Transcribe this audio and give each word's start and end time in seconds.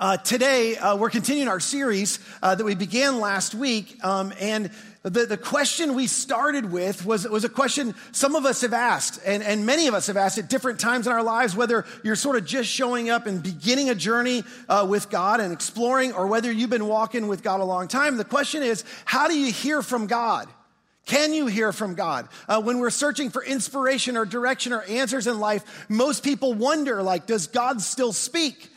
Uh, 0.00 0.16
today, 0.16 0.78
uh, 0.78 0.96
we're 0.96 1.10
continuing 1.10 1.46
our 1.46 1.60
series 1.60 2.20
uh, 2.42 2.54
that 2.54 2.64
we 2.64 2.74
began 2.74 3.20
last 3.20 3.54
week. 3.54 4.02
Um, 4.02 4.32
and 4.40 4.70
the, 5.02 5.26
the 5.26 5.36
question 5.36 5.94
we 5.94 6.06
started 6.06 6.72
with 6.72 7.04
was, 7.04 7.28
was 7.28 7.44
a 7.44 7.50
question 7.50 7.94
some 8.10 8.34
of 8.34 8.46
us 8.46 8.62
have 8.62 8.72
asked, 8.72 9.20
and, 9.26 9.42
and 9.42 9.66
many 9.66 9.88
of 9.88 9.94
us 9.94 10.06
have 10.06 10.16
asked 10.16 10.38
at 10.38 10.48
different 10.48 10.80
times 10.80 11.06
in 11.06 11.12
our 11.12 11.22
lives, 11.22 11.54
whether 11.54 11.84
you're 12.02 12.16
sort 12.16 12.36
of 12.36 12.46
just 12.46 12.70
showing 12.70 13.10
up 13.10 13.26
and 13.26 13.42
beginning 13.42 13.90
a 13.90 13.94
journey 13.94 14.42
uh, 14.70 14.86
with 14.88 15.10
God 15.10 15.38
and 15.38 15.52
exploring, 15.52 16.14
or 16.14 16.26
whether 16.28 16.50
you've 16.50 16.70
been 16.70 16.86
walking 16.86 17.28
with 17.28 17.42
God 17.42 17.60
a 17.60 17.64
long 17.64 17.86
time. 17.86 18.16
The 18.16 18.24
question 18.24 18.62
is, 18.62 18.84
how 19.04 19.28
do 19.28 19.38
you 19.38 19.52
hear 19.52 19.82
from 19.82 20.06
God? 20.06 20.48
Can 21.04 21.34
you 21.34 21.46
hear 21.46 21.72
from 21.74 21.94
God? 21.94 22.26
Uh, 22.48 22.62
when 22.62 22.78
we're 22.78 22.88
searching 22.88 23.28
for 23.28 23.44
inspiration 23.44 24.16
or 24.16 24.24
direction 24.24 24.72
or 24.72 24.80
answers 24.80 25.26
in 25.26 25.40
life, 25.40 25.90
most 25.90 26.24
people 26.24 26.54
wonder, 26.54 27.02
like, 27.02 27.26
does 27.26 27.48
God 27.48 27.82
still 27.82 28.14
speak? 28.14 28.70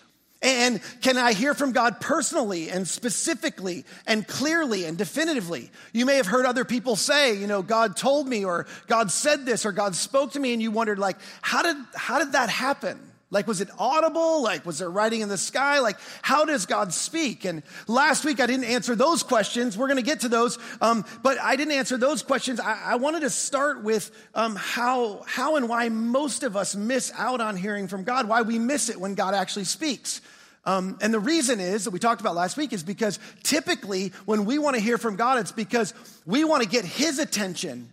And 0.44 0.82
can 1.02 1.18
I 1.18 1.32
hear 1.32 1.54
from 1.54 1.72
God 1.72 2.02
personally 2.02 2.70
and 2.70 2.86
specifically 2.86 3.86
and 4.06 4.28
clearly 4.28 4.84
and 4.84 4.98
definitively? 4.98 5.72
You 5.94 6.06
may 6.06 6.18
have 6.18 6.28
heard 6.28 6.46
other 6.46 6.66
people 6.66 6.98
say, 6.98 7.38
you 7.38 7.48
know, 7.48 7.62
God 7.62 7.96
told 7.96 8.28
me 8.28 8.44
or 8.44 8.68
God 8.88 9.10
said 9.10 9.46
this 9.46 9.66
or 9.66 9.72
God 9.72 9.96
spoke 9.96 10.34
to 10.34 10.40
me 10.42 10.52
and 10.52 10.62
you 10.62 10.70
wondered 10.70 11.00
like, 11.00 11.18
how 11.42 11.64
did, 11.64 11.78
how 11.96 12.20
did 12.20 12.34
that 12.34 12.50
happen? 12.50 13.00
Like, 13.34 13.48
was 13.48 13.62
it 13.62 13.70
audible? 13.80 14.44
Like, 14.44 14.66
was 14.66 14.78
there 14.78 14.90
writing 14.90 15.22
in 15.22 15.28
the 15.28 15.38
sky? 15.38 15.80
Like, 15.80 15.98
how 16.22 16.46
does 16.46 16.68
God 16.68 16.94
speak? 16.94 17.46
And 17.46 17.64
last 17.88 18.24
week 18.24 18.40
I 18.40 18.46
didn't 18.46 18.66
answer 18.66 18.96
those 18.96 19.24
questions. 19.24 19.76
We're 19.76 19.88
going 19.88 19.98
to 19.98 20.04
get 20.04 20.22
to 20.22 20.30
those. 20.30 20.60
Um, 20.80 21.04
but 21.24 21.40
I 21.42 21.56
didn't 21.56 21.74
answer 21.74 21.98
those 21.98 22.22
questions. 22.22 22.60
I, 22.60 22.80
I 22.92 22.96
wanted 22.96 23.22
to 23.22 23.32
start 23.32 23.84
with 23.84 24.12
um, 24.36 24.56
how, 24.56 25.24
how 25.26 25.56
and 25.56 25.68
why 25.68 25.90
most 25.90 26.44
of 26.44 26.56
us 26.56 26.76
miss 26.76 27.12
out 27.18 27.42
on 27.42 27.58
hearing 27.58 27.88
from 27.88 28.04
God, 28.04 28.30
why 28.30 28.44
we 28.44 28.60
miss 28.60 28.90
it 28.90 29.00
when 29.00 29.16
God 29.16 29.34
actually 29.34 29.66
speaks. 29.66 30.22
Um, 30.66 30.98
and 31.02 31.14
the 31.14 31.20
reason 31.20 31.60
is 31.60 31.86
that 31.86 31.92
we 31.92 32.00
talked 32.00 32.22
about 32.22 32.36
last 32.36 32.56
week 32.56 32.72
is 32.72 32.84
because 32.84 33.20
typically 33.42 34.14
when 34.26 34.46
we 34.46 34.60
want 34.60 34.76
to 34.76 34.82
hear 34.82 35.00
from 35.00 35.16
God, 35.16 35.40
it's 35.40 35.52
because 35.52 35.94
we 36.26 36.44
want 36.44 36.62
to 36.62 36.70
get 36.70 36.86
His 36.86 37.18
attention. 37.20 37.90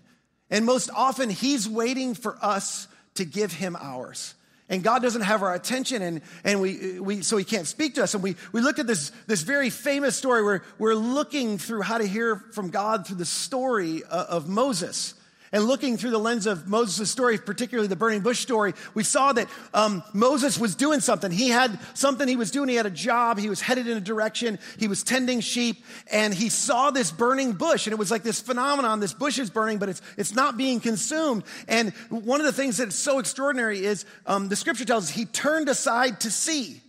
And 0.50 0.66
most 0.66 0.90
often, 0.94 1.30
He's 1.30 1.68
waiting 1.68 2.14
for 2.14 2.36
us 2.42 2.86
to 3.14 3.24
give 3.24 3.52
Him 3.52 3.76
ours. 3.80 4.34
And 4.70 4.84
God 4.84 5.02
doesn't 5.02 5.22
have 5.22 5.42
our 5.42 5.52
attention, 5.52 6.00
and, 6.00 6.20
and 6.44 6.60
we, 6.60 7.00
we, 7.00 7.22
so 7.22 7.36
He 7.36 7.44
can't 7.44 7.66
speak 7.66 7.96
to 7.96 8.04
us. 8.04 8.14
And 8.14 8.22
we, 8.22 8.36
we 8.52 8.60
look 8.60 8.78
at 8.78 8.86
this, 8.86 9.10
this 9.26 9.42
very 9.42 9.68
famous 9.68 10.16
story 10.16 10.44
where 10.44 10.62
we're 10.78 10.94
looking 10.94 11.58
through 11.58 11.82
how 11.82 11.98
to 11.98 12.06
hear 12.06 12.36
from 12.52 12.70
God 12.70 13.06
through 13.06 13.16
the 13.16 13.24
story 13.24 14.04
of, 14.04 14.26
of 14.26 14.48
Moses. 14.48 15.14
And 15.52 15.64
looking 15.64 15.96
through 15.96 16.12
the 16.12 16.18
lens 16.18 16.46
of 16.46 16.68
Moses' 16.68 17.10
story, 17.10 17.36
particularly 17.36 17.88
the 17.88 17.96
burning 17.96 18.20
bush 18.20 18.38
story, 18.38 18.72
we 18.94 19.02
saw 19.02 19.32
that 19.32 19.48
um, 19.74 20.04
Moses 20.12 20.56
was 20.56 20.76
doing 20.76 21.00
something. 21.00 21.32
He 21.32 21.48
had 21.48 21.76
something 21.94 22.28
he 22.28 22.36
was 22.36 22.52
doing. 22.52 22.68
He 22.68 22.76
had 22.76 22.86
a 22.86 22.90
job. 22.90 23.36
He 23.36 23.48
was 23.48 23.60
headed 23.60 23.88
in 23.88 23.96
a 23.96 24.00
direction. 24.00 24.60
He 24.78 24.86
was 24.86 25.02
tending 25.02 25.40
sheep, 25.40 25.84
and 26.12 26.32
he 26.32 26.50
saw 26.50 26.92
this 26.92 27.10
burning 27.10 27.52
bush. 27.52 27.88
And 27.88 27.92
it 27.92 27.98
was 27.98 28.12
like 28.12 28.22
this 28.22 28.40
phenomenon. 28.40 29.00
This 29.00 29.12
bush 29.12 29.40
is 29.40 29.50
burning, 29.50 29.78
but 29.78 29.88
it's 29.88 30.02
it's 30.16 30.34
not 30.36 30.56
being 30.56 30.78
consumed. 30.78 31.42
And 31.66 31.90
one 32.10 32.38
of 32.38 32.46
the 32.46 32.52
things 32.52 32.76
that's 32.76 32.94
so 32.94 33.18
extraordinary 33.18 33.84
is 33.84 34.04
um, 34.26 34.48
the 34.48 34.56
scripture 34.56 34.84
tells 34.84 35.04
us 35.04 35.10
he 35.10 35.24
turned 35.24 35.68
aside 35.68 36.20
to 36.20 36.30
see 36.30 36.80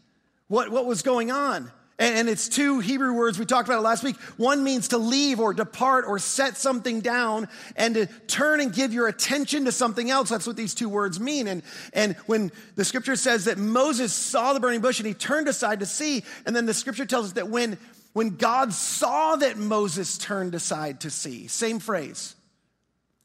what 0.50 0.70
what 0.70 0.86
was 0.86 1.02
going 1.02 1.32
on. 1.32 1.72
And 2.02 2.28
it's 2.28 2.50
two 2.50 2.80
Hebrew 2.80 3.14
words, 3.14 3.38
we 3.38 3.46
talked 3.46 3.70
about 3.70 3.78
it 3.78 3.84
last 3.84 4.04
week. 4.04 4.20
One 4.38 4.64
means 4.64 4.88
to 4.88 4.98
leave 4.98 5.40
or 5.40 5.54
depart 5.54 6.06
or 6.08 6.18
set 6.18 6.58
something 6.58 7.02
down 7.02 7.48
and 7.76 7.94
to 7.94 8.08
turn 8.26 8.60
and 8.60 8.74
give 8.74 8.92
your 8.92 9.08
attention 9.08 9.66
to 9.66 9.72
something 9.72 10.10
else. 10.10 10.30
That's 10.30 10.48
what 10.48 10.56
these 10.56 10.74
two 10.74 10.90
words 10.90 11.20
mean. 11.20 11.48
And, 11.48 11.62
and 11.94 12.16
when 12.26 12.52
the 12.76 12.86
scripture 12.86 13.16
says 13.16 13.46
that 13.46 13.60
Moses 13.60 14.14
saw 14.14 14.54
the 14.54 14.60
burning 14.60 14.82
bush 14.82 15.00
and 15.00 15.06
he 15.06 15.14
turned 15.14 15.48
aside 15.48 15.82
to 15.82 15.86
see, 15.86 16.24
and 16.48 16.56
then 16.56 16.66
the 16.66 16.74
scripture 16.74 17.06
tells 17.06 17.28
us 17.28 17.32
that 17.34 17.50
when, 17.50 17.78
when 18.14 18.36
God 18.36 18.74
saw 18.74 19.36
that 19.36 19.58
Moses 19.58 20.18
turned 20.18 20.56
aside 20.56 21.02
to 21.02 21.12
see, 21.12 21.46
same 21.46 21.78
phrase, 21.78 22.36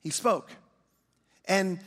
he 0.02 0.10
spoke. 0.10 0.50
And 1.46 1.80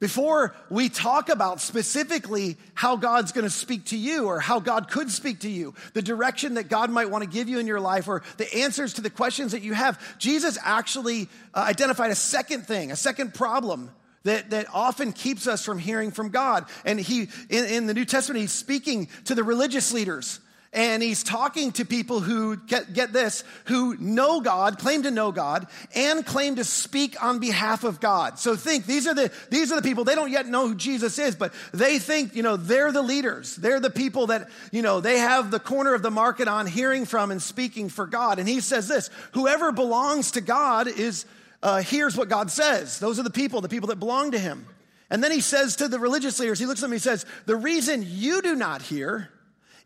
before 0.00 0.54
we 0.70 0.88
talk 0.88 1.28
about 1.28 1.60
specifically 1.60 2.56
how 2.74 2.96
God's 2.96 3.32
going 3.32 3.44
to 3.44 3.50
speak 3.50 3.86
to 3.86 3.96
you 3.96 4.26
or 4.26 4.38
how 4.38 4.60
God 4.60 4.90
could 4.90 5.10
speak 5.10 5.40
to 5.40 5.50
you, 5.50 5.74
the 5.92 6.02
direction 6.02 6.54
that 6.54 6.68
God 6.68 6.90
might 6.90 7.10
want 7.10 7.24
to 7.24 7.30
give 7.30 7.48
you 7.48 7.58
in 7.58 7.66
your 7.66 7.80
life 7.80 8.06
or 8.06 8.22
the 8.36 8.52
answers 8.58 8.94
to 8.94 9.00
the 9.00 9.10
questions 9.10 9.52
that 9.52 9.62
you 9.62 9.74
have, 9.74 10.00
Jesus 10.18 10.56
actually 10.62 11.28
uh, 11.52 11.60
identified 11.60 12.12
a 12.12 12.14
second 12.14 12.66
thing, 12.66 12.92
a 12.92 12.96
second 12.96 13.34
problem 13.34 13.90
that, 14.22 14.50
that 14.50 14.66
often 14.72 15.12
keeps 15.12 15.46
us 15.48 15.64
from 15.64 15.78
hearing 15.78 16.12
from 16.12 16.28
God. 16.28 16.66
And 16.84 17.00
he, 17.00 17.28
in, 17.48 17.64
in 17.64 17.86
the 17.86 17.94
New 17.94 18.04
Testament, 18.04 18.40
he's 18.40 18.52
speaking 18.52 19.08
to 19.24 19.34
the 19.34 19.42
religious 19.42 19.92
leaders 19.92 20.38
and 20.78 21.02
he's 21.02 21.24
talking 21.24 21.72
to 21.72 21.84
people 21.84 22.20
who, 22.20 22.56
get, 22.56 22.92
get 22.92 23.12
this, 23.12 23.42
who 23.64 23.96
know 23.96 24.40
God, 24.40 24.78
claim 24.78 25.02
to 25.02 25.10
know 25.10 25.32
God, 25.32 25.66
and 25.92 26.24
claim 26.24 26.54
to 26.54 26.62
speak 26.62 27.20
on 27.20 27.40
behalf 27.40 27.82
of 27.82 27.98
God. 27.98 28.38
So 28.38 28.54
think, 28.54 28.86
these 28.86 29.08
are 29.08 29.14
the, 29.14 29.32
these 29.50 29.72
are 29.72 29.74
the 29.74 29.82
people, 29.82 30.04
they 30.04 30.14
don't 30.14 30.30
yet 30.30 30.46
know 30.46 30.68
who 30.68 30.76
Jesus 30.76 31.18
is, 31.18 31.34
but 31.34 31.52
they 31.74 31.98
think, 31.98 32.36
you 32.36 32.44
know, 32.44 32.56
they're 32.56 32.92
the 32.92 33.02
leaders. 33.02 33.56
They're 33.56 33.80
the 33.80 33.90
people 33.90 34.28
that, 34.28 34.50
you 34.70 34.82
know, 34.82 35.00
they 35.00 35.18
have 35.18 35.50
the 35.50 35.58
corner 35.58 35.94
of 35.94 36.02
the 36.02 36.12
market 36.12 36.46
on 36.46 36.68
hearing 36.68 37.06
from 37.06 37.32
and 37.32 37.42
speaking 37.42 37.88
for 37.88 38.06
God. 38.06 38.38
And 38.38 38.48
he 38.48 38.60
says 38.60 38.86
this, 38.86 39.10
whoever 39.32 39.72
belongs 39.72 40.30
to 40.32 40.40
God 40.40 40.86
is, 40.86 41.26
uh, 41.60 41.82
hears 41.82 42.16
what 42.16 42.28
God 42.28 42.52
says. 42.52 43.00
Those 43.00 43.18
are 43.18 43.24
the 43.24 43.30
people, 43.30 43.60
the 43.62 43.68
people 43.68 43.88
that 43.88 43.98
belong 43.98 44.30
to 44.30 44.38
him. 44.38 44.64
And 45.10 45.24
then 45.24 45.32
he 45.32 45.40
says 45.40 45.74
to 45.76 45.88
the 45.88 45.98
religious 45.98 46.38
leaders, 46.38 46.60
he 46.60 46.66
looks 46.66 46.82
at 46.82 46.82
them, 46.82 46.92
he 46.92 47.00
says, 47.00 47.26
the 47.46 47.56
reason 47.56 48.04
you 48.06 48.42
do 48.42 48.54
not 48.54 48.80
hear 48.80 49.30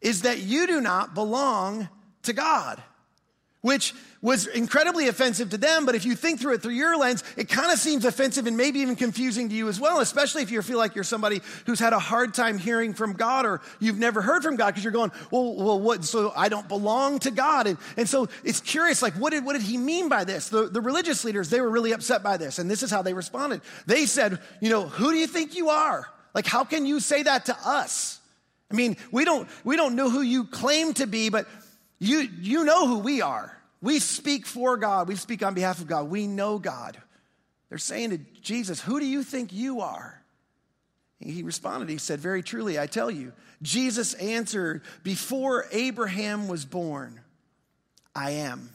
is 0.02 0.22
that 0.22 0.40
you 0.40 0.66
do 0.66 0.80
not 0.80 1.14
belong 1.14 1.88
to 2.24 2.32
God, 2.32 2.82
which 3.62 3.94
was 4.20 4.46
incredibly 4.46 5.08
offensive 5.08 5.50
to 5.50 5.58
them. 5.58 5.84
But 5.84 5.96
if 5.96 6.04
you 6.04 6.14
think 6.14 6.40
through 6.40 6.54
it 6.54 6.62
through 6.62 6.74
your 6.74 6.96
lens, 6.96 7.24
it 7.36 7.48
kind 7.48 7.72
of 7.72 7.78
seems 7.78 8.04
offensive 8.04 8.46
and 8.46 8.56
maybe 8.56 8.80
even 8.80 8.94
confusing 8.94 9.48
to 9.48 9.54
you 9.54 9.68
as 9.68 9.80
well, 9.80 10.00
especially 10.00 10.42
if 10.42 10.50
you 10.50 10.62
feel 10.62 10.78
like 10.78 10.94
you're 10.94 11.02
somebody 11.02 11.40
who's 11.66 11.80
had 11.80 11.92
a 11.92 11.98
hard 11.98 12.32
time 12.32 12.58
hearing 12.58 12.94
from 12.94 13.14
God 13.14 13.46
or 13.46 13.60
you've 13.80 13.98
never 13.98 14.22
heard 14.22 14.44
from 14.44 14.54
God 14.56 14.68
because 14.68 14.84
you're 14.84 14.92
going, 14.92 15.10
well, 15.30 15.54
well, 15.54 15.80
what? 15.80 16.04
So 16.04 16.32
I 16.36 16.48
don't 16.48 16.68
belong 16.68 17.18
to 17.20 17.32
God. 17.32 17.66
And, 17.66 17.78
and 17.96 18.08
so 18.08 18.28
it's 18.44 18.60
curious, 18.60 19.02
like, 19.02 19.14
what 19.14 19.30
did, 19.30 19.44
what 19.44 19.54
did 19.54 19.62
he 19.62 19.76
mean 19.76 20.08
by 20.08 20.22
this? 20.24 20.48
The, 20.48 20.68
the 20.68 20.80
religious 20.80 21.24
leaders, 21.24 21.50
they 21.50 21.60
were 21.60 21.70
really 21.70 21.92
upset 21.92 22.22
by 22.22 22.36
this. 22.36 22.60
And 22.60 22.70
this 22.70 22.84
is 22.84 22.90
how 22.90 23.02
they 23.02 23.14
responded. 23.14 23.60
They 23.86 24.06
said, 24.06 24.38
you 24.60 24.70
know, 24.70 24.86
who 24.86 25.10
do 25.10 25.16
you 25.16 25.26
think 25.26 25.56
you 25.56 25.70
are? 25.70 26.06
Like, 26.32 26.46
how 26.46 26.64
can 26.64 26.86
you 26.86 27.00
say 27.00 27.24
that 27.24 27.46
to 27.46 27.56
us? 27.64 28.20
I 28.72 28.74
mean, 28.74 28.96
we 29.10 29.24
don't, 29.24 29.48
we 29.64 29.76
don't 29.76 29.94
know 29.96 30.08
who 30.08 30.22
you 30.22 30.44
claim 30.44 30.94
to 30.94 31.06
be, 31.06 31.28
but 31.28 31.46
you, 31.98 32.28
you 32.40 32.64
know 32.64 32.86
who 32.86 32.98
we 32.98 33.20
are. 33.20 33.56
We 33.82 33.98
speak 33.98 34.46
for 34.46 34.76
God. 34.76 35.08
We 35.08 35.16
speak 35.16 35.44
on 35.44 35.54
behalf 35.54 35.80
of 35.80 35.86
God. 35.86 36.08
We 36.08 36.26
know 36.26 36.58
God. 36.58 36.96
They're 37.68 37.78
saying 37.78 38.10
to 38.10 38.18
Jesus, 38.40 38.80
Who 38.80 38.98
do 38.98 39.06
you 39.06 39.22
think 39.22 39.52
you 39.52 39.80
are? 39.80 40.22
He 41.20 41.42
responded, 41.42 41.88
He 41.88 41.98
said, 41.98 42.20
Very 42.20 42.42
truly, 42.42 42.78
I 42.78 42.86
tell 42.86 43.10
you. 43.10 43.32
Jesus 43.60 44.14
answered, 44.14 44.82
Before 45.02 45.66
Abraham 45.70 46.48
was 46.48 46.64
born, 46.64 47.20
I 48.14 48.32
am. 48.32 48.70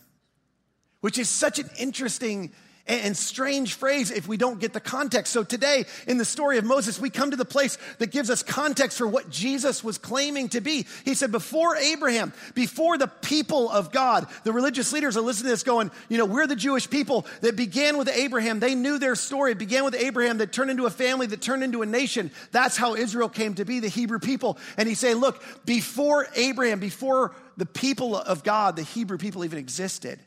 Which 1.01 1.17
is 1.17 1.29
such 1.29 1.59
an 1.59 1.69
interesting 1.77 2.51
and 2.87 3.15
strange 3.15 3.73
phrase 3.73 4.11
if 4.11 4.27
we 4.27 4.37
don't 4.37 4.59
get 4.59 4.73
the 4.73 4.79
context. 4.79 5.33
So 5.33 5.43
today, 5.43 5.85
in 6.07 6.17
the 6.17 6.25
story 6.25 6.57
of 6.57 6.65
Moses, 6.65 6.99
we 6.99 7.09
come 7.09 7.31
to 7.31 7.37
the 7.37 7.45
place 7.45 7.77
that 7.99 8.11
gives 8.11 8.29
us 8.29 8.43
context 8.43 8.97
for 8.97 9.07
what 9.07 9.29
Jesus 9.29 9.83
was 9.83 9.97
claiming 9.97 10.49
to 10.49 10.61
be. 10.61 10.85
He 11.05 11.13
said, 11.13 11.31
before 11.31 11.75
Abraham, 11.75 12.33
before 12.53 12.97
the 12.97 13.07
people 13.07 13.69
of 13.69 13.91
God, 13.91 14.27
the 14.43 14.53
religious 14.53 14.93
leaders 14.93 15.17
are 15.17 15.21
listening 15.21 15.45
to 15.45 15.51
this 15.51 15.63
going, 15.63 15.91
you 16.09 16.17
know, 16.17 16.25
we're 16.25 16.47
the 16.47 16.55
Jewish 16.55 16.89
people 16.89 17.25
that 17.41 17.55
began 17.55 17.97
with 17.97 18.09
Abraham. 18.09 18.59
They 18.59 18.75
knew 18.75 18.99
their 18.99 19.15
story. 19.15 19.51
It 19.51 19.57
began 19.57 19.83
with 19.83 19.95
Abraham 19.95 20.37
that 20.37 20.51
turned 20.51 20.71
into 20.71 20.85
a 20.85 20.89
family, 20.89 21.27
that 21.27 21.41
turned 21.41 21.63
into 21.63 21.81
a 21.81 21.85
nation. 21.85 22.31
That's 22.51 22.77
how 22.77 22.95
Israel 22.95 23.29
came 23.29 23.55
to 23.55 23.65
be, 23.65 23.79
the 23.79 23.87
Hebrew 23.87 24.19
people. 24.19 24.57
And 24.77 24.87
he's 24.87 24.99
saying, 24.99 25.17
look, 25.17 25.43
before 25.65 26.27
Abraham, 26.35 26.79
before 26.79 27.35
the 27.57 27.65
people 27.65 28.15
of 28.15 28.43
God, 28.43 28.75
the 28.75 28.83
Hebrew 28.83 29.17
people 29.17 29.43
even 29.43 29.59
existed, 29.59 30.19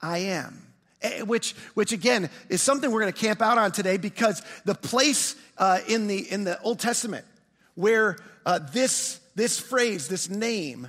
I 0.00 0.18
am. 0.18 0.60
Eh, 1.04 1.20
which, 1.22 1.52
which 1.74 1.92
again 1.92 2.30
is 2.48 2.62
something 2.62 2.90
we're 2.90 3.02
going 3.02 3.12
to 3.12 3.20
camp 3.20 3.42
out 3.42 3.58
on 3.58 3.70
today 3.70 3.98
because 3.98 4.42
the 4.64 4.74
place 4.74 5.36
uh, 5.58 5.78
in, 5.86 6.06
the, 6.06 6.32
in 6.32 6.44
the 6.44 6.60
Old 6.62 6.80
Testament 6.80 7.26
where 7.74 8.16
uh, 8.46 8.58
this 8.72 9.20
this 9.34 9.58
phrase, 9.58 10.08
this 10.08 10.28
name, 10.28 10.88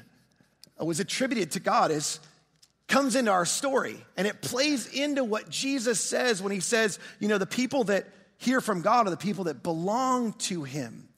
was 0.79 0.99
attributed 0.99 1.51
to 1.51 1.59
God 1.59 1.91
is 1.91 2.19
comes 2.87 3.15
into 3.15 3.31
our 3.31 3.45
story 3.45 3.97
and 4.15 4.27
it 4.27 4.41
plays 4.41 4.87
into 4.87 5.23
what 5.23 5.49
Jesus 5.49 5.99
says 5.99 6.41
when 6.41 6.51
he 6.51 6.59
says, 6.59 6.99
you 7.19 7.27
know, 7.27 7.39
the 7.39 7.47
people 7.47 7.85
that 7.85 8.05
hear 8.37 8.61
from 8.61 8.81
God 8.81 9.07
are 9.07 9.09
the 9.09 9.17
people 9.17 9.45
that 9.45 9.63
belong 9.63 10.33
to 10.33 10.63
him. 10.63 11.09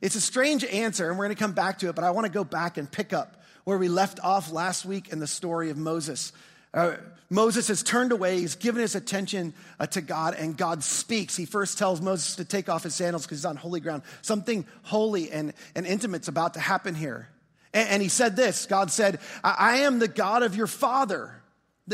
It's 0.00 0.16
a 0.16 0.20
strange 0.20 0.64
answer, 0.64 1.08
and 1.08 1.16
we're 1.16 1.26
going 1.26 1.36
to 1.36 1.40
come 1.40 1.52
back 1.52 1.78
to 1.78 1.88
it, 1.88 1.94
but 1.94 2.02
I 2.02 2.10
want 2.10 2.26
to 2.26 2.32
go 2.32 2.42
back 2.42 2.76
and 2.76 2.90
pick 2.90 3.12
up 3.12 3.40
where 3.62 3.78
we 3.78 3.88
left 3.88 4.18
off 4.18 4.50
last 4.50 4.84
week 4.84 5.10
in 5.10 5.20
the 5.20 5.28
story 5.28 5.70
of 5.70 5.76
Moses. 5.76 6.32
Uh, 6.74 6.96
Moses 7.32 7.68
has 7.68 7.82
turned 7.82 8.12
away, 8.12 8.40
he's 8.40 8.56
given 8.56 8.82
his 8.82 8.94
attention 8.94 9.54
uh, 9.80 9.86
to 9.86 10.02
God, 10.02 10.34
and 10.34 10.54
God 10.54 10.84
speaks. 10.84 11.34
He 11.34 11.46
first 11.46 11.78
tells 11.78 12.02
Moses 12.02 12.36
to 12.36 12.44
take 12.44 12.68
off 12.68 12.82
his 12.82 12.94
sandals 12.94 13.24
because 13.24 13.38
he's 13.38 13.46
on 13.46 13.56
holy 13.56 13.80
ground. 13.80 14.02
Something 14.20 14.66
holy 14.82 15.30
and, 15.32 15.54
and 15.74 15.86
intimate's 15.86 16.28
about 16.28 16.54
to 16.54 16.60
happen 16.60 16.94
here. 16.94 17.30
And, 17.72 17.88
and 17.88 18.02
he 18.02 18.10
said 18.10 18.36
this 18.36 18.66
God 18.66 18.90
said, 18.90 19.18
I, 19.42 19.56
I 19.58 19.76
am 19.78 19.98
the 19.98 20.08
God 20.08 20.42
of 20.42 20.54
your 20.54 20.66
father. 20.66 21.42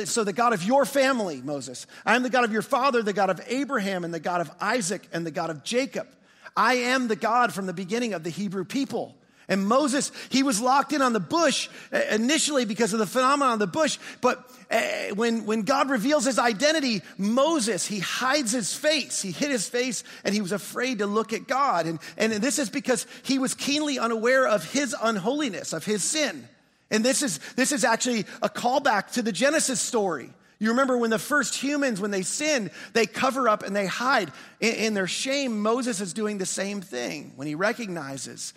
So, 0.04 0.24
the 0.24 0.32
God 0.32 0.52
of 0.52 0.64
your 0.64 0.84
family, 0.84 1.40
Moses. 1.40 1.86
I 2.04 2.16
am 2.16 2.22
the 2.24 2.30
God 2.30 2.44
of 2.44 2.52
your 2.52 2.62
father, 2.62 3.02
the 3.02 3.12
God 3.12 3.30
of 3.30 3.40
Abraham, 3.46 4.04
and 4.04 4.12
the 4.12 4.20
God 4.20 4.40
of 4.40 4.50
Isaac, 4.60 5.08
and 5.12 5.24
the 5.24 5.30
God 5.30 5.50
of 5.50 5.64
Jacob. 5.64 6.08
I 6.56 6.74
am 6.74 7.08
the 7.08 7.16
God 7.16 7.54
from 7.54 7.66
the 7.66 7.72
beginning 7.72 8.12
of 8.12 8.24
the 8.24 8.30
Hebrew 8.30 8.64
people. 8.64 9.16
And 9.48 9.66
Moses, 9.66 10.12
he 10.28 10.42
was 10.42 10.60
locked 10.60 10.92
in 10.92 11.00
on 11.00 11.14
the 11.14 11.20
bush 11.20 11.70
uh, 11.90 12.00
initially 12.10 12.66
because 12.66 12.92
of 12.92 12.98
the 12.98 13.06
phenomenon 13.06 13.54
of 13.54 13.58
the 13.58 13.66
bush. 13.66 13.98
But 14.20 14.44
uh, 14.70 15.14
when, 15.14 15.46
when 15.46 15.62
God 15.62 15.88
reveals 15.88 16.26
his 16.26 16.38
identity, 16.38 17.00
Moses, 17.16 17.86
he 17.86 17.98
hides 17.98 18.52
his 18.52 18.74
face. 18.74 19.22
He 19.22 19.30
hid 19.30 19.50
his 19.50 19.66
face 19.66 20.04
and 20.22 20.34
he 20.34 20.42
was 20.42 20.52
afraid 20.52 20.98
to 20.98 21.06
look 21.06 21.32
at 21.32 21.48
God. 21.48 21.86
And, 21.86 21.98
and 22.18 22.32
this 22.34 22.58
is 22.58 22.68
because 22.68 23.06
he 23.22 23.38
was 23.38 23.54
keenly 23.54 23.98
unaware 23.98 24.46
of 24.46 24.70
his 24.70 24.94
unholiness, 25.00 25.72
of 25.72 25.84
his 25.84 26.04
sin. 26.04 26.46
And 26.90 27.02
this 27.02 27.22
is, 27.22 27.38
this 27.56 27.72
is 27.72 27.84
actually 27.84 28.26
a 28.42 28.50
callback 28.50 29.12
to 29.12 29.22
the 29.22 29.32
Genesis 29.32 29.80
story. 29.80 30.30
You 30.58 30.70
remember 30.70 30.98
when 30.98 31.10
the 31.10 31.18
first 31.18 31.54
humans, 31.54 32.00
when 32.00 32.10
they 32.10 32.22
sin, 32.22 32.70
they 32.92 33.06
cover 33.06 33.48
up 33.48 33.62
and 33.62 33.74
they 33.74 33.86
hide. 33.86 34.30
In, 34.60 34.74
in 34.74 34.94
their 34.94 35.06
shame, 35.06 35.62
Moses 35.62 36.02
is 36.02 36.12
doing 36.12 36.36
the 36.36 36.46
same 36.46 36.82
thing 36.82 37.32
when 37.36 37.46
he 37.46 37.54
recognizes 37.54 38.52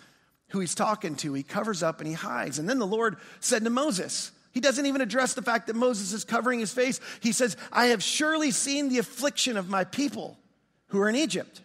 who 0.52 0.60
he's 0.60 0.74
talking 0.74 1.16
to. 1.16 1.32
He 1.32 1.42
covers 1.42 1.82
up 1.82 2.00
and 2.00 2.06
he 2.06 2.14
hides. 2.14 2.58
And 2.58 2.68
then 2.68 2.78
the 2.78 2.86
Lord 2.86 3.16
said 3.40 3.64
to 3.64 3.70
Moses, 3.70 4.30
he 4.52 4.60
doesn't 4.60 4.84
even 4.84 5.00
address 5.00 5.32
the 5.32 5.42
fact 5.42 5.66
that 5.66 5.76
Moses 5.76 6.12
is 6.12 6.24
covering 6.24 6.60
his 6.60 6.72
face. 6.72 7.00
He 7.20 7.32
says, 7.32 7.56
I 7.72 7.86
have 7.86 8.02
surely 8.02 8.50
seen 8.50 8.88
the 8.88 8.98
affliction 8.98 9.56
of 9.56 9.70
my 9.70 9.84
people 9.84 10.38
who 10.88 11.00
are 11.00 11.08
in 11.08 11.16
Egypt 11.16 11.62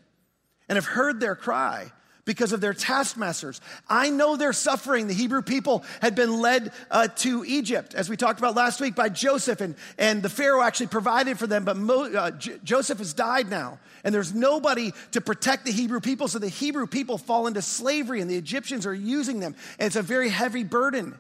and 0.70 0.78
have 0.78 0.86
heard 0.86 1.20
their 1.20 1.36
cry 1.36 1.92
because 2.28 2.52
of 2.52 2.62
their 2.62 2.74
taskmasters. 2.74 3.62
I 3.90 4.12
know 4.12 4.36
their 4.36 4.54
suffering. 4.54 5.08
The 5.08 5.14
Hebrew 5.14 5.42
people 5.42 5.84
had 6.02 6.14
been 6.14 6.42
led 6.42 6.74
uh, 6.92 7.08
to 7.08 7.44
Egypt, 7.48 7.96
as 7.96 8.10
we 8.10 8.18
talked 8.18 8.38
about 8.38 8.54
last 8.54 8.80
week, 8.82 8.94
by 8.94 9.10
Joseph, 9.10 9.62
and, 9.62 9.76
and 9.98 10.22
the 10.22 10.30
Pharaoh 10.30 10.62
actually 10.62 10.88
provided 10.88 11.40
for 11.40 11.48
them, 11.48 11.64
but 11.64 11.78
Mo, 11.78 12.04
uh, 12.14 12.32
J- 12.32 12.60
Joseph 12.64 13.00
has 13.00 13.14
died 13.14 13.50
now, 13.50 13.80
and 14.04 14.14
there's 14.14 14.36
nobody 14.36 14.92
to 15.12 15.22
protect 15.22 15.66
the 15.66 15.72
Hebrew 15.72 16.02
people, 16.02 16.28
so 16.28 16.38
the 16.38 16.50
Hebrew 16.50 16.86
people 16.86 17.18
fall 17.18 17.48
into 17.48 17.62
slavery, 17.62 18.20
and 18.20 18.30
the 18.30 18.36
Egyptians 18.36 18.86
are 18.86 18.94
using 18.94 19.40
them, 19.40 19.56
and 19.80 19.88
it's 19.88 19.96
a 19.96 20.02
very 20.04 20.30
heavy 20.30 20.66
burden. 20.66 21.18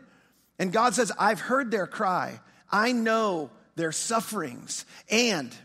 And 0.59 0.73
God 0.73 0.93
says, 0.93 1.11
I've 1.17 1.39
heard 1.39 1.71
their 1.71 1.87
cry, 1.87 2.41
I 2.69 2.91
know 2.91 3.49
their 3.77 3.93
sufferings, 3.93 4.85
and 5.09 5.55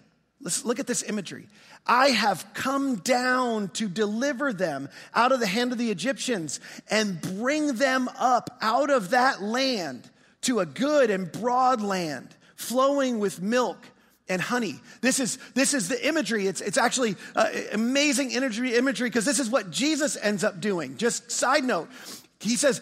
let's 0.41 0.65
look 0.65 0.79
at 0.79 0.87
this 0.87 1.03
imagery. 1.03 1.49
I 1.87 2.09
have 2.09 2.47
come 2.55 2.97
down 2.97 3.69
to 3.71 3.89
deliver 3.89 4.53
them 4.53 4.89
out 5.15 5.33
of 5.33 5.41
the 5.41 5.47
hand 5.47 5.73
of 5.73 5.79
the 5.79 5.91
Egyptians 5.91 6.61
and 6.89 7.21
bring 7.21 7.75
them 7.75 8.09
up 8.19 8.57
out 8.61 8.91
of 8.91 9.11
that 9.11 9.43
land 9.43 10.09
to 10.43 10.61
a 10.61 10.67
good 10.67 11.11
and 11.11 11.31
broad 11.31 11.81
land 11.81 12.29
flowing 12.55 13.19
with 13.19 13.43
milk 13.43 13.79
and 14.29 14.41
honey. 14.41 14.81
This 15.01 15.19
is, 15.19 15.39
this 15.55 15.75
is 15.75 15.89
the 15.89 16.07
imagery. 16.07 16.47
It's, 16.47 16.61
it's 16.61 16.79
actually 16.79 17.17
uh, 17.35 17.51
amazing 17.73 18.31
imagery 18.31 18.77
imagery 18.77 19.09
because 19.09 19.25
this 19.25 19.41
is 19.41 19.51
what 19.51 19.71
Jesus 19.71 20.17
ends 20.17 20.45
up 20.45 20.61
doing. 20.61 20.97
Just 20.97 21.31
side 21.31 21.65
note, 21.65 21.89
he 22.41 22.57
says, 22.57 22.81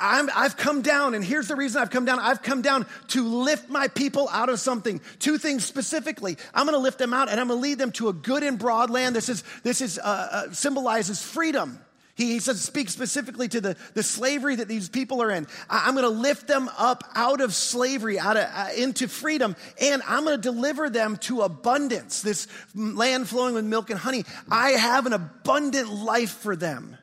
i 0.00 0.42
have 0.42 0.56
come 0.56 0.82
down, 0.82 1.14
and 1.14 1.24
here's 1.24 1.48
the 1.48 1.56
reason 1.56 1.80
I've 1.80 1.90
come 1.90 2.04
down. 2.04 2.18
I've 2.18 2.42
come 2.42 2.62
down 2.62 2.86
to 3.08 3.26
lift 3.26 3.68
my 3.68 3.88
people 3.88 4.28
out 4.30 4.48
of 4.48 4.60
something. 4.60 5.00
Two 5.18 5.38
things 5.38 5.64
specifically. 5.64 6.36
I'm 6.54 6.66
going 6.66 6.76
to 6.76 6.82
lift 6.82 6.98
them 6.98 7.12
out, 7.12 7.28
and 7.28 7.40
I'm 7.40 7.48
going 7.48 7.58
to 7.58 7.62
lead 7.62 7.78
them 7.78 7.92
to 7.92 8.08
a 8.08 8.12
good 8.12 8.42
and 8.42 8.58
broad 8.58 8.90
land. 8.90 9.16
This 9.16 9.28
is 9.28 9.44
this 9.62 9.80
is 9.80 9.98
uh, 9.98 10.28
uh, 10.48 10.52
symbolizes 10.52 11.22
freedom. 11.22 11.78
He, 12.18 12.32
he 12.32 12.38
says, 12.40 12.60
speak 12.60 12.90
specifically 12.90 13.46
to 13.48 13.60
the, 13.60 13.76
the 13.94 14.02
slavery 14.02 14.56
that 14.56 14.66
these 14.66 14.88
people 14.88 15.22
are 15.22 15.30
in. 15.30 15.46
I, 15.70 15.88
am 15.88 15.94
going 15.94 16.02
to 16.02 16.10
lift 16.10 16.48
them 16.48 16.68
up 16.76 17.04
out 17.14 17.40
of 17.40 17.54
slavery, 17.54 18.18
out 18.18 18.36
of, 18.36 18.48
uh, 18.52 18.70
into 18.76 19.06
freedom, 19.06 19.54
and 19.80 20.02
I'm 20.04 20.24
going 20.24 20.36
to 20.36 20.42
deliver 20.42 20.90
them 20.90 21.16
to 21.18 21.42
abundance. 21.42 22.20
This 22.20 22.48
land 22.74 23.28
flowing 23.28 23.54
with 23.54 23.64
milk 23.64 23.90
and 23.90 23.98
honey. 23.98 24.24
I 24.50 24.70
have 24.70 25.06
an 25.06 25.12
abundant 25.12 25.90
life 25.90 26.32
for 26.32 26.56
them. 26.56 26.96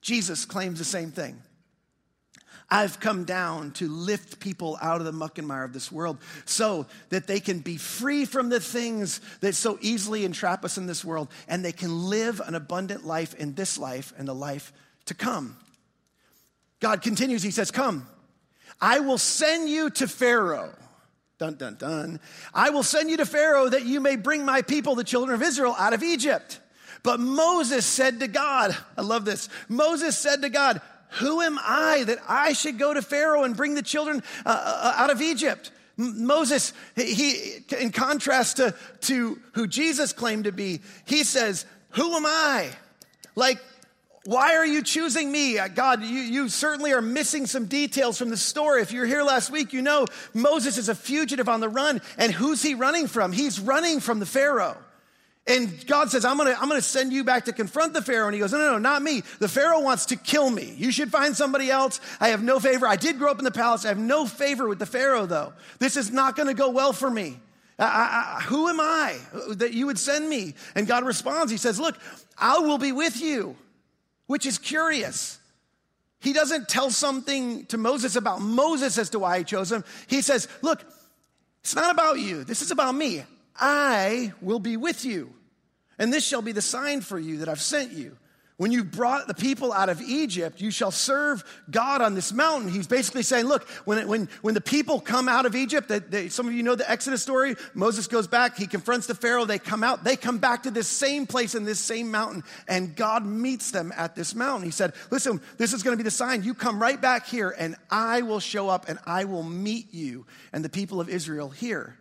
Jesus 0.00 0.46
claims 0.46 0.78
the 0.78 0.86
same 0.86 1.10
thing. 1.10 1.42
I've 2.70 3.00
come 3.00 3.24
down 3.24 3.72
to 3.72 3.88
lift 3.88 4.38
people 4.38 4.78
out 4.80 5.00
of 5.00 5.04
the 5.04 5.12
muck 5.12 5.38
and 5.38 5.48
mire 5.48 5.64
of 5.64 5.72
this 5.72 5.90
world 5.90 6.18
so 6.44 6.86
that 7.08 7.26
they 7.26 7.40
can 7.40 7.58
be 7.58 7.76
free 7.76 8.24
from 8.24 8.48
the 8.48 8.60
things 8.60 9.20
that 9.40 9.56
so 9.56 9.76
easily 9.80 10.24
entrap 10.24 10.64
us 10.64 10.78
in 10.78 10.86
this 10.86 11.04
world 11.04 11.28
and 11.48 11.64
they 11.64 11.72
can 11.72 12.08
live 12.08 12.40
an 12.40 12.54
abundant 12.54 13.04
life 13.04 13.34
in 13.34 13.54
this 13.54 13.76
life 13.76 14.12
and 14.16 14.28
the 14.28 14.34
life 14.34 14.72
to 15.06 15.14
come. 15.14 15.56
God 16.78 17.02
continues, 17.02 17.42
He 17.42 17.50
says, 17.50 17.72
Come, 17.72 18.06
I 18.80 19.00
will 19.00 19.18
send 19.18 19.68
you 19.68 19.90
to 19.90 20.06
Pharaoh. 20.06 20.74
Dun, 21.38 21.54
dun, 21.54 21.76
dun. 21.76 22.20
I 22.52 22.70
will 22.70 22.82
send 22.82 23.10
you 23.10 23.16
to 23.16 23.26
Pharaoh 23.26 23.68
that 23.68 23.84
you 23.84 23.98
may 24.00 24.16
bring 24.16 24.44
my 24.44 24.62
people, 24.62 24.94
the 24.94 25.04
children 25.04 25.34
of 25.34 25.42
Israel, 25.42 25.74
out 25.78 25.94
of 25.94 26.02
Egypt. 26.02 26.60
But 27.02 27.18
Moses 27.18 27.86
said 27.86 28.20
to 28.20 28.28
God, 28.28 28.76
I 28.96 29.00
love 29.00 29.24
this. 29.24 29.48
Moses 29.68 30.18
said 30.18 30.42
to 30.42 30.50
God, 30.50 30.82
who 31.12 31.40
am 31.40 31.58
I 31.62 32.04
that 32.04 32.18
I 32.28 32.52
should 32.52 32.78
go 32.78 32.94
to 32.94 33.02
Pharaoh 33.02 33.44
and 33.44 33.56
bring 33.56 33.74
the 33.74 33.82
children 33.82 34.22
uh, 34.46 34.48
uh, 34.48 34.94
out 34.96 35.10
of 35.10 35.20
Egypt? 35.20 35.70
Moses, 35.96 36.72
he, 36.96 37.58
in 37.78 37.92
contrast 37.92 38.56
to, 38.56 38.74
to 39.02 39.38
who 39.52 39.66
Jesus 39.66 40.12
claimed 40.12 40.44
to 40.44 40.52
be, 40.52 40.80
he 41.04 41.24
says, 41.24 41.66
Who 41.90 42.14
am 42.14 42.24
I? 42.24 42.70
Like, 43.34 43.58
why 44.24 44.56
are 44.56 44.66
you 44.66 44.82
choosing 44.82 45.32
me? 45.32 45.58
Uh, 45.58 45.68
God, 45.68 46.02
you, 46.02 46.08
you 46.08 46.48
certainly 46.48 46.92
are 46.92 47.02
missing 47.02 47.46
some 47.46 47.66
details 47.66 48.18
from 48.18 48.28
the 48.28 48.36
story. 48.36 48.82
If 48.82 48.92
you 48.92 49.00
were 49.00 49.06
here 49.06 49.22
last 49.22 49.50
week, 49.50 49.72
you 49.72 49.82
know 49.82 50.06
Moses 50.34 50.76
is 50.78 50.88
a 50.88 50.94
fugitive 50.94 51.48
on 51.48 51.60
the 51.60 51.68
run. 51.68 52.00
And 52.18 52.30
who's 52.32 52.62
he 52.62 52.74
running 52.74 53.06
from? 53.06 53.32
He's 53.32 53.58
running 53.58 54.00
from 54.00 54.20
the 54.20 54.26
Pharaoh. 54.26 54.76
And 55.46 55.84
God 55.86 56.10
says, 56.10 56.24
I'm 56.24 56.36
gonna, 56.36 56.56
I'm 56.58 56.68
gonna 56.68 56.82
send 56.82 57.12
you 57.12 57.24
back 57.24 57.46
to 57.46 57.52
confront 57.52 57.92
the 57.92 58.02
Pharaoh. 58.02 58.26
And 58.26 58.34
he 58.34 58.40
goes, 58.40 58.52
No, 58.52 58.58
no, 58.58 58.72
no, 58.72 58.78
not 58.78 59.02
me. 59.02 59.22
The 59.38 59.48
Pharaoh 59.48 59.80
wants 59.80 60.06
to 60.06 60.16
kill 60.16 60.50
me. 60.50 60.74
You 60.76 60.92
should 60.92 61.10
find 61.10 61.36
somebody 61.36 61.70
else. 61.70 62.00
I 62.20 62.28
have 62.28 62.42
no 62.42 62.60
favor. 62.60 62.86
I 62.86 62.96
did 62.96 63.18
grow 63.18 63.30
up 63.30 63.38
in 63.38 63.44
the 63.44 63.50
palace. 63.50 63.84
I 63.84 63.88
have 63.88 63.98
no 63.98 64.26
favor 64.26 64.68
with 64.68 64.78
the 64.78 64.86
Pharaoh, 64.86 65.26
though. 65.26 65.52
This 65.78 65.96
is 65.96 66.12
not 66.12 66.36
gonna 66.36 66.54
go 66.54 66.70
well 66.70 66.92
for 66.92 67.10
me. 67.10 67.40
I, 67.78 68.36
I, 68.38 68.42
who 68.42 68.68
am 68.68 68.78
I 68.78 69.18
that 69.54 69.72
you 69.72 69.86
would 69.86 69.98
send 69.98 70.28
me? 70.28 70.54
And 70.74 70.86
God 70.86 71.04
responds, 71.04 71.50
He 71.50 71.58
says, 71.58 71.80
Look, 71.80 71.96
I 72.38 72.58
will 72.58 72.78
be 72.78 72.92
with 72.92 73.20
you, 73.20 73.56
which 74.26 74.46
is 74.46 74.58
curious. 74.58 75.38
He 76.20 76.34
doesn't 76.34 76.68
tell 76.68 76.90
something 76.90 77.64
to 77.66 77.78
Moses 77.78 78.14
about 78.14 78.42
Moses 78.42 78.98
as 78.98 79.10
to 79.10 79.18
why 79.18 79.38
he 79.38 79.44
chose 79.44 79.72
him. 79.72 79.84
He 80.06 80.20
says, 80.20 80.48
Look, 80.60 80.84
it's 81.62 81.74
not 81.74 81.90
about 81.90 82.18
you. 82.18 82.44
This 82.44 82.60
is 82.60 82.70
about 82.70 82.94
me. 82.94 83.24
I 83.60 84.32
will 84.40 84.58
be 84.58 84.76
with 84.76 85.04
you. 85.04 85.32
And 85.98 86.12
this 86.12 86.26
shall 86.26 86.42
be 86.42 86.52
the 86.52 86.62
sign 86.62 87.02
for 87.02 87.18
you 87.18 87.38
that 87.38 87.48
I've 87.48 87.60
sent 87.60 87.92
you. 87.92 88.16
When 88.60 88.72
you 88.72 88.84
brought 88.84 89.26
the 89.26 89.32
people 89.32 89.72
out 89.72 89.88
of 89.88 90.02
Egypt, 90.02 90.60
you 90.60 90.70
shall 90.70 90.90
serve 90.90 91.42
God 91.70 92.02
on 92.02 92.14
this 92.14 92.30
mountain. 92.30 92.70
He's 92.70 92.86
basically 92.86 93.22
saying, 93.22 93.46
look, 93.46 93.66
when, 93.86 93.96
it, 93.96 94.06
when, 94.06 94.28
when 94.42 94.52
the 94.52 94.60
people 94.60 95.00
come 95.00 95.30
out 95.30 95.46
of 95.46 95.56
Egypt, 95.56 95.88
they, 95.88 95.98
they, 95.98 96.28
some 96.28 96.46
of 96.46 96.52
you 96.52 96.62
know 96.62 96.74
the 96.74 96.90
Exodus 96.90 97.22
story. 97.22 97.56
Moses 97.72 98.06
goes 98.06 98.26
back, 98.26 98.58
he 98.58 98.66
confronts 98.66 99.06
the 99.06 99.14
Pharaoh, 99.14 99.46
they 99.46 99.58
come 99.58 99.82
out, 99.82 100.04
they 100.04 100.14
come 100.14 100.36
back 100.36 100.64
to 100.64 100.70
this 100.70 100.88
same 100.88 101.26
place 101.26 101.54
in 101.54 101.64
this 101.64 101.80
same 101.80 102.10
mountain, 102.10 102.44
and 102.68 102.94
God 102.94 103.24
meets 103.24 103.70
them 103.70 103.94
at 103.96 104.14
this 104.14 104.34
mountain. 104.34 104.66
He 104.66 104.72
said, 104.72 104.92
listen, 105.10 105.40
this 105.56 105.72
is 105.72 105.82
going 105.82 105.96
to 105.96 105.98
be 105.98 106.04
the 106.04 106.10
sign. 106.10 106.42
You 106.42 106.52
come 106.52 106.82
right 106.82 107.00
back 107.00 107.26
here, 107.26 107.54
and 107.58 107.76
I 107.90 108.20
will 108.20 108.40
show 108.40 108.68
up 108.68 108.90
and 108.90 108.98
I 109.06 109.24
will 109.24 109.42
meet 109.42 109.94
you 109.94 110.26
and 110.52 110.62
the 110.62 110.68
people 110.68 111.00
of 111.00 111.08
Israel 111.08 111.48
here. 111.48 111.96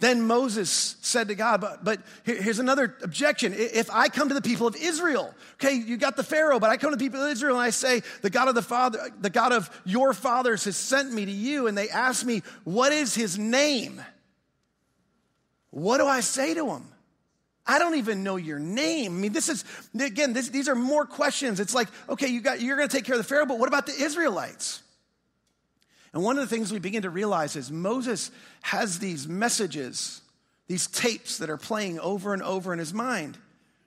Then 0.00 0.22
Moses 0.22 0.96
said 1.00 1.26
to 1.28 1.34
God, 1.34 1.60
but, 1.60 1.82
but 1.82 2.00
here's 2.22 2.60
another 2.60 2.96
objection. 3.02 3.52
If 3.52 3.90
I 3.90 4.08
come 4.08 4.28
to 4.28 4.34
the 4.34 4.42
people 4.42 4.68
of 4.68 4.76
Israel, 4.76 5.34
okay, 5.54 5.74
you 5.74 5.96
got 5.96 6.16
the 6.16 6.22
Pharaoh, 6.22 6.60
but 6.60 6.70
I 6.70 6.76
come 6.76 6.90
to 6.90 6.96
the 6.96 7.04
people 7.04 7.20
of 7.20 7.32
Israel 7.32 7.56
and 7.56 7.64
I 7.64 7.70
say, 7.70 8.02
the 8.22 8.30
God 8.30 8.46
of 8.46 8.54
the 8.54 8.62
Father, 8.62 9.10
the 9.20 9.30
God 9.30 9.52
of 9.52 9.68
your 9.84 10.14
fathers 10.14 10.64
has 10.64 10.76
sent 10.76 11.12
me 11.12 11.24
to 11.24 11.32
you, 11.32 11.66
and 11.66 11.76
they 11.76 11.88
ask 11.88 12.24
me, 12.24 12.42
what 12.62 12.92
is 12.92 13.16
his 13.16 13.38
name? 13.38 14.00
What 15.70 15.98
do 15.98 16.06
I 16.06 16.20
say 16.20 16.54
to 16.54 16.70
him? 16.70 16.84
I 17.66 17.80
don't 17.80 17.96
even 17.96 18.22
know 18.22 18.36
your 18.36 18.60
name. 18.60 19.16
I 19.16 19.20
mean, 19.20 19.32
this 19.32 19.48
is, 19.48 19.64
again, 19.98 20.32
this, 20.32 20.48
these 20.48 20.68
are 20.68 20.76
more 20.76 21.06
questions. 21.06 21.58
It's 21.58 21.74
like, 21.74 21.88
okay, 22.08 22.28
you 22.28 22.40
got, 22.40 22.60
you're 22.60 22.76
going 22.76 22.88
to 22.88 22.96
take 22.96 23.04
care 23.04 23.16
of 23.16 23.20
the 23.20 23.28
Pharaoh, 23.28 23.46
but 23.46 23.58
what 23.58 23.68
about 23.68 23.86
the 23.86 24.00
Israelites? 24.00 24.80
And 26.12 26.22
one 26.22 26.38
of 26.38 26.48
the 26.48 26.54
things 26.54 26.72
we 26.72 26.78
begin 26.78 27.02
to 27.02 27.10
realize 27.10 27.56
is 27.56 27.70
Moses 27.70 28.30
has 28.62 28.98
these 28.98 29.28
messages, 29.28 30.22
these 30.66 30.86
tapes 30.86 31.38
that 31.38 31.50
are 31.50 31.56
playing 31.56 31.98
over 32.00 32.32
and 32.32 32.42
over 32.42 32.72
in 32.72 32.78
his 32.78 32.94
mind. 32.94 33.36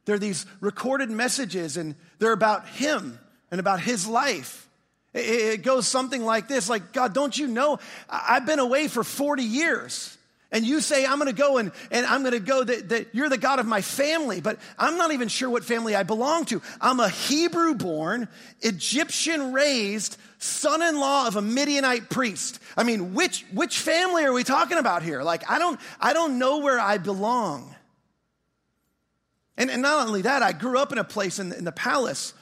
They're 0.06 0.20
these 0.20 0.46
recorded 0.60 1.10
messages, 1.10 1.78
and 1.78 1.96
they're 2.20 2.32
about 2.32 2.68
him 2.68 3.20
and 3.50 3.60
about 3.60 3.80
his 3.80 4.08
life. 4.08 4.68
It 5.14 5.64
goes 5.64 5.88
something 5.88 6.24
like 6.24 6.48
this 6.48 6.70
like, 6.70 6.94
God, 6.94 7.14
don't 7.14 7.38
you 7.38 7.48
know? 7.48 7.80
I've 8.10 8.46
been 8.46 8.60
away 8.60 8.88
for 8.88 9.04
40 9.04 9.44
years 9.44 10.18
and 10.52 10.66
you 10.66 10.82
say, 10.82 11.06
I'm 11.06 11.18
gonna 11.18 11.34
go 11.34 11.58
and, 11.58 11.72
and 11.92 12.06
I'm 12.06 12.24
gonna 12.24 12.40
go 12.40 12.64
that, 12.64 12.90
that 12.90 13.16
you're 13.16 13.30
the 13.30 13.38
God 13.38 13.60
of 13.60 13.66
my 13.66 13.82
family, 13.82 14.42
but 14.42 14.60
I'm 14.78 14.98
not 14.98 15.12
even 15.12 15.28
sure 15.28 15.50
what 15.50 15.64
family 15.64 15.96
I 15.96 16.04
belong 16.04 16.46
to. 16.46 16.62
I'm 16.82 17.00
a 17.00 17.10
Hebrew 17.10 17.76
born, 17.76 18.28
Egyptian 18.62 19.54
raised 19.54 20.18
son 20.40 20.82
in 20.82 21.00
law 21.00 21.28
of 21.28 21.36
a 21.36 21.42
Midianite 21.42 22.10
priest. 22.10 22.60
I 22.76 22.84
mean, 22.84 23.14
which, 23.14 23.46
which 23.54 23.78
family 23.80 24.26
are 24.26 24.34
we 24.34 24.44
talking 24.44 24.78
about 24.78 25.04
here? 25.04 25.22
Like, 25.22 25.50
I 25.50 25.60
don't, 25.60 25.80
I 26.00 26.14
don't 26.14 26.40
know 26.40 26.58
where 26.58 26.80
I 26.80 26.98
belong. 26.98 27.76
And, 29.56 29.70
and 29.70 29.84
not 29.84 30.08
only 30.08 30.24
that, 30.24 30.42
I 30.42 30.52
grew 30.52 30.80
up 30.80 30.92
in 30.92 30.98
a 30.98 31.04
place 31.04 31.38
in, 31.38 31.54
in 31.54 31.64
the 31.64 31.72
palace. 31.72 32.34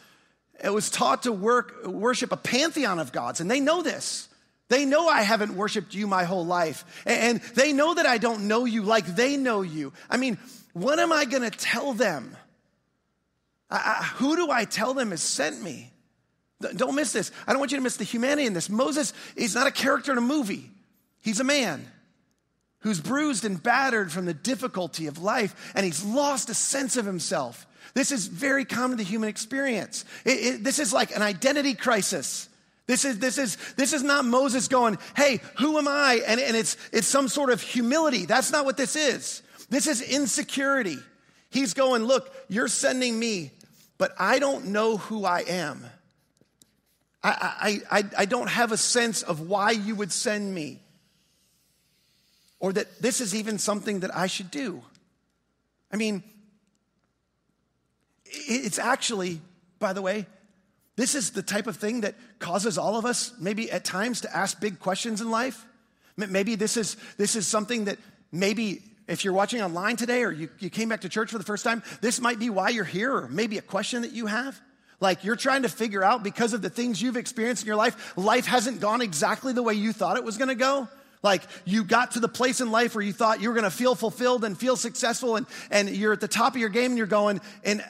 It 0.63 0.69
was 0.69 0.89
taught 0.89 1.23
to 1.23 1.33
work, 1.33 1.85
worship 1.85 2.31
a 2.31 2.37
pantheon 2.37 2.99
of 2.99 3.11
gods, 3.11 3.41
and 3.41 3.51
they 3.51 3.59
know 3.59 3.81
this. 3.81 4.28
They 4.69 4.85
know 4.85 5.07
I 5.07 5.23
haven't 5.23 5.55
worshiped 5.55 5.93
you 5.93 6.07
my 6.07 6.23
whole 6.23 6.45
life. 6.45 6.85
And 7.05 7.41
they 7.55 7.73
know 7.73 7.95
that 7.95 8.05
I 8.05 8.17
don't 8.17 8.47
know 8.47 8.65
you 8.65 8.83
like 8.83 9.05
they 9.05 9.35
know 9.35 9.61
you. 9.61 9.93
I 10.09 10.17
mean, 10.17 10.37
what 10.73 10.99
am 10.99 11.11
I 11.11 11.25
going 11.25 11.43
to 11.43 11.49
tell 11.49 11.93
them? 11.93 12.37
I, 13.69 13.97
I, 13.99 14.03
who 14.15 14.35
do 14.35 14.51
I 14.51 14.65
tell 14.65 14.93
them 14.93 15.11
has 15.11 15.21
sent 15.21 15.61
me? 15.61 15.91
Don't 16.75 16.95
miss 16.95 17.13
this. 17.13 17.31
I 17.47 17.51
don't 17.51 17.59
want 17.59 17.71
you 17.71 17.77
to 17.77 17.83
miss 17.83 17.97
the 17.97 18.03
humanity 18.03 18.45
in 18.45 18.53
this. 18.53 18.69
Moses 18.69 19.13
is 19.35 19.55
not 19.55 19.67
a 19.67 19.71
character 19.71 20.11
in 20.11 20.17
a 20.17 20.21
movie, 20.21 20.69
he's 21.21 21.39
a 21.39 21.45
man 21.45 21.85
who's 22.81 22.99
bruised 22.99 23.43
and 23.43 23.61
battered 23.61 24.11
from 24.11 24.25
the 24.25 24.33
difficulty 24.33 25.07
of 25.07 25.17
life, 25.17 25.73
and 25.75 25.85
he's 25.85 26.03
lost 26.03 26.49
a 26.49 26.53
sense 26.53 26.95
of 26.95 27.05
himself. 27.05 27.67
This 27.93 28.11
is 28.11 28.27
very 28.27 28.65
common 28.65 28.97
to 28.99 29.03
human 29.03 29.29
experience. 29.29 30.05
It, 30.23 30.29
it, 30.31 30.63
this 30.63 30.79
is 30.79 30.93
like 30.93 31.15
an 31.15 31.21
identity 31.21 31.73
crisis. 31.73 32.48
This 32.89 33.05
is, 33.05 33.19
this 33.19 33.37
is, 33.37 33.55
this 33.75 33.93
is 33.93 34.01
not 34.01 34.25
Moses 34.25 34.67
going, 34.67 34.97
hey, 35.15 35.41
who 35.59 35.77
am 35.77 35.87
I? 35.87 36.23
And, 36.25 36.39
and 36.39 36.57
it's, 36.57 36.75
it's 36.91 37.05
some 37.05 37.27
sort 37.27 37.51
of 37.51 37.61
humility. 37.61 38.25
That's 38.25 38.51
not 38.51 38.65
what 38.65 38.77
this 38.77 38.95
is. 38.95 39.43
This 39.69 39.85
is 39.85 40.01
insecurity. 40.01 40.97
He's 41.51 41.75
going, 41.75 42.05
look, 42.05 42.33
you're 42.47 42.67
sending 42.67 43.19
me, 43.19 43.51
but 43.99 44.15
I 44.17 44.39
don't 44.39 44.69
know 44.69 44.97
who 44.97 45.23
I 45.23 45.41
am. 45.41 45.85
I, 47.23 47.81
I, 47.91 47.99
I, 47.99 48.03
I 48.17 48.25
don't 48.25 48.49
have 48.49 48.71
a 48.71 48.77
sense 48.77 49.21
of 49.21 49.41
why 49.41 49.69
you 49.69 49.93
would 49.93 50.11
send 50.11 50.51
me 50.51 50.81
or 52.59 52.73
that 52.73 53.03
this 53.03 53.21
is 53.21 53.35
even 53.35 53.59
something 53.59 53.99
that 53.99 54.17
I 54.17 54.25
should 54.25 54.49
do. 54.49 54.81
I 55.91 55.97
mean, 55.97 56.23
it's 58.25 58.79
actually, 58.79 59.41
by 59.77 59.93
the 59.93 60.01
way, 60.01 60.25
this 60.99 61.15
is 61.15 61.31
the 61.31 61.41
type 61.41 61.67
of 61.67 61.77
thing 61.77 62.01
that 62.01 62.15
causes 62.39 62.77
all 62.77 62.97
of 62.97 63.05
us, 63.05 63.31
maybe 63.39 63.71
at 63.71 63.85
times, 63.85 64.19
to 64.21 64.35
ask 64.35 64.59
big 64.59 64.79
questions 64.79 65.21
in 65.21 65.31
life. 65.31 65.65
Maybe 66.17 66.55
this 66.55 66.75
is, 66.75 66.97
this 67.15 67.37
is 67.37 67.47
something 67.47 67.85
that 67.85 67.97
maybe 68.33 68.81
if 69.07 69.23
you're 69.23 69.31
watching 69.31 69.61
online 69.61 69.95
today 69.95 70.23
or 70.23 70.31
you, 70.33 70.49
you 70.59 70.69
came 70.69 70.89
back 70.89 70.99
to 71.01 71.09
church 71.09 71.31
for 71.31 71.37
the 71.37 71.45
first 71.45 71.63
time, 71.63 71.83
this 72.01 72.19
might 72.19 72.37
be 72.37 72.49
why 72.49 72.67
you're 72.67 72.83
here, 72.83 73.15
or 73.15 73.29
maybe 73.29 73.57
a 73.57 73.61
question 73.61 74.01
that 74.01 74.11
you 74.11 74.25
have. 74.25 74.59
Like 74.99 75.23
you're 75.23 75.37
trying 75.37 75.61
to 75.61 75.69
figure 75.69 76.03
out 76.03 76.21
because 76.21 76.51
of 76.51 76.61
the 76.61 76.69
things 76.69 77.01
you've 77.01 77.15
experienced 77.15 77.63
in 77.63 77.67
your 77.67 77.77
life, 77.77 78.17
life 78.17 78.45
hasn't 78.45 78.81
gone 78.81 79.01
exactly 79.01 79.53
the 79.53 79.63
way 79.63 79.75
you 79.75 79.93
thought 79.93 80.17
it 80.17 80.25
was 80.25 80.37
gonna 80.37 80.53
go. 80.53 80.89
Like 81.23 81.43
you 81.63 81.85
got 81.85 82.11
to 82.11 82.19
the 82.19 82.27
place 82.27 82.59
in 82.59 82.71
life 82.71 82.93
where 82.93 83.05
you 83.05 83.13
thought 83.13 83.41
you 83.41 83.47
were 83.47 83.55
gonna 83.55 83.71
feel 83.71 83.95
fulfilled 83.95 84.43
and 84.43 84.57
feel 84.57 84.75
successful, 84.75 85.37
and, 85.37 85.47
and 85.71 85.89
you're 85.89 86.11
at 86.11 86.19
the 86.19 86.27
top 86.27 86.55
of 86.55 86.59
your 86.59 86.67
game 86.67 86.91
and 86.91 86.97
you're 86.97 87.07
going, 87.07 87.39
and 87.63 87.81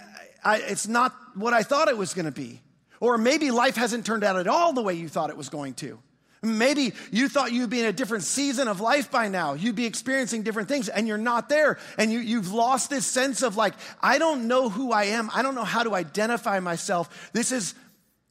I, 0.45 0.57
it's 0.57 0.87
not 0.87 1.11
what 1.33 1.55
I 1.55 1.63
thought 1.63 1.87
it 1.87 1.97
was 1.97 2.13
gonna 2.13 2.29
be. 2.29 2.61
Or 2.99 3.17
maybe 3.17 3.51
life 3.51 3.75
hasn't 3.75 4.05
turned 4.05 4.23
out 4.23 4.37
at 4.37 4.47
all 4.47 4.73
the 4.73 4.81
way 4.81 4.93
you 4.93 5.07
thought 5.07 5.29
it 5.29 5.37
was 5.37 5.49
going 5.49 5.73
to. 5.75 5.99
Maybe 6.41 6.93
you 7.11 7.27
thought 7.27 7.51
you'd 7.51 7.69
be 7.69 7.81
in 7.81 7.85
a 7.85 7.93
different 7.93 8.23
season 8.23 8.69
of 8.69 8.79
life 8.79 9.11
by 9.11 9.27
now. 9.27 9.53
You'd 9.53 9.75
be 9.75 9.85
experiencing 9.85 10.43
different 10.43 10.69
things 10.69 10.87
and 10.87 11.07
you're 11.07 11.17
not 11.17 11.49
there. 11.49 11.77
And 11.97 12.11
you, 12.11 12.19
you've 12.19 12.53
lost 12.53 12.89
this 12.89 13.05
sense 13.05 13.41
of 13.41 13.57
like, 13.57 13.73
I 14.01 14.19
don't 14.19 14.47
know 14.47 14.69
who 14.69 14.91
I 14.93 15.05
am. 15.05 15.29
I 15.33 15.41
don't 15.41 15.55
know 15.55 15.65
how 15.65 15.83
to 15.83 15.95
identify 15.95 16.61
myself. 16.61 17.31
This 17.33 17.51
is 17.51 17.75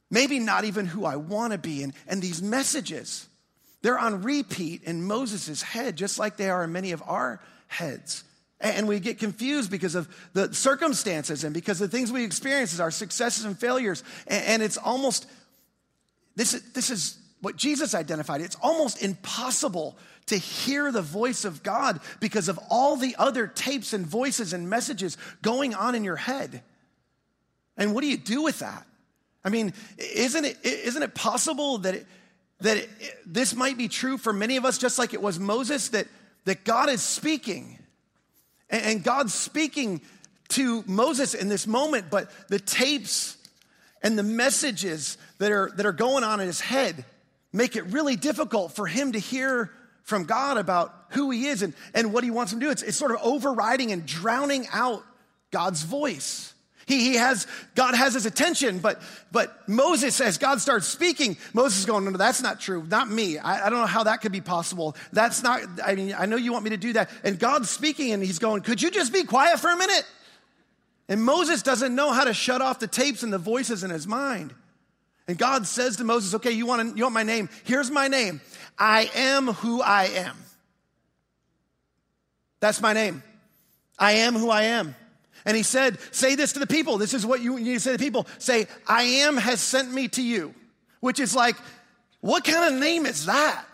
maybe 0.09 0.39
not 0.39 0.63
even 0.65 0.87
who 0.87 1.05
I 1.05 1.17
want 1.17 1.53
to 1.53 1.59
be. 1.59 1.83
And, 1.83 1.93
and 2.07 2.19
these 2.19 2.41
messages, 2.41 3.27
they're 3.83 3.99
on 3.99 4.23
repeat 4.23 4.83
in 4.83 5.03
Moses' 5.03 5.61
head, 5.61 5.95
just 5.95 6.17
like 6.17 6.35
they 6.35 6.49
are 6.49 6.63
in 6.63 6.71
many 6.71 6.93
of 6.93 7.03
our 7.05 7.39
heads. 7.67 8.23
And 8.61 8.87
we 8.87 8.99
get 8.99 9.19
confused 9.19 9.71
because 9.71 9.95
of 9.95 10.09
the 10.33 10.53
circumstances 10.53 11.45
and 11.45 11.53
because 11.53 11.79
the 11.79 11.87
things 11.87 12.11
we 12.11 12.25
experience, 12.25 12.77
our 12.79 12.91
successes 12.91 13.45
and 13.45 13.57
failures. 13.57 14.03
And 14.27 14.61
it's 14.61 14.77
almost, 14.77 15.27
this, 16.35 16.51
this 16.73 16.89
is 16.89 17.17
what 17.41 17.55
Jesus 17.55 17.95
identified. 17.95 18.41
It's 18.41 18.57
almost 18.61 19.01
impossible 19.01 19.97
to 20.25 20.37
hear 20.37 20.91
the 20.91 21.01
voice 21.01 21.45
of 21.45 21.63
God 21.63 22.01
because 22.19 22.49
of 22.49 22.59
all 22.69 22.97
the 22.97 23.15
other 23.17 23.47
tapes 23.47 23.93
and 23.93 24.05
voices 24.05 24.51
and 24.51 24.69
messages 24.69 25.17
going 25.41 25.73
on 25.73 25.95
in 25.95 26.03
your 26.03 26.17
head. 26.17 26.61
And 27.77 27.93
what 27.93 28.01
do 28.01 28.07
you 28.07 28.17
do 28.17 28.43
with 28.43 28.59
that? 28.59 28.85
I 29.43 29.49
mean, 29.49 29.73
isn't 29.97 30.43
it, 30.43 30.57
isn't 30.63 31.01
it 31.01 31.15
possible 31.15 31.77
that, 31.79 31.95
it, 31.95 32.07
that 32.59 32.77
it, 32.77 32.89
this 33.25 33.55
might 33.55 33.77
be 33.77 33.87
true 33.87 34.17
for 34.17 34.33
many 34.33 34.57
of 34.57 34.65
us, 34.65 34.77
just 34.77 34.99
like 34.99 35.13
it 35.13 35.21
was 35.21 35.39
Moses, 35.39 35.89
that, 35.89 36.07
that 36.43 36.65
God 36.65 36.89
is 36.89 37.01
speaking 37.01 37.78
and 38.69 39.03
God's 39.03 39.33
speaking 39.33 40.01
to 40.49 40.83
Moses 40.87 41.33
in 41.33 41.49
this 41.49 41.67
moment, 41.67 42.07
but 42.09 42.31
the 42.47 42.59
tapes 42.59 43.37
and 44.01 44.17
the 44.17 44.23
messages 44.23 45.17
that 45.37 45.51
are, 45.51 45.71
that 45.75 45.85
are 45.85 45.93
going 45.93 46.23
on 46.23 46.39
in 46.39 46.47
his 46.47 46.61
head 46.61 47.05
make 47.51 47.75
it 47.75 47.83
really 47.85 48.15
difficult 48.15 48.73
for 48.73 48.87
him 48.87 49.11
to 49.13 49.19
hear 49.19 49.71
from 50.03 50.23
God 50.23 50.57
about 50.57 50.93
who 51.09 51.29
he 51.29 51.47
is 51.47 51.61
and, 51.61 51.73
and 51.93 52.13
what 52.13 52.23
he 52.23 52.31
wants 52.31 52.51
him 52.51 52.59
to 52.59 52.65
do. 52.65 52.71
It's, 52.71 52.81
it's 52.81 52.97
sort 52.97 53.11
of 53.11 53.17
overriding 53.21 53.91
and 53.91 54.05
drowning 54.05 54.67
out 54.71 55.03
God's 55.51 55.83
voice. 55.83 56.53
He, 56.89 57.11
he 57.11 57.15
has, 57.17 57.45
God 57.75 57.93
has 57.93 58.15
his 58.15 58.25
attention, 58.25 58.79
but, 58.79 58.99
but 59.31 59.69
Moses, 59.69 60.19
as 60.19 60.39
God 60.39 60.59
starts 60.59 60.87
speaking, 60.87 61.37
Moses 61.53 61.81
is 61.81 61.85
going, 61.85 62.03
no, 62.03 62.09
no, 62.09 62.17
that's 62.17 62.41
not 62.41 62.59
true. 62.59 62.83
Not 62.89 63.07
me. 63.07 63.37
I, 63.37 63.67
I 63.67 63.69
don't 63.69 63.77
know 63.77 63.85
how 63.85 64.05
that 64.05 64.21
could 64.21 64.31
be 64.31 64.41
possible. 64.41 64.95
That's 65.13 65.43
not, 65.43 65.61
I 65.85 65.93
mean, 65.93 66.15
I 66.17 66.25
know 66.25 66.35
you 66.35 66.51
want 66.51 66.63
me 66.63 66.71
to 66.71 66.77
do 66.77 66.93
that. 66.93 67.11
And 67.23 67.37
God's 67.37 67.69
speaking 67.69 68.11
and 68.11 68.23
he's 68.23 68.39
going, 68.39 68.63
could 68.63 68.81
you 68.81 68.89
just 68.89 69.13
be 69.13 69.23
quiet 69.23 69.59
for 69.59 69.69
a 69.69 69.77
minute? 69.77 70.03
And 71.07 71.23
Moses 71.23 71.61
doesn't 71.61 71.93
know 71.93 72.11
how 72.11 72.23
to 72.23 72.33
shut 72.33 72.59
off 72.59 72.79
the 72.79 72.87
tapes 72.87 73.21
and 73.21 73.31
the 73.31 73.37
voices 73.37 73.83
in 73.83 73.91
his 73.91 74.07
mind. 74.07 74.51
And 75.27 75.37
God 75.37 75.67
says 75.67 75.97
to 75.97 76.03
Moses, 76.03 76.33
okay, 76.33 76.51
you 76.53 76.65
want, 76.65 76.89
to, 76.89 76.97
you 76.97 77.03
want 77.03 77.13
my 77.13 77.21
name? 77.21 77.49
Here's 77.65 77.91
my 77.91 78.07
name. 78.07 78.41
I 78.79 79.11
am 79.13 79.45
who 79.45 79.79
I 79.79 80.05
am. 80.05 80.37
That's 82.61 82.81
my 82.81 82.93
name. 82.93 83.21
I 83.99 84.13
am 84.13 84.33
who 84.33 84.49
I 84.49 84.63
am. 84.63 84.95
And 85.49 85.57
he 85.57 85.63
said, 85.63 85.97
Say 86.11 86.35
this 86.35 86.53
to 86.53 86.59
the 86.59 86.67
people. 86.67 86.99
This 86.99 87.15
is 87.15 87.25
what 87.25 87.41
you 87.41 87.59
need 87.59 87.73
to 87.73 87.79
say 87.79 87.93
to 87.93 87.97
the 87.97 88.03
people. 88.03 88.27
Say, 88.37 88.67
I 88.87 89.01
am 89.01 89.35
has 89.35 89.59
sent 89.59 89.91
me 89.91 90.07
to 90.09 90.21
you. 90.21 90.53
Which 90.99 91.19
is 91.19 91.35
like, 91.35 91.55
what 92.21 92.43
kind 92.43 92.71
of 92.71 92.79
name 92.79 93.07
is 93.07 93.25
that? 93.25 93.65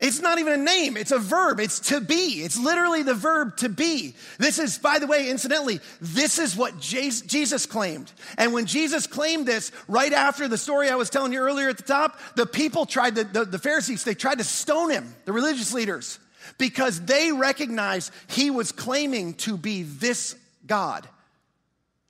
It's 0.00 0.20
not 0.20 0.40
even 0.40 0.54
a 0.54 0.64
name, 0.64 0.96
it's 0.96 1.12
a 1.12 1.20
verb. 1.20 1.60
It's 1.60 1.78
to 1.90 2.00
be. 2.00 2.42
It's 2.42 2.58
literally 2.58 3.04
the 3.04 3.14
verb 3.14 3.58
to 3.58 3.68
be. 3.68 4.16
This 4.38 4.58
is, 4.58 4.76
by 4.76 4.98
the 4.98 5.06
way, 5.06 5.30
incidentally, 5.30 5.78
this 6.00 6.40
is 6.40 6.56
what 6.56 6.80
Jesus 6.80 7.64
claimed. 7.64 8.10
And 8.36 8.52
when 8.52 8.66
Jesus 8.66 9.06
claimed 9.06 9.46
this, 9.46 9.70
right 9.86 10.12
after 10.12 10.48
the 10.48 10.58
story 10.58 10.90
I 10.90 10.96
was 10.96 11.10
telling 11.10 11.32
you 11.32 11.38
earlier 11.38 11.68
at 11.68 11.76
the 11.76 11.84
top, 11.84 12.18
the 12.34 12.44
people 12.44 12.86
tried, 12.86 13.14
to, 13.14 13.22
the, 13.22 13.44
the 13.44 13.60
Pharisees, 13.60 14.02
they 14.02 14.14
tried 14.14 14.38
to 14.38 14.44
stone 14.44 14.90
him, 14.90 15.14
the 15.26 15.32
religious 15.32 15.72
leaders, 15.72 16.18
because 16.58 17.00
they 17.02 17.30
recognized 17.30 18.12
he 18.26 18.50
was 18.50 18.72
claiming 18.72 19.34
to 19.34 19.56
be 19.56 19.84
this 19.84 20.34
God. 20.66 21.08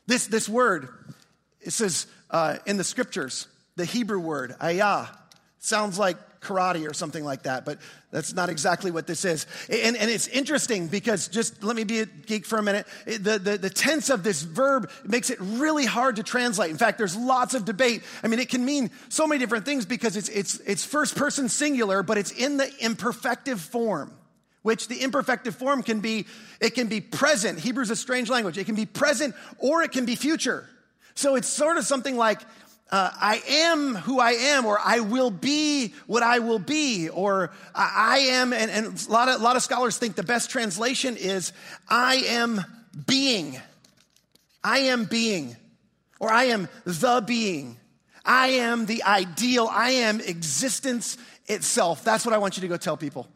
This, 0.06 0.26
this 0.26 0.48
word, 0.48 0.88
it 1.60 1.72
says 1.72 2.06
uh, 2.30 2.58
in 2.66 2.76
the 2.76 2.84
scriptures, 2.84 3.48
the 3.76 3.84
Hebrew 3.84 4.20
word, 4.20 4.54
ayah, 4.62 5.06
sounds 5.58 5.98
like 5.98 6.16
karate 6.40 6.88
or 6.88 6.94
something 6.94 7.24
like 7.24 7.42
that, 7.42 7.64
but 7.64 7.78
that's 8.12 8.32
not 8.32 8.48
exactly 8.48 8.90
what 8.90 9.06
this 9.06 9.24
is. 9.24 9.46
And, 9.68 9.96
and 9.96 10.08
it's 10.08 10.28
interesting 10.28 10.86
because 10.86 11.28
just 11.28 11.62
let 11.64 11.74
me 11.74 11.84
be 11.84 12.00
a 12.00 12.06
geek 12.06 12.46
for 12.46 12.58
a 12.58 12.62
minute. 12.62 12.86
The, 13.04 13.38
the, 13.38 13.58
the 13.58 13.70
tense 13.70 14.10
of 14.10 14.22
this 14.22 14.42
verb 14.42 14.90
makes 15.04 15.30
it 15.30 15.38
really 15.40 15.84
hard 15.84 16.16
to 16.16 16.22
translate. 16.22 16.70
In 16.70 16.78
fact, 16.78 16.98
there's 16.98 17.16
lots 17.16 17.54
of 17.54 17.64
debate. 17.64 18.02
I 18.22 18.28
mean, 18.28 18.38
it 18.38 18.48
can 18.48 18.64
mean 18.64 18.90
so 19.08 19.26
many 19.26 19.40
different 19.40 19.64
things 19.64 19.86
because 19.86 20.16
it's, 20.16 20.28
it's, 20.28 20.60
it's 20.60 20.84
first 20.84 21.16
person 21.16 21.48
singular, 21.48 22.04
but 22.04 22.16
it's 22.16 22.30
in 22.30 22.58
the 22.58 22.72
imperfective 22.80 23.60
form 23.60 24.12
which 24.66 24.88
the 24.88 24.96
imperfective 24.96 25.54
form 25.54 25.80
can 25.80 26.00
be, 26.00 26.26
it 26.60 26.74
can 26.74 26.88
be 26.88 27.00
present. 27.00 27.56
Hebrew's 27.60 27.90
a 27.90 27.94
strange 27.94 28.28
language. 28.28 28.58
It 28.58 28.64
can 28.64 28.74
be 28.74 28.84
present 28.84 29.36
or 29.58 29.84
it 29.84 29.92
can 29.92 30.06
be 30.06 30.16
future. 30.16 30.68
So 31.14 31.36
it's 31.36 31.46
sort 31.46 31.78
of 31.78 31.84
something 31.84 32.16
like, 32.16 32.40
uh, 32.90 33.10
I 33.14 33.40
am 33.48 33.94
who 33.94 34.18
I 34.18 34.32
am, 34.32 34.66
or 34.66 34.80
I 34.84 35.00
will 35.00 35.30
be 35.30 35.94
what 36.08 36.24
I 36.24 36.40
will 36.40 36.58
be, 36.58 37.08
or 37.08 37.52
I 37.76 38.18
am, 38.30 38.52
and, 38.52 38.68
and 38.68 38.86
a, 39.08 39.10
lot 39.10 39.28
of, 39.28 39.40
a 39.40 39.44
lot 39.44 39.54
of 39.54 39.62
scholars 39.62 39.98
think 39.98 40.16
the 40.16 40.24
best 40.24 40.50
translation 40.50 41.16
is 41.16 41.52
I 41.88 42.16
am 42.26 42.64
being. 43.06 43.60
I 44.64 44.78
am 44.78 45.04
being, 45.04 45.56
or 46.18 46.32
I 46.32 46.44
am 46.44 46.68
the 46.84 47.22
being. 47.24 47.76
I 48.24 48.48
am 48.48 48.86
the 48.86 49.04
ideal. 49.04 49.68
I 49.70 49.90
am 49.90 50.20
existence 50.20 51.18
itself. 51.46 52.02
That's 52.02 52.26
what 52.26 52.34
I 52.34 52.38
want 52.38 52.56
you 52.56 52.62
to 52.62 52.68
go 52.68 52.76
tell 52.76 52.96
people. 52.96 53.28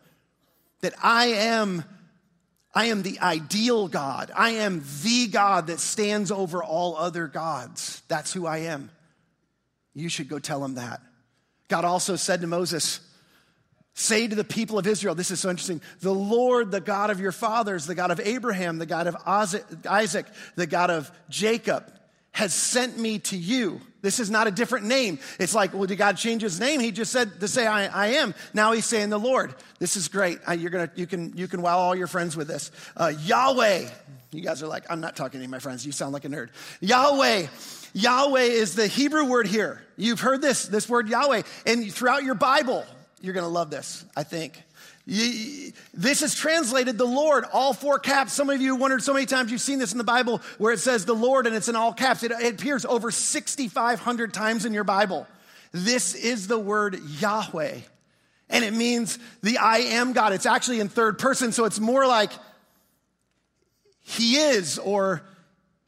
That 0.83 0.95
I 1.03 1.27
am 1.27 1.85
I 2.73 2.87
am 2.87 3.03
the 3.03 3.19
ideal 3.19 3.89
God. 3.89 4.31
I 4.35 4.51
am 4.51 4.85
the 5.03 5.27
God 5.27 5.67
that 5.67 5.81
stands 5.81 6.31
over 6.31 6.63
all 6.63 6.97
other 6.97 7.27
gods. 7.27 8.03
That's 8.07 8.33
who 8.33 8.47
I 8.47 8.59
am. 8.59 8.91
You 9.93 10.09
should 10.09 10.29
go 10.29 10.39
tell 10.39 10.65
him 10.65 10.77
that. 10.77 11.01
God 11.69 11.85
also 11.85 12.15
said 12.15 12.41
to 12.43 12.47
Moses, 12.47 13.01
Say 13.95 14.29
to 14.29 14.37
the 14.37 14.45
people 14.45 14.79
of 14.79 14.87
Israel, 14.87 15.15
this 15.17 15.33
is 15.33 15.41
so 15.41 15.51
interesting. 15.51 15.83
The 16.01 16.15
Lord, 16.15 16.71
the 16.71 16.81
God 16.81 17.11
of 17.11 17.21
your 17.21 17.33
fathers, 17.33 17.87
the 17.87 17.97
God 17.97 18.13
of 18.13 18.21
Abraham, 18.21 18.79
the 18.79 18.87
God 18.87 19.09
of 19.09 19.17
Isaac, 19.27 20.27
the 20.55 20.67
God 20.67 20.91
of 20.91 21.11
Jacob, 21.29 21.93
has 22.31 22.55
sent 22.55 22.99
me 22.99 23.19
to 23.19 23.37
you. 23.37 23.81
This 24.03 24.19
is 24.19 24.31
not 24.31 24.47
a 24.47 24.51
different 24.51 24.87
name. 24.87 25.19
It's 25.39 25.55
like, 25.55 25.75
well, 25.75 25.87
did 25.87 25.97
God 25.97 26.17
change 26.17 26.43
his 26.43 26.59
name? 26.59 26.81
He 26.81 26.91
just 26.91 27.13
said 27.13 27.41
to 27.41 27.49
say, 27.49 27.67
I, 27.67 27.87
I 27.87 28.07
am. 28.15 28.35
Now 28.55 28.73
he's 28.73 28.87
saying 28.87 29.11
the 29.11 29.19
Lord. 29.19 29.55
This 29.79 29.97
is 29.97 30.09
great. 30.09 30.39
You're 30.57 30.71
gonna, 30.71 30.91
you 30.95 31.07
can, 31.07 31.37
you 31.37 31.49
can 31.49 31.63
wow 31.63 31.79
all 31.79 31.95
your 31.95 32.07
friends 32.07 32.37
with 32.37 32.49
this. 32.49 32.71
Uh, 32.97 33.13
Yahweh. 33.25 33.89
You 34.33 34.43
guys 34.43 34.63
are 34.63 34.69
like, 34.69 34.85
I'm 34.89 35.01
not 35.01 35.17
talking 35.17 35.41
to 35.41 35.49
my 35.49 35.59
friends. 35.59 35.85
You 35.85 35.93
sound 35.93 36.13
like 36.13 36.25
a 36.25 36.29
nerd. 36.29 36.51
Yahweh. 36.81 37.47
Yahweh 37.93 38.43
is 38.43 38.77
the 38.77 38.87
Hebrew 38.87 39.25
word 39.25 39.47
here. 39.47 39.83
You've 39.97 40.21
heard 40.21 40.41
this, 40.41 40.67
this 40.67 40.89
word 40.89 41.09
Yahweh. 41.09 41.43
And 41.67 41.93
throughout 41.93 42.23
your 42.23 42.37
Bible, 42.37 42.87
you're 43.21 43.35
going 43.35 43.45
to 43.45 43.51
love 43.51 43.71
this, 43.71 44.05
I 44.17 44.23
think. 44.23 44.63
This 45.07 46.23
is 46.23 46.35
translated 46.35 46.99
the 46.99 47.07
Lord, 47.07 47.45
all 47.53 47.73
four 47.73 47.99
caps. 47.99 48.33
Some 48.33 48.51
of 48.51 48.61
you 48.61 48.77
wondered 48.77 49.03
so 49.03 49.13
many 49.13 49.27
times 49.27 49.51
you've 49.51 49.61
seen 49.61 49.79
this 49.79 49.93
in 49.93 49.99
the 49.99 50.05
Bible 50.05 50.41
where 50.59 50.73
it 50.73 50.79
says 50.79 51.05
the 51.05 51.15
Lord 51.15 51.47
and 51.47 51.57
it's 51.57 51.69
in 51.69 51.77
all 51.77 51.93
caps. 51.93 52.23
It, 52.23 52.33
it 52.33 52.55
appears 52.55 52.85
over 52.85 53.11
6,500 53.11 54.35
times 54.35 54.65
in 54.67 54.73
your 54.73 54.85
Bible. 54.85 55.27
This 55.73 56.15
is 56.15 56.47
the 56.47 56.59
word 56.59 57.01
Yahweh. 57.21 57.79
And 58.51 58.65
it 58.65 58.75
means 58.75 59.19
the 59.43 59.59
I 59.59 59.79
am 59.79 60.13
God. 60.13 60.33
It's 60.33 60.47
actually 60.47 60.81
in 60.81 60.89
third 60.89 61.19
person, 61.19 61.53
so 61.53 61.65
it's 61.65 61.79
more 61.79 62.07
like 62.07 62.33
He 64.03 64.37
is 64.37 64.79
or 64.79 65.23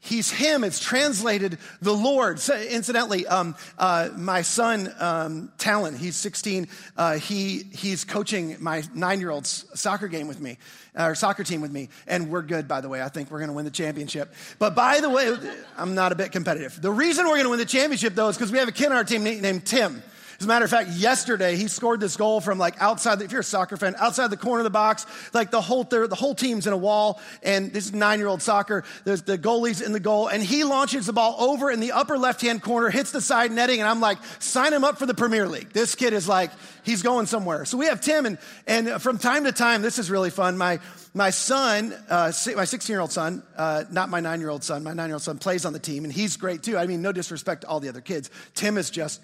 He's 0.05 0.29
him. 0.29 0.65
It's 0.65 0.81
translated 0.81 1.57
the 1.81 1.93
Lord. 1.93 2.37
So, 2.41 2.59
incidentally, 2.59 3.25
um, 3.25 3.55
uh, 3.77 4.09
my 4.17 4.41
son, 4.41 4.93
um, 4.99 5.49
Talon, 5.57 5.95
he's 5.95 6.17
16. 6.17 6.67
Uh, 6.97 7.13
he, 7.13 7.63
he's 7.71 8.03
coaching 8.03 8.57
my 8.59 8.83
nine 8.93 9.21
year 9.21 9.29
old's 9.29 9.65
soccer 9.75 10.09
game 10.09 10.27
with 10.27 10.41
me, 10.41 10.57
uh, 10.99 11.05
or 11.05 11.15
soccer 11.15 11.45
team 11.45 11.61
with 11.61 11.71
me. 11.71 11.87
And 12.05 12.29
we're 12.29 12.41
good, 12.41 12.67
by 12.67 12.81
the 12.81 12.89
way. 12.89 13.01
I 13.01 13.07
think 13.07 13.31
we're 13.31 13.39
going 13.39 13.47
to 13.47 13.53
win 13.53 13.63
the 13.63 13.71
championship. 13.71 14.33
But 14.59 14.75
by 14.75 14.99
the 14.99 15.09
way, 15.09 15.37
I'm 15.77 15.95
not 15.95 16.11
a 16.11 16.15
bit 16.15 16.33
competitive. 16.33 16.81
The 16.81 16.91
reason 16.91 17.23
we're 17.23 17.35
going 17.35 17.45
to 17.45 17.51
win 17.51 17.59
the 17.59 17.65
championship, 17.65 18.13
though, 18.13 18.27
is 18.27 18.35
because 18.35 18.51
we 18.51 18.57
have 18.57 18.67
a 18.67 18.73
kid 18.73 18.87
on 18.87 18.97
our 18.97 19.05
team 19.05 19.23
named 19.23 19.65
Tim. 19.65 20.03
As 20.43 20.45
a 20.45 20.49
matter 20.49 20.65
of 20.65 20.71
fact, 20.71 20.89
yesterday 20.89 21.55
he 21.55 21.69
scored 21.69 22.01
this 22.01 22.17
goal 22.17 22.41
from 22.41 22.57
like 22.57 22.75
outside, 22.81 23.19
the, 23.19 23.23
if 23.23 23.31
you're 23.31 23.39
a 23.39 23.45
soccer 23.45 23.77
fan, 23.77 23.95
outside 23.97 24.27
the 24.27 24.35
corner 24.35 24.59
of 24.59 24.65
the 24.65 24.69
box, 24.69 25.05
like 25.33 25.51
the 25.51 25.61
whole, 25.61 25.85
the 25.85 26.17
whole 26.19 26.35
team's 26.35 26.67
in 26.67 26.73
a 26.73 26.77
wall, 26.77 27.21
and 27.43 27.71
this 27.71 27.85
is 27.85 27.93
nine 27.93 28.19
year 28.19 28.27
old 28.27 28.41
soccer. 28.41 28.83
There's 29.05 29.21
the 29.21 29.37
goalie's 29.37 29.79
in 29.79 29.93
the 29.93 30.01
goal, 30.01 30.27
and 30.27 30.43
he 30.43 30.65
launches 30.65 31.05
the 31.05 31.13
ball 31.13 31.37
over 31.39 31.71
in 31.71 31.79
the 31.79 31.93
upper 31.93 32.17
left 32.17 32.41
hand 32.41 32.61
corner, 32.61 32.89
hits 32.89 33.11
the 33.11 33.21
side 33.21 33.53
netting, 33.53 33.79
and 33.79 33.87
I'm 33.87 34.01
like, 34.01 34.17
sign 34.39 34.73
him 34.73 34.83
up 34.83 34.99
for 34.99 35.05
the 35.05 35.13
Premier 35.13 35.47
League. 35.47 35.69
This 35.69 35.95
kid 35.95 36.11
is 36.11 36.27
like, 36.27 36.51
he's 36.83 37.03
going 37.03 37.25
somewhere. 37.25 37.63
So 37.63 37.77
we 37.77 37.85
have 37.85 38.01
Tim, 38.01 38.25
and, 38.25 38.37
and 38.67 39.01
from 39.01 39.19
time 39.19 39.45
to 39.45 39.53
time, 39.53 39.81
this 39.81 39.97
is 39.97 40.11
really 40.11 40.29
fun. 40.29 40.57
My, 40.57 40.81
my 41.13 41.29
son, 41.29 41.95
uh, 42.09 42.33
my 42.53 42.65
16 42.65 42.93
year 42.93 42.99
old 42.99 43.13
son, 43.13 43.43
uh, 43.55 43.85
not 43.91 44.09
my 44.09 44.19
nine 44.19 44.41
year 44.41 44.49
old 44.49 44.65
son, 44.65 44.83
my 44.83 44.91
nine 44.91 45.07
year 45.07 45.15
old 45.15 45.23
son 45.23 45.37
plays 45.37 45.63
on 45.63 45.71
the 45.71 45.79
team, 45.79 46.03
and 46.03 46.11
he's 46.11 46.35
great 46.35 46.63
too. 46.63 46.77
I 46.77 46.85
mean, 46.85 47.01
no 47.01 47.13
disrespect 47.13 47.61
to 47.61 47.67
all 47.69 47.79
the 47.79 47.87
other 47.87 48.01
kids. 48.01 48.29
Tim 48.55 48.77
is 48.77 48.89
just 48.89 49.21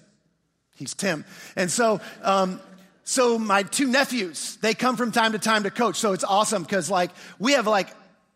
He's 0.80 0.94
Tim. 0.94 1.26
And 1.58 1.70
so, 1.70 2.00
um, 2.24 2.62
so 3.04 3.38
my 3.38 3.64
two 3.64 3.88
nephews, 3.88 4.58
they 4.62 4.74
come 4.74 4.96
from 4.96 5.12
time 5.12 5.34
to 5.34 5.40
time 5.40 5.64
to 5.64 5.70
coach. 5.70 5.98
So 5.98 6.14
it's 6.14 6.24
awesome 6.24 6.64
because 6.64 6.90
like 6.90 7.12
we 7.38 7.52
have 7.52 7.68
like 7.68 7.90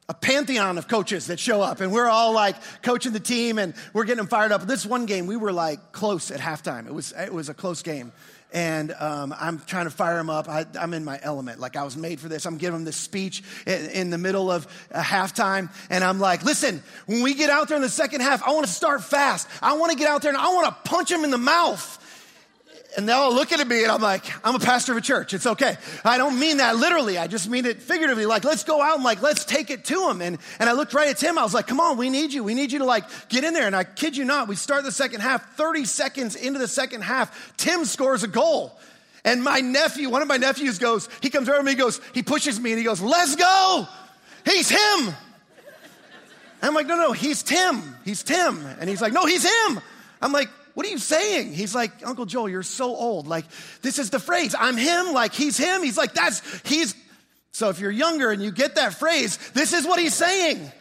a 0.09 0.13
pantheon 0.13 0.77
of 0.77 0.89
coaches 0.89 1.27
that 1.27 1.39
show 1.39 1.61
up 1.61 1.79
and 1.79 1.93
we're 1.93 2.09
all 2.09 2.33
like 2.33 2.57
coaching 2.81 3.13
the 3.13 3.19
team 3.21 3.59
and 3.59 3.73
we're 3.93 4.03
getting 4.03 4.17
them 4.17 4.27
fired 4.27 4.51
up. 4.51 4.67
This 4.67 4.85
one 4.85 5.05
game, 5.05 5.25
we 5.25 5.37
were 5.37 5.53
like 5.53 5.93
close 5.93 6.31
at 6.31 6.41
halftime. 6.41 6.85
It 6.85 6.93
was, 6.93 7.13
it 7.17 7.33
was 7.33 7.47
a 7.47 7.53
close 7.53 7.81
game. 7.81 8.11
And 8.51 8.93
um, 8.99 9.33
I'm 9.39 9.59
trying 9.59 9.85
to 9.85 9.89
fire 9.89 10.17
them 10.17 10.29
up. 10.29 10.49
I, 10.49 10.65
am 10.75 10.93
in 10.93 11.05
my 11.05 11.19
element. 11.23 11.61
Like 11.61 11.77
I 11.77 11.83
was 11.83 11.95
made 11.95 12.19
for 12.19 12.27
this. 12.27 12.45
I'm 12.45 12.57
giving 12.57 12.79
them 12.79 12.85
this 12.85 12.97
speech 12.97 13.41
in, 13.65 13.89
in 13.91 14.09
the 14.09 14.17
middle 14.17 14.51
of 14.51 14.67
a 14.91 15.01
halftime. 15.01 15.71
And 15.89 16.03
I'm 16.03 16.19
like, 16.19 16.43
listen, 16.43 16.83
when 17.05 17.23
we 17.23 17.35
get 17.35 17.49
out 17.49 17.69
there 17.69 17.77
in 17.77 17.81
the 17.81 17.89
second 17.89 18.19
half, 18.19 18.43
I 18.43 18.51
want 18.51 18.67
to 18.67 18.71
start 18.71 19.01
fast. 19.01 19.47
I 19.61 19.77
want 19.77 19.93
to 19.93 19.97
get 19.97 20.09
out 20.09 20.21
there 20.21 20.31
and 20.31 20.37
I 20.37 20.49
want 20.49 20.67
to 20.67 20.89
punch 20.89 21.07
them 21.07 21.23
in 21.23 21.31
the 21.31 21.37
mouth 21.37 22.01
and 22.97 23.07
they're 23.07 23.15
all 23.15 23.33
looking 23.33 23.59
at 23.59 23.67
me 23.67 23.83
and 23.83 23.91
I'm 23.91 24.01
like, 24.01 24.23
I'm 24.45 24.55
a 24.55 24.59
pastor 24.59 24.91
of 24.91 24.97
a 24.97 25.01
church. 25.01 25.33
It's 25.33 25.45
okay. 25.45 25.77
I 26.03 26.17
don't 26.17 26.39
mean 26.39 26.57
that 26.57 26.75
literally. 26.75 27.17
I 27.17 27.27
just 27.27 27.49
mean 27.49 27.65
it 27.65 27.81
figuratively. 27.81 28.25
Like, 28.25 28.43
let's 28.43 28.63
go 28.63 28.81
out 28.81 28.95
and 28.95 29.03
like, 29.03 29.21
let's 29.21 29.45
take 29.45 29.69
it 29.69 29.85
to 29.85 30.09
him. 30.09 30.21
And, 30.21 30.37
and 30.59 30.69
I 30.69 30.73
looked 30.73 30.93
right 30.93 31.09
at 31.09 31.17
Tim. 31.17 31.37
I 31.37 31.43
was 31.43 31.53
like, 31.53 31.67
come 31.67 31.79
on, 31.79 31.97
we 31.97 32.09
need 32.09 32.33
you. 32.33 32.43
We 32.43 32.53
need 32.53 32.71
you 32.71 32.79
to 32.79 32.85
like 32.85 33.05
get 33.29 33.43
in 33.43 33.53
there. 33.53 33.67
And 33.67 33.75
I 33.75 33.83
kid 33.83 34.15
you 34.15 34.25
not, 34.25 34.47
we 34.47 34.55
start 34.55 34.83
the 34.83 34.91
second 34.91 35.21
half, 35.21 35.55
30 35.55 35.85
seconds 35.85 36.35
into 36.35 36.59
the 36.59 36.67
second 36.67 37.01
half, 37.01 37.55
Tim 37.57 37.85
scores 37.85 38.23
a 38.23 38.27
goal. 38.27 38.77
And 39.25 39.43
my 39.43 39.61
nephew, 39.61 40.09
one 40.09 40.21
of 40.21 40.27
my 40.27 40.37
nephews 40.37 40.79
goes, 40.79 41.07
he 41.21 41.29
comes 41.29 41.47
over 41.47 41.57
to 41.57 41.63
me, 41.63 41.71
he 41.71 41.77
goes, 41.77 42.01
he 42.13 42.23
pushes 42.23 42.59
me 42.59 42.71
and 42.71 42.79
he 42.79 42.83
goes, 42.83 43.01
let's 43.01 43.35
go. 43.35 43.87
He's 44.45 44.69
him. 44.69 45.13
I'm 46.61 46.73
like, 46.73 46.87
no, 46.87 46.95
no, 46.95 47.11
he's 47.11 47.43
Tim. 47.43 47.81
He's 48.05 48.23
Tim. 48.23 48.65
And 48.79 48.89
he's 48.89 49.01
like, 49.01 49.13
no, 49.13 49.25
he's 49.25 49.43
him. 49.43 49.81
I'm 50.21 50.31
like, 50.31 50.49
what 50.73 50.85
are 50.85 50.89
you 50.89 50.97
saying? 50.97 51.53
He's 51.53 51.75
like, 51.75 51.91
Uncle 52.05 52.25
Joel, 52.25 52.49
you're 52.49 52.63
so 52.63 52.95
old. 52.95 53.27
Like, 53.27 53.45
this 53.81 53.99
is 53.99 54.09
the 54.09 54.19
phrase. 54.19 54.55
I'm 54.57 54.77
him, 54.77 55.13
like 55.13 55.33
he's 55.33 55.57
him. 55.57 55.83
He's 55.83 55.97
like, 55.97 56.13
that's, 56.13 56.41
he's. 56.67 56.95
So 57.51 57.69
if 57.69 57.79
you're 57.79 57.91
younger 57.91 58.31
and 58.31 58.41
you 58.41 58.51
get 58.51 58.75
that 58.75 58.95
phrase, 58.95 59.37
this 59.51 59.73
is 59.73 59.85
what 59.85 59.99
he's 59.99 60.15
saying. 60.15 60.71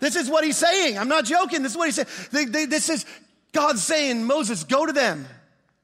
This 0.00 0.16
is 0.16 0.30
what 0.30 0.44
he's 0.44 0.56
saying. 0.56 0.98
I'm 0.98 1.08
not 1.08 1.26
joking. 1.26 1.62
This 1.62 1.72
is 1.72 1.78
what 1.78 1.86
he's 1.86 1.94
saying. 1.94 2.50
This 2.50 2.88
is 2.88 3.04
God 3.52 3.78
saying, 3.78 4.24
Moses, 4.24 4.64
go 4.64 4.86
to 4.86 4.92
them. 4.92 5.26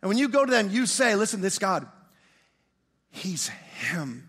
And 0.01 0.09
when 0.09 0.17
you 0.17 0.29
go 0.29 0.45
to 0.45 0.51
them, 0.51 0.71
you 0.71 0.87
say, 0.87 1.15
listen, 1.15 1.41
this 1.41 1.59
God, 1.59 1.87
he's 3.11 3.49
him. 3.49 4.29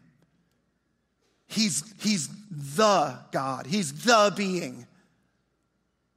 He's, 1.47 1.83
he's 2.01 2.27
the 2.51 3.17
God. 3.31 3.65
He's 3.65 4.03
the 4.03 4.33
being 4.35 4.85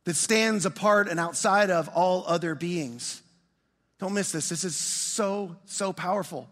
that 0.05 0.17
stands 0.17 0.67
apart 0.67 1.09
and 1.09 1.21
outside 1.21 1.71
of 1.71 1.89
all 1.89 2.25
other 2.27 2.55
beings. 2.55 3.23
Don't 3.99 4.15
miss 4.15 4.33
this. 4.33 4.49
This 4.49 4.65
is 4.65 4.75
so, 4.75 5.57
so 5.65 5.93
powerful. 5.93 6.49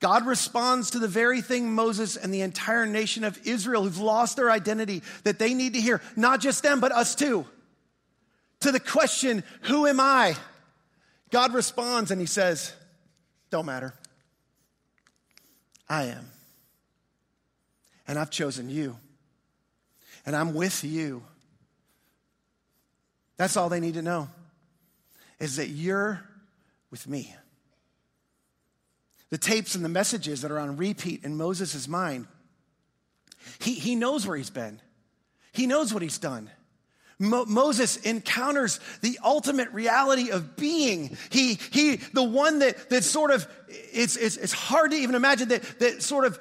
God 0.00 0.26
responds 0.26 0.90
to 0.90 0.98
the 0.98 1.08
very 1.08 1.40
thing 1.40 1.72
Moses 1.72 2.16
and 2.16 2.34
the 2.34 2.40
entire 2.40 2.86
nation 2.86 3.22
of 3.22 3.38
Israel 3.46 3.84
who've 3.84 3.98
lost 3.98 4.36
their 4.36 4.50
identity 4.50 5.02
that 5.22 5.38
they 5.38 5.54
need 5.54 5.74
to 5.74 5.80
hear, 5.80 6.00
not 6.16 6.40
just 6.40 6.62
them, 6.62 6.80
but 6.80 6.92
us 6.92 7.14
too. 7.14 7.46
To 8.60 8.72
the 8.72 8.80
question, 8.80 9.44
Who 9.62 9.86
am 9.86 10.00
I? 10.00 10.36
God 11.30 11.54
responds 11.54 12.10
and 12.10 12.20
he 12.20 12.26
says, 12.26 12.72
Don't 13.50 13.66
matter. 13.66 13.94
I 15.88 16.04
am. 16.04 16.26
And 18.08 18.18
I've 18.18 18.30
chosen 18.30 18.68
you. 18.68 18.96
And 20.26 20.34
I'm 20.34 20.54
with 20.54 20.82
you. 20.82 21.22
That's 23.44 23.58
all 23.58 23.68
they 23.68 23.78
need 23.78 23.92
to 23.92 24.02
know 24.02 24.30
is 25.38 25.56
that 25.56 25.68
you're 25.68 26.24
with 26.90 27.06
me. 27.06 27.34
The 29.28 29.36
tapes 29.36 29.74
and 29.74 29.84
the 29.84 29.90
messages 29.90 30.40
that 30.40 30.50
are 30.50 30.58
on 30.58 30.78
repeat 30.78 31.24
in 31.24 31.36
Moses' 31.36 31.86
mind, 31.86 32.26
he, 33.58 33.74
he 33.74 33.96
knows 33.96 34.26
where 34.26 34.34
he's 34.34 34.48
been, 34.48 34.80
he 35.52 35.66
knows 35.66 35.92
what 35.92 36.02
he's 36.02 36.16
done. 36.16 36.48
Mo- 37.18 37.44
Moses 37.44 37.98
encounters 37.98 38.80
the 39.02 39.18
ultimate 39.22 39.70
reality 39.72 40.30
of 40.30 40.56
being. 40.56 41.14
He, 41.28 41.58
he, 41.70 41.96
the 41.96 42.24
one 42.24 42.60
that, 42.60 42.88
that 42.88 43.04
sort 43.04 43.30
of, 43.30 43.46
it's, 43.68 44.16
it's, 44.16 44.38
it's 44.38 44.54
hard 44.54 44.92
to 44.92 44.96
even 44.96 45.14
imagine 45.14 45.48
that, 45.48 45.80
that 45.80 46.02
sort 46.02 46.24
of 46.24 46.40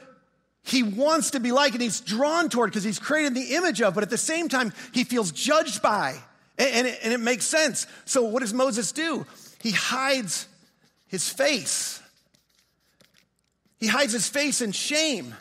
he 0.64 0.84
wants 0.84 1.32
to 1.32 1.42
be 1.42 1.52
like 1.52 1.74
and 1.74 1.82
he's 1.82 2.00
drawn 2.00 2.48
toward 2.48 2.70
because 2.70 2.86
he's 2.86 2.98
created 2.98 3.36
the 3.36 3.56
image 3.56 3.82
of, 3.82 3.94
but 3.94 4.04
at 4.04 4.10
the 4.10 4.18
same 4.18 4.48
time, 4.48 4.72
he 4.94 5.04
feels 5.04 5.34
judged 5.34 5.82
by. 5.82 6.18
And 6.58 6.88
it, 6.88 7.00
and 7.04 7.14
it 7.14 7.20
makes 7.20 7.46
sense. 7.46 7.88
So, 8.06 8.24
what 8.24 8.42
does 8.42 8.54
Moses 8.54 8.92
do? 8.92 9.26
He 9.62 9.72
hides 9.72 10.48
his 11.08 11.30
face. 11.30 12.02
He 13.80 13.88
hides 13.88 14.14
his 14.14 14.30
face 14.30 14.62
in 14.62 14.72
shame 14.72 15.36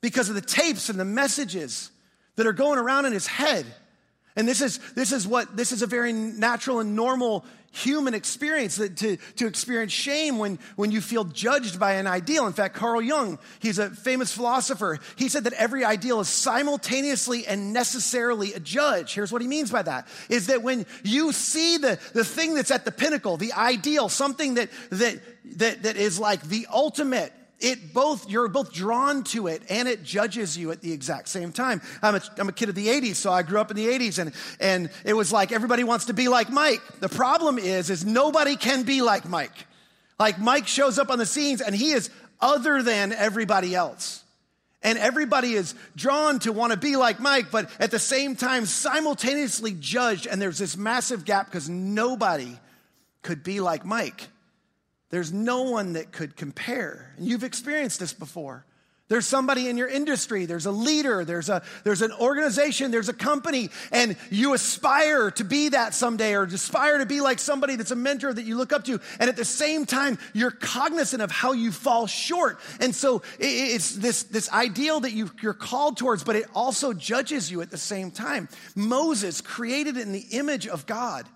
because 0.00 0.28
of 0.28 0.34
the 0.34 0.40
tapes 0.40 0.88
and 0.88 1.00
the 1.00 1.04
messages 1.04 1.90
that 2.36 2.46
are 2.46 2.52
going 2.52 2.78
around 2.78 3.06
in 3.06 3.12
his 3.12 3.26
head. 3.26 3.66
And 4.36 4.48
this 4.48 4.60
is, 4.60 4.78
this 4.94 5.12
is 5.12 5.26
what, 5.26 5.56
this 5.56 5.72
is 5.72 5.82
a 5.82 5.86
very 5.86 6.12
natural 6.12 6.80
and 6.80 6.96
normal 6.96 7.44
human 7.72 8.14
experience 8.14 8.76
to, 8.76 9.16
to 9.16 9.46
experience 9.46 9.92
shame 9.92 10.38
when, 10.38 10.58
when 10.76 10.90
you 10.90 11.00
feel 11.00 11.24
judged 11.24 11.80
by 11.80 11.94
an 11.94 12.06
ideal. 12.06 12.46
In 12.46 12.52
fact, 12.52 12.74
Carl 12.74 13.02
Jung, 13.02 13.38
he's 13.60 13.78
a 13.78 13.90
famous 13.90 14.32
philosopher, 14.32 14.98
he 15.16 15.28
said 15.28 15.44
that 15.44 15.54
every 15.54 15.84
ideal 15.84 16.20
is 16.20 16.28
simultaneously 16.28 17.46
and 17.46 17.72
necessarily 17.72 18.52
a 18.52 18.60
judge. 18.60 19.14
Here's 19.14 19.32
what 19.32 19.42
he 19.42 19.48
means 19.48 19.70
by 19.70 19.82
that 19.82 20.06
is 20.28 20.46
that 20.46 20.62
when 20.62 20.86
you 21.02 21.32
see 21.32 21.78
the, 21.78 21.98
the 22.12 22.24
thing 22.24 22.54
that's 22.54 22.70
at 22.70 22.84
the 22.84 22.92
pinnacle, 22.92 23.36
the 23.36 23.52
ideal, 23.54 24.08
something 24.08 24.54
that, 24.54 24.68
that, 24.90 25.20
that, 25.56 25.82
that 25.84 25.96
is 25.96 26.20
like 26.20 26.42
the 26.42 26.66
ultimate, 26.70 27.32
it 27.62 27.94
both 27.94 28.28
you're 28.28 28.48
both 28.48 28.72
drawn 28.72 29.22
to 29.22 29.46
it 29.46 29.62
and 29.70 29.88
it 29.88 30.02
judges 30.02 30.58
you 30.58 30.72
at 30.72 30.80
the 30.80 30.92
exact 30.92 31.28
same 31.28 31.52
time. 31.52 31.80
I'm 32.02 32.16
a, 32.16 32.22
I'm 32.36 32.48
a 32.48 32.52
kid 32.52 32.68
of 32.68 32.74
the 32.74 32.88
80s 32.88 33.14
so 33.14 33.32
i 33.32 33.42
grew 33.42 33.60
up 33.60 33.70
in 33.70 33.76
the 33.76 33.86
80s 33.86 34.18
and, 34.18 34.32
and 34.60 34.90
it 35.04 35.14
was 35.14 35.32
like 35.32 35.52
everybody 35.52 35.84
wants 35.84 36.06
to 36.06 36.12
be 36.12 36.28
like 36.28 36.50
mike. 36.50 36.80
The 37.00 37.08
problem 37.08 37.58
is 37.58 37.88
is 37.88 38.04
nobody 38.04 38.56
can 38.56 38.82
be 38.82 39.00
like 39.00 39.28
mike. 39.28 39.66
Like 40.18 40.38
mike 40.38 40.66
shows 40.66 40.98
up 40.98 41.10
on 41.10 41.18
the 41.18 41.26
scenes 41.26 41.60
and 41.60 41.74
he 41.74 41.92
is 41.92 42.10
other 42.40 42.82
than 42.82 43.12
everybody 43.12 43.74
else. 43.74 44.24
And 44.82 44.98
everybody 44.98 45.52
is 45.52 45.76
drawn 45.94 46.40
to 46.40 46.52
want 46.52 46.72
to 46.72 46.78
be 46.78 46.96
like 46.96 47.20
mike 47.20 47.52
but 47.52 47.70
at 47.78 47.92
the 47.92 48.00
same 48.00 48.34
time 48.34 48.66
simultaneously 48.66 49.76
judged 49.78 50.26
and 50.26 50.42
there's 50.42 50.58
this 50.58 50.76
massive 50.76 51.24
gap 51.24 51.46
because 51.46 51.68
nobody 51.68 52.58
could 53.22 53.44
be 53.44 53.60
like 53.60 53.84
mike 53.84 54.28
there's 55.12 55.30
no 55.30 55.64
one 55.64 55.92
that 55.92 56.10
could 56.10 56.36
compare. 56.36 57.12
And 57.18 57.26
you've 57.26 57.44
experienced 57.44 58.00
this 58.00 58.14
before. 58.14 58.64
There's 59.08 59.26
somebody 59.26 59.68
in 59.68 59.76
your 59.76 59.88
industry, 59.88 60.46
there's 60.46 60.64
a 60.64 60.70
leader, 60.70 61.22
there's, 61.22 61.50
a, 61.50 61.62
there's 61.84 62.00
an 62.00 62.12
organization, 62.12 62.90
there's 62.90 63.10
a 63.10 63.12
company, 63.12 63.68
and 63.90 64.16
you 64.30 64.54
aspire 64.54 65.30
to 65.32 65.44
be 65.44 65.68
that 65.68 65.92
someday 65.92 66.34
or 66.34 66.44
aspire 66.44 66.96
to 66.96 67.04
be 67.04 67.20
like 67.20 67.40
somebody 67.40 67.76
that's 67.76 67.90
a 67.90 67.96
mentor 67.96 68.32
that 68.32 68.44
you 68.44 68.56
look 68.56 68.72
up 68.72 68.84
to. 68.84 69.02
And 69.20 69.28
at 69.28 69.36
the 69.36 69.44
same 69.44 69.84
time, 69.84 70.18
you're 70.32 70.50
cognizant 70.50 71.20
of 71.20 71.30
how 71.30 71.52
you 71.52 71.72
fall 71.72 72.06
short. 72.06 72.58
And 72.80 72.94
so 72.94 73.20
it's 73.38 73.94
this, 73.96 74.22
this 74.22 74.50
ideal 74.50 75.00
that 75.00 75.12
you, 75.12 75.30
you're 75.42 75.52
called 75.52 75.98
towards, 75.98 76.24
but 76.24 76.36
it 76.36 76.46
also 76.54 76.94
judges 76.94 77.50
you 77.50 77.60
at 77.60 77.70
the 77.70 77.76
same 77.76 78.12
time. 78.12 78.48
Moses 78.74 79.42
created 79.42 79.98
in 79.98 80.12
the 80.12 80.24
image 80.30 80.66
of 80.66 80.86
God 80.86 81.28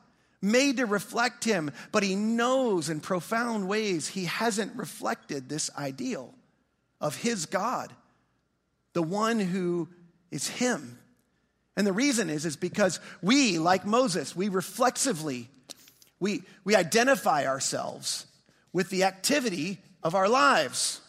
made 0.46 0.78
to 0.78 0.86
reflect 0.86 1.44
him, 1.44 1.70
but 1.92 2.02
he 2.02 2.14
knows 2.14 2.88
in 2.88 3.00
profound 3.00 3.68
ways 3.68 4.08
he 4.08 4.24
hasn't 4.24 4.76
reflected 4.76 5.48
this 5.48 5.70
ideal 5.76 6.32
of 7.00 7.16
his 7.16 7.46
God, 7.46 7.92
the 8.92 9.02
one 9.02 9.38
who 9.38 9.88
is 10.30 10.48
him. 10.48 10.98
And 11.76 11.86
the 11.86 11.92
reason 11.92 12.30
is, 12.30 12.46
is 12.46 12.56
because 12.56 13.00
we, 13.20 13.58
like 13.58 13.84
Moses, 13.84 14.34
we 14.34 14.48
reflexively, 14.48 15.48
we, 16.18 16.42
we 16.64 16.74
identify 16.74 17.46
ourselves 17.46 18.26
with 18.72 18.88
the 18.88 19.04
activity 19.04 19.78
of 20.02 20.14
our 20.14 20.28
lives. 20.28 21.00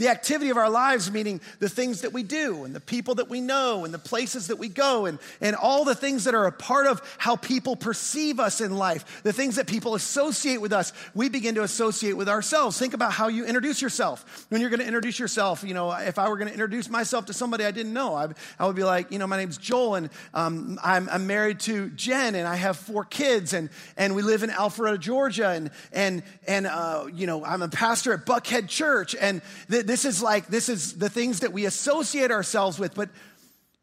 The 0.00 0.08
activity 0.08 0.48
of 0.48 0.56
our 0.56 0.70
lives, 0.70 1.10
meaning 1.12 1.42
the 1.58 1.68
things 1.68 2.00
that 2.00 2.14
we 2.14 2.22
do 2.22 2.64
and 2.64 2.74
the 2.74 2.80
people 2.80 3.16
that 3.16 3.28
we 3.28 3.42
know 3.42 3.84
and 3.84 3.92
the 3.92 3.98
places 3.98 4.46
that 4.46 4.56
we 4.56 4.68
go 4.68 5.04
and, 5.04 5.18
and 5.42 5.54
all 5.54 5.84
the 5.84 5.94
things 5.94 6.24
that 6.24 6.34
are 6.34 6.46
a 6.46 6.52
part 6.52 6.86
of 6.86 7.02
how 7.18 7.36
people 7.36 7.76
perceive 7.76 8.40
us 8.40 8.62
in 8.62 8.74
life, 8.74 9.22
the 9.24 9.32
things 9.34 9.56
that 9.56 9.66
people 9.66 9.94
associate 9.94 10.58
with 10.58 10.72
us, 10.72 10.94
we 11.14 11.28
begin 11.28 11.54
to 11.56 11.64
associate 11.64 12.14
with 12.14 12.30
ourselves. 12.30 12.78
Think 12.78 12.94
about 12.94 13.12
how 13.12 13.28
you 13.28 13.44
introduce 13.44 13.82
yourself. 13.82 14.46
When 14.48 14.62
you're 14.62 14.70
going 14.70 14.80
to 14.80 14.86
introduce 14.86 15.18
yourself, 15.18 15.62
you 15.62 15.74
know, 15.74 15.92
if 15.92 16.18
I 16.18 16.30
were 16.30 16.38
going 16.38 16.48
to 16.48 16.54
introduce 16.54 16.88
myself 16.88 17.26
to 17.26 17.34
somebody 17.34 17.66
I 17.66 17.70
didn't 17.70 17.92
know, 17.92 18.14
I, 18.14 18.28
I 18.58 18.66
would 18.66 18.76
be 18.76 18.84
like, 18.84 19.12
you 19.12 19.18
know, 19.18 19.26
my 19.26 19.36
name's 19.36 19.58
Joel 19.58 19.96
and 19.96 20.08
um, 20.32 20.80
I'm, 20.82 21.10
I'm 21.10 21.26
married 21.26 21.60
to 21.60 21.90
Jen 21.90 22.36
and 22.36 22.48
I 22.48 22.56
have 22.56 22.78
four 22.78 23.04
kids 23.04 23.52
and, 23.52 23.68
and 23.98 24.14
we 24.14 24.22
live 24.22 24.42
in 24.44 24.48
Alpharetta, 24.48 24.98
Georgia. 24.98 25.48
And, 25.48 25.70
and, 25.92 26.22
and 26.48 26.66
uh, 26.66 27.04
you 27.12 27.26
know, 27.26 27.44
I'm 27.44 27.60
a 27.60 27.68
pastor 27.68 28.14
at 28.14 28.24
Buckhead 28.24 28.68
Church. 28.68 29.14
And 29.14 29.42
th- 29.70 29.89
this 29.90 30.04
is 30.04 30.22
like, 30.22 30.46
this 30.46 30.68
is 30.68 30.98
the 30.98 31.08
things 31.08 31.40
that 31.40 31.52
we 31.52 31.64
associate 31.64 32.30
ourselves 32.30 32.78
with. 32.78 32.94
But 32.94 33.10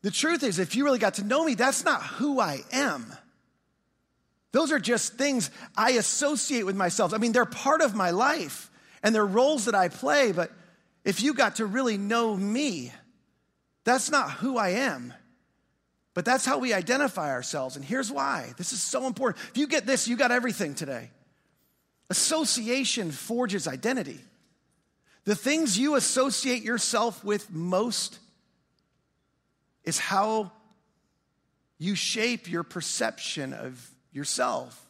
the 0.03 0.11
truth 0.11 0.43
is, 0.43 0.57
if 0.57 0.75
you 0.75 0.85
really 0.85 0.99
got 0.99 1.15
to 1.15 1.23
know 1.23 1.43
me, 1.43 1.55
that's 1.55 1.83
not 1.83 2.01
who 2.01 2.39
I 2.39 2.63
am. 2.71 3.11
Those 4.53 4.71
are 4.71 4.79
just 4.79 5.15
things 5.15 5.51
I 5.75 5.91
associate 5.91 6.65
with 6.65 6.77
myself. 6.77 7.13
I 7.13 7.17
mean, 7.17 7.33
they're 7.33 7.45
part 7.45 7.81
of 7.81 7.93
my 7.93 8.11
life 8.11 8.71
and 9.03 9.13
they're 9.13 9.25
roles 9.25 9.65
that 9.65 9.75
I 9.75 9.89
play, 9.89 10.31
but 10.31 10.51
if 11.03 11.21
you 11.21 11.33
got 11.33 11.57
to 11.57 11.65
really 11.65 11.97
know 11.97 12.35
me, 12.35 12.93
that's 13.83 14.09
not 14.09 14.31
who 14.31 14.57
I 14.57 14.69
am. 14.69 15.13
But 16.13 16.25
that's 16.25 16.45
how 16.45 16.57
we 16.57 16.73
identify 16.73 17.31
ourselves. 17.31 17.75
And 17.75 17.85
here's 17.85 18.11
why 18.11 18.53
this 18.57 18.73
is 18.73 18.81
so 18.81 19.07
important. 19.07 19.45
If 19.49 19.57
you 19.57 19.67
get 19.67 19.85
this, 19.85 20.07
you 20.07 20.15
got 20.15 20.31
everything 20.31 20.73
today. 20.73 21.11
Association 22.09 23.11
forges 23.11 23.67
identity. 23.67 24.19
The 25.27 25.35
things 25.35 25.77
you 25.77 25.95
associate 25.95 26.63
yourself 26.63 27.21
with 27.21 27.51
most 27.51 28.17
is 29.83 29.99
how 29.99 30.53
you 31.77 31.95
shape 31.95 32.49
your 32.49 32.63
perception 32.63 33.51
of 33.51 33.91
yourself. 34.13 34.81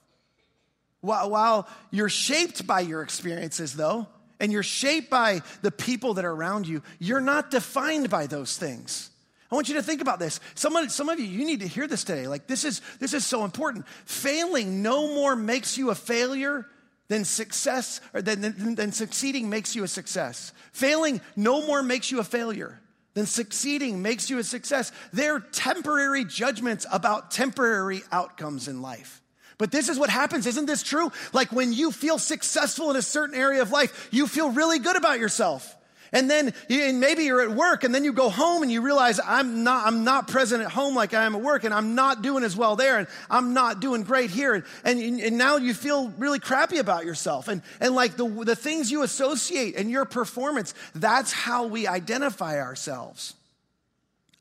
While, 1.01 1.67
you're 1.89 2.07
shaped 2.07 2.67
by 2.67 2.81
your 2.81 3.01
experiences, 3.01 3.73
though, 3.73 4.05
and 4.39 4.51
you're 4.51 4.61
shaped 4.61 5.09
by 5.09 5.41
the 5.63 5.71
people 5.71 6.13
that 6.13 6.25
are 6.25 6.33
around 6.33 6.67
you, 6.67 6.83
you're 6.99 7.19
not 7.19 7.49
defined 7.49 8.11
by 8.11 8.27
those 8.27 8.55
things. 8.59 9.09
I 9.51 9.55
want 9.55 9.69
you 9.69 9.75
to 9.75 9.81
think 9.81 10.01
about 10.01 10.19
this. 10.19 10.39
Some, 10.53 10.87
some 10.89 11.09
of 11.09 11.19
you, 11.19 11.25
you 11.25 11.47
need 11.47 11.61
to 11.61 11.67
hear 11.67 11.87
this 11.87 12.03
today. 12.03 12.27
Like, 12.27 12.45
this 12.45 12.63
is, 12.63 12.83
this 12.99 13.15
is 13.15 13.25
so 13.25 13.43
important. 13.43 13.87
Failing 14.05 14.83
no 14.83 15.07
more 15.15 15.35
makes 15.35 15.79
you 15.79 15.89
a 15.89 15.95
failure 15.95 16.67
then 17.07 17.23
success 17.23 18.01
or 18.13 18.21
then, 18.21 18.41
then, 18.41 18.75
then 18.75 18.91
succeeding 18.91 19.49
makes 19.49 19.75
you 19.75 19.83
a 19.83 19.87
success. 19.87 20.51
Failing 20.73 21.21
no 21.35 21.65
more 21.65 21.81
makes 21.81 22.11
you 22.11 22.19
a 22.19 22.23
failure 22.23 22.79
than 23.13 23.25
succeeding 23.25 24.01
makes 24.01 24.29
you 24.29 24.37
a 24.39 24.43
success. 24.43 24.91
They're 25.13 25.39
temporary 25.39 26.25
judgments 26.25 26.85
about 26.91 27.31
temporary 27.31 28.01
outcomes 28.11 28.67
in 28.67 28.81
life. 28.81 29.21
But 29.57 29.71
this 29.71 29.89
is 29.89 29.97
what 29.97 30.09
happens. 30.09 30.45
Isn't 30.45 30.67
this 30.67 30.83
true? 30.83 31.11
Like 31.33 31.51
when 31.51 31.73
you 31.73 31.91
feel 31.91 32.19
successful 32.19 32.91
in 32.91 32.95
a 32.95 33.01
certain 33.01 33.35
area 33.35 33.61
of 33.61 33.71
life, 33.71 34.09
you 34.11 34.27
feel 34.27 34.51
really 34.51 34.79
good 34.79 34.95
about 34.95 35.19
yourself. 35.19 35.76
And 36.11 36.29
then 36.29 36.53
and 36.69 36.99
maybe 36.99 37.23
you're 37.23 37.41
at 37.41 37.51
work 37.51 37.83
and 37.83 37.93
then 37.93 38.03
you 38.03 38.13
go 38.13 38.29
home 38.29 38.63
and 38.63 38.71
you 38.71 38.81
realize 38.81 39.19
I'm 39.23 39.63
not, 39.63 39.85
I'm 39.85 40.03
not 40.03 40.27
present 40.27 40.63
at 40.63 40.71
home 40.71 40.95
like 40.95 41.13
I 41.13 41.25
am 41.25 41.35
at 41.35 41.41
work 41.41 41.63
and 41.63 41.73
I'm 41.73 41.95
not 41.95 42.21
doing 42.21 42.43
as 42.43 42.55
well 42.55 42.75
there 42.75 42.97
and 42.97 43.07
I'm 43.29 43.53
not 43.53 43.79
doing 43.79 44.03
great 44.03 44.29
here. 44.29 44.53
And, 44.55 44.65
and, 44.99 45.19
and 45.19 45.37
now 45.37 45.57
you 45.57 45.73
feel 45.73 46.09
really 46.17 46.39
crappy 46.39 46.77
about 46.77 47.05
yourself. 47.05 47.47
And, 47.47 47.61
and 47.79 47.93
like 47.93 48.15
the, 48.15 48.27
the 48.27 48.55
things 48.55 48.91
you 48.91 49.03
associate 49.03 49.75
and 49.75 49.91
your 49.91 50.05
performance, 50.05 50.73
that's 50.95 51.31
how 51.31 51.67
we 51.67 51.87
identify 51.87 52.59
ourselves. 52.61 53.33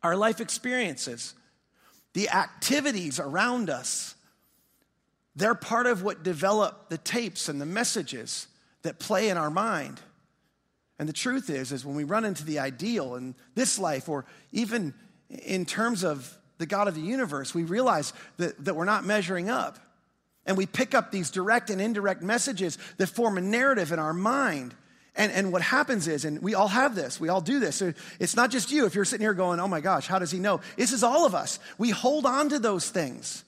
Our 0.03 0.17
life 0.17 0.41
experiences, 0.41 1.35
the 2.13 2.31
activities 2.31 3.19
around 3.19 3.71
us, 3.71 4.15
they're 5.35 5.55
part 5.55 5.87
of 5.87 6.03
what 6.03 6.23
develop 6.23 6.89
the 6.89 6.99
tapes 6.99 7.49
and 7.49 7.61
the 7.61 7.67
messages 7.67 8.47
that 8.83 8.99
play 8.99 9.29
in 9.29 9.37
our 9.37 9.51
mind. 9.51 10.01
And 10.99 11.09
the 11.09 11.13
truth 11.13 11.51
is, 11.51 11.73
is 11.73 11.85
when 11.85 11.97
we 11.97 12.05
run 12.05 12.25
into 12.25 12.45
the 12.45 12.59
ideal 12.59 13.17
in 13.17 13.35
this 13.55 13.79
life, 13.79 14.09
or 14.09 14.25
even 14.53 14.95
in 15.29 15.67
terms 15.67 16.05
of 16.05 16.37
the 16.59 16.67
God 16.67 16.89
of 16.89 16.95
the 16.95 17.01
universe, 17.01 17.55
we 17.55 17.65
realize 17.65 18.13
that, 18.39 18.65
that 18.65 18.75
we're 18.75 18.85
not 18.85 19.05
measuring 19.05 19.51
up. 19.51 19.79
And 20.47 20.57
we 20.57 20.65
pick 20.65 20.95
up 20.95 21.11
these 21.11 21.31
direct 21.31 21.71
and 21.71 21.81
indirect 21.81 22.23
messages 22.23 22.79
that 22.99 23.09
form 23.09 23.37
a 23.37 23.41
narrative 23.41 23.93
in 23.93 23.99
our 23.99 24.15
mind. 24.15 24.75
And, 25.17 25.33
and 25.33 25.53
what 25.53 25.63
happens 25.63 26.09
is, 26.09 26.25
and 26.25 26.41
we 26.41 26.55
all 26.55 26.69
have 26.69 26.95
this, 26.95 27.19
we 27.19 27.29
all 27.29 27.41
do 27.41 27.59
this. 27.59 27.77
So 27.77 27.93
it's 28.21 28.37
not 28.37 28.51
just 28.51 28.71
you. 28.71 28.87
If 28.87 28.95
you're 28.95 29.05
sitting 29.05 29.25
here 29.25 29.35
going, 29.35 29.61
oh 29.61 29.69
my 29.69 29.81
gosh, 29.81 30.07
how 30.07 30.19
does 30.19 30.31
he 30.31 30.39
know? 30.39 30.61
This 30.77 30.93
is 30.93 31.03
all 31.03 31.27
of 31.27 31.35
us. 31.35 31.59
We 31.79 31.91
hold 31.91 32.27
on 32.27 32.51
to 32.51 32.59
those 32.59 32.89
things. 32.89 33.45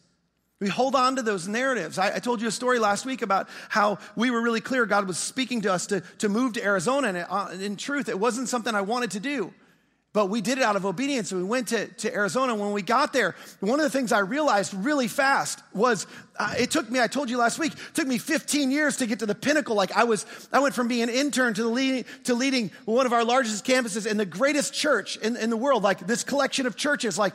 We 0.61 0.69
hold 0.69 0.97
on 0.97 1.17
to 1.17 1.23
those 1.23 1.47
narratives. 1.47 1.99
I, 1.99 2.17
I, 2.17 2.19
told 2.19 2.43
you 2.43 2.49
a 2.49 2.53
story 2.53 2.81
last 2.81 3.07
week 3.07 3.23
about 3.23 3.49
how 3.69 3.99
we 4.17 4.31
were 4.31 4.43
really 4.43 4.61
clear 4.61 4.87
God 4.87 5.07
was 5.07 5.17
speaking 5.17 5.61
to 5.61 5.73
us 5.73 5.87
to, 5.87 6.01
to 6.19 6.29
move 6.29 6.55
to 6.55 6.65
Arizona. 6.65 7.09
And 7.09 7.17
it, 7.19 7.27
uh, 7.31 7.49
in 7.61 7.77
truth, 7.77 8.09
it 8.09 8.19
wasn't 8.19 8.49
something 8.49 8.75
I 8.75 8.81
wanted 8.81 9.13
to 9.13 9.21
do. 9.21 9.55
But 10.19 10.31
we 10.31 10.41
did 10.41 10.59
it 10.59 10.65
out 10.65 10.75
of 10.75 10.85
obedience. 10.85 11.31
And 11.31 11.41
we 11.41 11.47
went 11.47 11.69
to, 11.69 11.87
to 11.87 12.13
Arizona. 12.13 12.53
When 12.53 12.73
we 12.73 12.83
got 12.83 13.13
there, 13.13 13.37
one 13.61 13.79
of 13.79 13.85
the 13.85 13.91
things 13.91 14.11
I 14.11 14.19
realized 14.19 14.75
really 14.75 15.07
fast 15.07 15.63
was 15.73 16.09
uh, 16.41 16.55
it 16.59 16.73
took 16.73 16.91
me, 16.91 16.99
I 16.99 17.07
told 17.07 17.31
you 17.31 17.39
last 17.39 17.61
week, 17.61 17.75
it 17.75 17.95
took 17.95 18.09
me 18.09 18.19
15 18.19 18.73
years 18.73 18.97
to 18.97 19.07
get 19.07 19.21
to 19.21 19.27
the 19.27 19.37
pinnacle. 19.37 19.77
Like 19.77 19.93
I 19.93 20.03
was, 20.03 20.27
I 20.53 20.59
went 20.59 20.75
from 20.75 20.89
being 20.89 21.05
an 21.05 21.09
intern 21.09 21.55
to, 21.55 21.63
the 21.63 21.69
leading, 21.69 22.05
to 22.25 22.35
leading 22.35 22.73
one 22.85 23.07
of 23.07 23.13
our 23.13 23.25
largest 23.25 23.65
campuses 23.65 24.11
and 24.11 24.19
the 24.19 24.27
greatest 24.27 24.75
church 24.75 25.19
in, 25.19 25.37
in 25.37 25.51
the 25.51 25.57
world. 25.57 25.85
Like 25.85 26.05
this 26.05 26.25
collection 26.25 26.67
of 26.67 26.75
churches, 26.75 27.17
like 27.17 27.35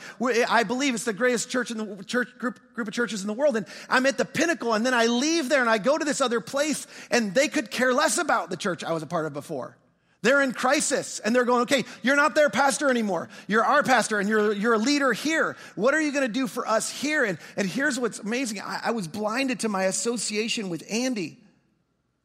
I 0.50 0.64
believe 0.64 0.94
it's 0.94 1.06
the 1.06 1.14
greatest 1.14 1.50
church 1.50 1.72
in 1.72 1.78
the 1.78 2.04
church 2.04 2.38
group, 2.38 2.60
group 2.74 2.90
of 2.90 2.94
churches 2.94 3.22
in 3.22 3.28
the 3.28 3.34
world. 3.34 3.56
And 3.56 3.66
I'm 3.88 4.06
at 4.08 4.18
the 4.18 4.26
pinnacle. 4.26 4.74
And 4.74 4.86
then 4.86 4.94
I 4.94 5.06
leave 5.06 5.48
there 5.48 5.62
and 5.62 5.70
I 5.70 5.78
go 5.78 5.98
to 5.98 6.04
this 6.04 6.20
other 6.20 6.42
place 6.42 6.86
and 7.10 7.34
they 7.34 7.48
could 7.48 7.72
care 7.72 7.94
less 7.94 8.18
about 8.18 8.50
the 8.50 8.58
church 8.58 8.84
I 8.84 8.92
was 8.92 9.04
a 9.04 9.08
part 9.08 9.26
of 9.26 9.32
before. 9.32 9.78
They're 10.24 10.42
in 10.42 10.54
crisis 10.54 11.20
and 11.20 11.36
they're 11.36 11.44
going, 11.44 11.64
okay, 11.64 11.84
you're 12.02 12.16
not 12.16 12.34
their 12.34 12.50
pastor 12.50 12.90
anymore. 12.90 13.28
You're 13.48 13.66
our 13.66 13.84
pastor 13.84 14.20
and 14.20 14.30
you're, 14.30 14.54
you're 14.54 14.74
a 14.74 14.80
leader 14.80 15.12
here. 15.12 15.58
What 15.76 15.94
are 15.94 16.00
you 16.00 16.14
going 16.14 16.26
to 16.26 16.34
do 16.34 16.48
for 16.48 16.66
us 16.66 16.90
here? 16.90 17.26
And, 17.26 17.38
and 17.58 17.68
here's 17.68 18.00
what's 18.00 18.20
amazing 18.20 18.62
I, 18.62 18.80
I 18.86 18.92
was 18.92 19.08
blinded 19.08 19.60
to 19.60 19.70
my 19.70 19.84
association 19.84 20.70
with 20.70 20.84
Andy 20.90 21.40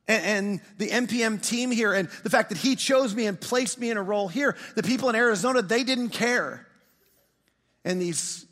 and, 0.06 0.60
the 0.78 0.88
NPM 0.88 1.44
team 1.44 1.72
here 1.72 1.92
and 1.92 2.08
the 2.22 2.30
fact 2.30 2.50
that 2.50 2.58
he 2.58 2.76
chose 2.76 3.14
me 3.14 3.26
and 3.26 3.38
placed 3.38 3.80
me 3.80 3.90
in 3.90 3.96
a 3.96 4.02
role 4.02 4.28
here. 4.28 4.56
The 4.76 4.84
people 4.84 5.10
in 5.10 5.16
Arizona, 5.16 5.60
they 5.60 5.82
didn't 5.82 6.10
care. 6.10 6.66
And 7.84 8.00
these 8.00 8.46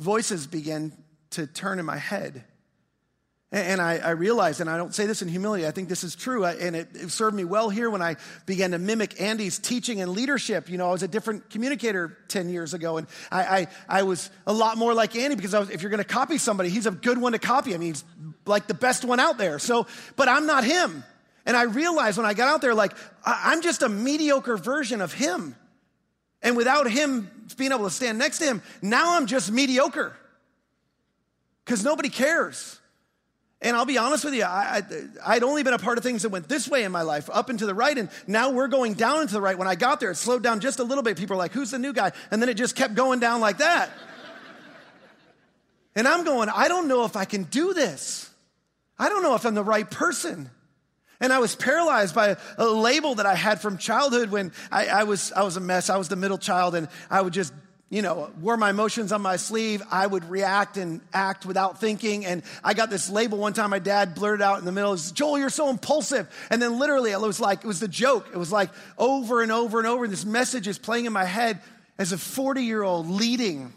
voices 0.00 0.48
began 0.48 0.92
to 1.30 1.46
turn 1.46 1.78
in 1.78 1.86
my 1.86 1.98
head. 1.98 2.44
And 3.50 3.80
I, 3.80 3.96
I, 3.96 4.10
realized, 4.10 4.60
and 4.60 4.68
I 4.68 4.76
don't 4.76 4.94
say 4.94 5.06
this 5.06 5.22
in 5.22 5.28
humility, 5.28 5.66
I 5.66 5.70
think 5.70 5.88
this 5.88 6.04
is 6.04 6.14
true, 6.14 6.44
and 6.44 6.76
it, 6.76 6.88
it, 6.92 7.10
served 7.10 7.34
me 7.34 7.44
well 7.44 7.70
here 7.70 7.88
when 7.88 8.02
I 8.02 8.16
began 8.44 8.72
to 8.72 8.78
mimic 8.78 9.22
Andy's 9.22 9.58
teaching 9.58 10.02
and 10.02 10.12
leadership. 10.12 10.68
You 10.68 10.76
know, 10.76 10.86
I 10.86 10.92
was 10.92 11.02
a 11.02 11.08
different 11.08 11.48
communicator 11.48 12.18
10 12.28 12.50
years 12.50 12.74
ago, 12.74 12.98
and 12.98 13.06
I, 13.32 13.42
I, 13.42 13.66
I 13.88 14.02
was 14.02 14.28
a 14.46 14.52
lot 14.52 14.76
more 14.76 14.92
like 14.92 15.16
Andy 15.16 15.34
because 15.34 15.54
was, 15.54 15.70
if 15.70 15.80
you're 15.80 15.88
going 15.88 15.96
to 15.96 16.04
copy 16.04 16.36
somebody, 16.36 16.68
he's 16.68 16.84
a 16.84 16.90
good 16.90 17.16
one 17.16 17.32
to 17.32 17.38
copy. 17.38 17.74
I 17.74 17.78
mean, 17.78 17.88
he's 17.88 18.04
like 18.44 18.66
the 18.66 18.74
best 18.74 19.02
one 19.02 19.18
out 19.18 19.38
there. 19.38 19.58
So, 19.58 19.86
but 20.16 20.28
I'm 20.28 20.44
not 20.44 20.64
him. 20.64 21.02
And 21.46 21.56
I 21.56 21.62
realized 21.62 22.18
when 22.18 22.26
I 22.26 22.34
got 22.34 22.48
out 22.48 22.60
there, 22.60 22.74
like, 22.74 22.92
I'm 23.24 23.62
just 23.62 23.80
a 23.82 23.88
mediocre 23.88 24.58
version 24.58 25.00
of 25.00 25.14
him. 25.14 25.56
And 26.42 26.54
without 26.54 26.90
him 26.90 27.30
being 27.56 27.72
able 27.72 27.84
to 27.84 27.90
stand 27.90 28.18
next 28.18 28.40
to 28.40 28.44
him, 28.44 28.62
now 28.82 29.16
I'm 29.16 29.26
just 29.26 29.50
mediocre 29.50 30.14
because 31.64 31.82
nobody 31.82 32.10
cares. 32.10 32.77
And 33.60 33.76
I'll 33.76 33.84
be 33.84 33.98
honest 33.98 34.24
with 34.24 34.34
you, 34.34 34.44
I, 34.44 34.82
would 35.34 35.42
only 35.42 35.64
been 35.64 35.74
a 35.74 35.78
part 35.78 35.98
of 35.98 36.04
things 36.04 36.22
that 36.22 36.28
went 36.28 36.48
this 36.48 36.68
way 36.68 36.84
in 36.84 36.92
my 36.92 37.02
life, 37.02 37.28
up 37.32 37.48
and 37.48 37.58
to 37.58 37.66
the 37.66 37.74
right, 37.74 37.96
and 37.98 38.08
now 38.28 38.50
we're 38.50 38.68
going 38.68 38.94
down 38.94 39.22
into 39.22 39.32
the 39.32 39.40
right. 39.40 39.58
When 39.58 39.66
I 39.66 39.74
got 39.74 39.98
there, 39.98 40.12
it 40.12 40.16
slowed 40.16 40.44
down 40.44 40.60
just 40.60 40.78
a 40.78 40.84
little 40.84 41.02
bit. 41.02 41.16
People 41.16 41.34
are 41.34 41.38
like, 41.38 41.52
who's 41.52 41.72
the 41.72 41.78
new 41.78 41.92
guy? 41.92 42.12
And 42.30 42.40
then 42.40 42.48
it 42.48 42.54
just 42.54 42.76
kept 42.76 42.94
going 42.94 43.18
down 43.18 43.40
like 43.40 43.58
that. 43.58 43.90
and 45.96 46.06
I'm 46.06 46.24
going, 46.24 46.48
I 46.48 46.68
don't 46.68 46.86
know 46.86 47.04
if 47.04 47.16
I 47.16 47.24
can 47.24 47.44
do 47.44 47.74
this. 47.74 48.30
I 48.96 49.08
don't 49.08 49.24
know 49.24 49.34
if 49.34 49.44
I'm 49.44 49.54
the 49.54 49.64
right 49.64 49.90
person. 49.90 50.50
And 51.20 51.32
I 51.32 51.40
was 51.40 51.56
paralyzed 51.56 52.14
by 52.14 52.28
a, 52.28 52.36
a 52.58 52.66
label 52.66 53.16
that 53.16 53.26
I 53.26 53.34
had 53.34 53.60
from 53.60 53.76
childhood 53.76 54.30
when 54.30 54.52
I, 54.70 54.86
I, 54.86 55.02
was, 55.02 55.32
I 55.32 55.42
was 55.42 55.56
a 55.56 55.60
mess. 55.60 55.90
I 55.90 55.96
was 55.96 56.08
the 56.08 56.14
middle 56.14 56.38
child, 56.38 56.76
and 56.76 56.86
I 57.10 57.22
would 57.22 57.32
just 57.32 57.52
you 57.90 58.02
know, 58.02 58.30
wore 58.40 58.56
my 58.58 58.70
emotions 58.70 59.12
on 59.12 59.22
my 59.22 59.36
sleeve, 59.36 59.82
I 59.90 60.06
would 60.06 60.28
react 60.28 60.76
and 60.76 61.00
act 61.12 61.46
without 61.46 61.80
thinking. 61.80 62.26
And 62.26 62.42
I 62.62 62.74
got 62.74 62.90
this 62.90 63.08
label 63.08 63.38
one 63.38 63.54
time 63.54 63.70
my 63.70 63.78
dad 63.78 64.14
blurted 64.14 64.42
out 64.42 64.58
in 64.58 64.66
the 64.66 64.72
middle, 64.72 64.94
Joel, 64.96 65.38
you're 65.38 65.48
so 65.48 65.70
impulsive. 65.70 66.28
And 66.50 66.60
then 66.60 66.78
literally 66.78 67.12
it 67.12 67.20
was 67.20 67.40
like, 67.40 67.64
it 67.64 67.66
was 67.66 67.80
the 67.80 67.88
joke. 67.88 68.28
It 68.32 68.36
was 68.36 68.52
like 68.52 68.70
over 68.98 69.42
and 69.42 69.50
over 69.50 69.78
and 69.78 69.88
over. 69.88 70.04
And 70.04 70.12
this 70.12 70.26
message 70.26 70.68
is 70.68 70.78
playing 70.78 71.06
in 71.06 71.14
my 71.14 71.24
head 71.24 71.60
as 71.96 72.12
a 72.12 72.18
40 72.18 72.62
year 72.62 72.82
old 72.82 73.08
leading 73.08 73.72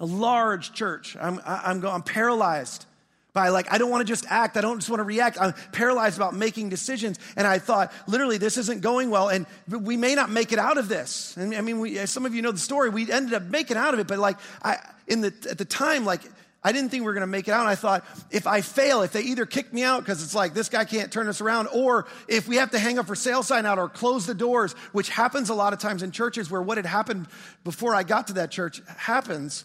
a 0.00 0.06
large 0.06 0.72
church. 0.72 1.16
I'm, 1.20 1.40
I'm, 1.46 1.84
I'm 1.84 2.02
paralyzed 2.02 2.86
by 3.32 3.48
like 3.48 3.70
i 3.72 3.78
don't 3.78 3.90
want 3.90 4.06
to 4.06 4.10
just 4.10 4.24
act 4.28 4.56
i 4.56 4.60
don't 4.60 4.78
just 4.78 4.90
want 4.90 5.00
to 5.00 5.04
react 5.04 5.40
i'm 5.40 5.52
paralyzed 5.72 6.16
about 6.16 6.34
making 6.34 6.68
decisions 6.68 7.18
and 7.36 7.46
i 7.46 7.58
thought 7.58 7.92
literally 8.06 8.38
this 8.38 8.56
isn't 8.56 8.80
going 8.80 9.10
well 9.10 9.28
and 9.28 9.46
we 9.68 9.96
may 9.96 10.14
not 10.14 10.30
make 10.30 10.52
it 10.52 10.58
out 10.58 10.78
of 10.78 10.88
this 10.88 11.36
and 11.36 11.54
i 11.54 11.60
mean 11.60 11.78
we, 11.78 11.96
some 12.06 12.26
of 12.26 12.34
you 12.34 12.42
know 12.42 12.52
the 12.52 12.58
story 12.58 12.90
we 12.90 13.10
ended 13.10 13.34
up 13.34 13.42
making 13.44 13.76
out 13.76 13.94
of 13.94 14.00
it 14.00 14.06
but 14.06 14.18
like 14.18 14.36
i 14.62 14.78
in 15.06 15.20
the 15.20 15.32
at 15.50 15.58
the 15.58 15.64
time 15.64 16.04
like 16.04 16.22
I 16.64 16.70
didn't 16.70 16.90
think 16.90 17.00
we 17.00 17.06
were 17.06 17.12
going 17.12 17.22
to 17.22 17.26
make 17.26 17.48
it 17.48 17.50
out. 17.50 17.60
And 17.60 17.68
I 17.68 17.74
thought, 17.74 18.04
if 18.30 18.46
I 18.46 18.60
fail, 18.60 19.02
if 19.02 19.12
they 19.12 19.22
either 19.22 19.46
kick 19.46 19.72
me 19.72 19.82
out 19.82 20.00
because 20.00 20.22
it's 20.22 20.34
like 20.34 20.54
this 20.54 20.68
guy 20.68 20.84
can't 20.84 21.12
turn 21.12 21.28
us 21.28 21.40
around, 21.40 21.66
or 21.68 22.06
if 22.28 22.46
we 22.46 22.56
have 22.56 22.70
to 22.70 22.78
hang 22.78 22.98
up 22.98 23.06
for 23.06 23.16
sale 23.16 23.42
sign 23.42 23.66
out 23.66 23.78
or 23.78 23.88
close 23.88 24.26
the 24.26 24.34
doors, 24.34 24.74
which 24.92 25.08
happens 25.08 25.50
a 25.50 25.54
lot 25.54 25.72
of 25.72 25.80
times 25.80 26.02
in 26.04 26.12
churches 26.12 26.50
where 26.50 26.62
what 26.62 26.78
had 26.78 26.86
happened 26.86 27.26
before 27.64 27.94
I 27.94 28.04
got 28.04 28.28
to 28.28 28.34
that 28.34 28.52
church 28.52 28.80
happens, 28.86 29.64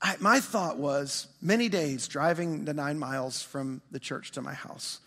I, 0.00 0.16
my 0.20 0.40
thought 0.40 0.78
was 0.78 1.26
many 1.42 1.68
days 1.68 2.06
driving 2.06 2.64
the 2.64 2.74
nine 2.74 2.98
miles 2.98 3.42
from 3.42 3.82
the 3.90 3.98
church 3.98 4.32
to 4.32 4.42
my 4.42 4.54
house. 4.54 5.00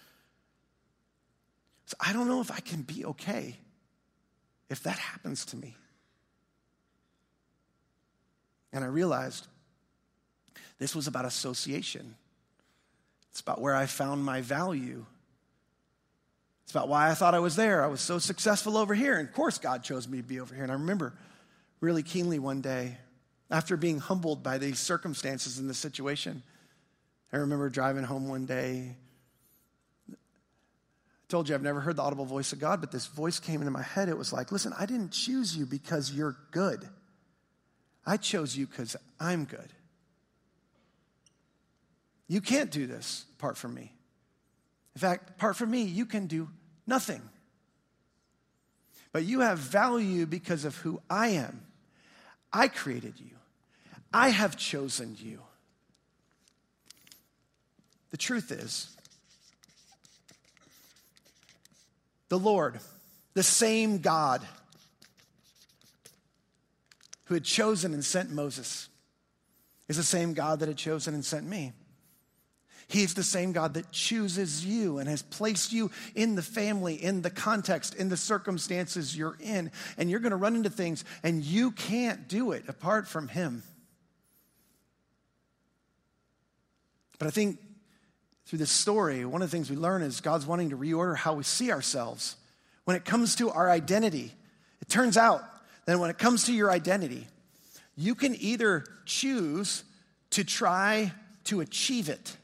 So 1.86 1.96
I 2.00 2.14
don't 2.14 2.28
know 2.28 2.42
if 2.42 2.52
I 2.52 2.60
can 2.60 2.82
be 2.82 3.06
okay 3.06 3.58
if 4.70 4.84
that 4.84 4.98
happens 4.98 5.46
to 5.48 5.58
me. 5.58 5.76
And 8.74 8.84
I 8.84 8.88
realized 8.88 9.48
this 10.80 10.96
was 10.96 11.08
about 11.08 11.26
association. 11.26 12.16
It's 13.32 13.42
about 13.42 13.62
where 13.62 13.76
I 13.76 13.86
found 13.86 14.24
my 14.24 14.42
value. 14.42 15.06
It's 16.64 16.72
about 16.72 16.88
why 16.88 17.10
I 17.10 17.14
thought 17.14 17.34
I 17.34 17.40
was 17.40 17.56
there. 17.56 17.84
I 17.84 17.88
was 17.88 18.02
so 18.02 18.18
successful 18.18 18.78
over 18.78 18.94
here. 18.94 19.18
And 19.18 19.28
of 19.28 19.34
course, 19.34 19.58
God 19.58 19.84
chose 19.84 20.08
me 20.08 20.18
to 20.18 20.24
be 20.24 20.40
over 20.40 20.54
here. 20.54 20.64
And 20.64 20.72
I 20.72 20.76
remember 20.76 21.14
really 21.82 22.04
keenly 22.04 22.40
one 22.40 22.62
day 22.62 22.98
after 23.52 23.76
being 23.76 24.00
humbled 24.00 24.42
by 24.42 24.58
these 24.58 24.80
circumstances 24.80 25.60
in 25.60 25.68
this 25.68 25.78
situation. 25.78 26.42
I 27.34 27.38
remember 27.38 27.70
driving 27.70 28.04
home 28.04 28.28
one 28.28 28.46
day. 28.46 28.96
I 30.10 30.16
told 31.28 31.50
you 31.50 31.56
I've 31.56 31.62
never 31.62 31.82
heard 31.82 31.98
the 31.98 32.02
audible 32.02 32.26
voice 32.26 32.54
of 32.54 32.60
God, 32.60 32.82
but 32.82 32.92
this 32.92 33.06
voice 33.08 33.40
came 33.40 33.62
into 33.62 33.72
my 33.72 33.82
head. 33.82 34.10
It 34.10 34.18
was 34.18 34.34
like, 34.34 34.52
listen, 34.52 34.74
I 34.80 34.86
didn't 34.86 35.12
choose 35.12 35.56
you 35.56 35.66
because 35.66 36.12
you're 36.12 36.38
good. 36.52 36.88
I 38.06 38.18
chose 38.18 38.56
you 38.56 38.68
because 38.68 38.96
I'm 39.20 39.46
good. 39.46 39.74
You 42.28 42.42
can't 42.42 42.72
do 42.72 42.88
this 42.88 43.26
apart 43.38 43.58
from 43.58 43.74
me. 43.74 43.94
In 44.96 45.00
fact, 45.00 45.30
apart 45.32 45.58
from 45.58 45.72
me, 45.72 45.84
you 45.84 46.06
can 46.06 46.28
do 46.28 46.50
nothing. 46.88 47.22
But 49.12 49.26
you 49.26 49.42
have 49.42 49.60
value 49.60 50.26
because 50.26 50.64
of 50.64 50.78
who 50.78 51.02
I 51.10 51.30
am. 51.30 51.66
I 52.54 52.70
created 52.70 53.16
you. 53.20 53.32
I 54.14 54.30
have 54.30 54.58
chosen 54.58 55.16
you. 55.20 55.40
The 58.12 58.18
truth 58.18 58.52
is, 58.52 58.90
the 62.28 62.40
Lord, 62.40 62.80
the 63.34 63.44
same 63.44 64.00
God 64.00 64.42
who 67.26 67.34
had 67.34 67.46
chosen 67.46 67.94
and 67.94 68.04
sent 68.04 68.30
Moses, 68.30 68.90
is 69.88 69.96
the 69.96 70.04
same 70.04 70.34
God 70.34 70.60
that 70.60 70.68
had 70.68 70.78
chosen 70.78 71.14
and 71.14 71.24
sent 71.24 71.48
me. 71.48 71.72
He's 72.90 73.14
the 73.14 73.24
same 73.24 73.54
God 73.54 73.76
that 73.76 73.94
chooses 73.94 74.66
you 74.66 74.98
and 74.98 75.08
has 75.08 75.22
placed 75.22 75.72
you 75.72 75.92
in 76.14 76.36
the 76.36 76.42
family, 76.42 76.96
in 76.96 77.22
the 77.22 77.30
context, 77.30 77.96
in 77.96 78.10
the 78.10 78.18
circumstances 78.18 79.16
you're 79.16 79.38
in. 79.40 79.72
And 79.98 80.10
you're 80.10 80.20
going 80.20 80.32
to 80.32 80.38
run 80.38 80.58
into 80.58 80.70
things, 80.70 81.06
and 81.24 81.42
you 81.42 81.72
can't 81.72 82.28
do 82.28 82.52
it 82.52 82.66
apart 82.68 83.08
from 83.08 83.30
Him. 83.30 83.64
But 87.22 87.28
I 87.28 87.30
think 87.30 87.60
through 88.48 88.58
this 88.58 88.72
story, 88.72 89.24
one 89.26 89.44
of 89.44 89.52
the 89.52 89.56
things 89.56 89.70
we 89.70 89.76
learn 89.76 90.02
is 90.02 90.22
God's 90.22 90.48
wanting 90.48 90.72
to 90.72 90.76
reorder 90.76 91.16
how 91.16 91.36
we 91.36 91.44
see 91.44 91.72
ourselves. 91.72 92.36
When 92.86 92.98
it 92.98 93.06
comes 93.06 93.36
to 93.36 93.52
our 93.52 93.70
identity, 93.70 94.34
it 94.82 94.90
turns 94.90 95.18
out 95.18 95.44
that 95.86 96.00
when 96.00 96.10
it 96.10 96.18
comes 96.18 96.46
to 96.46 96.52
your 96.52 96.72
identity, 96.72 97.28
you 97.96 98.16
can 98.16 98.36
either 98.42 98.86
choose 99.06 99.84
to 100.32 100.44
try 100.44 101.12
to 101.44 101.62
achieve 101.62 102.10
it, 102.10 102.36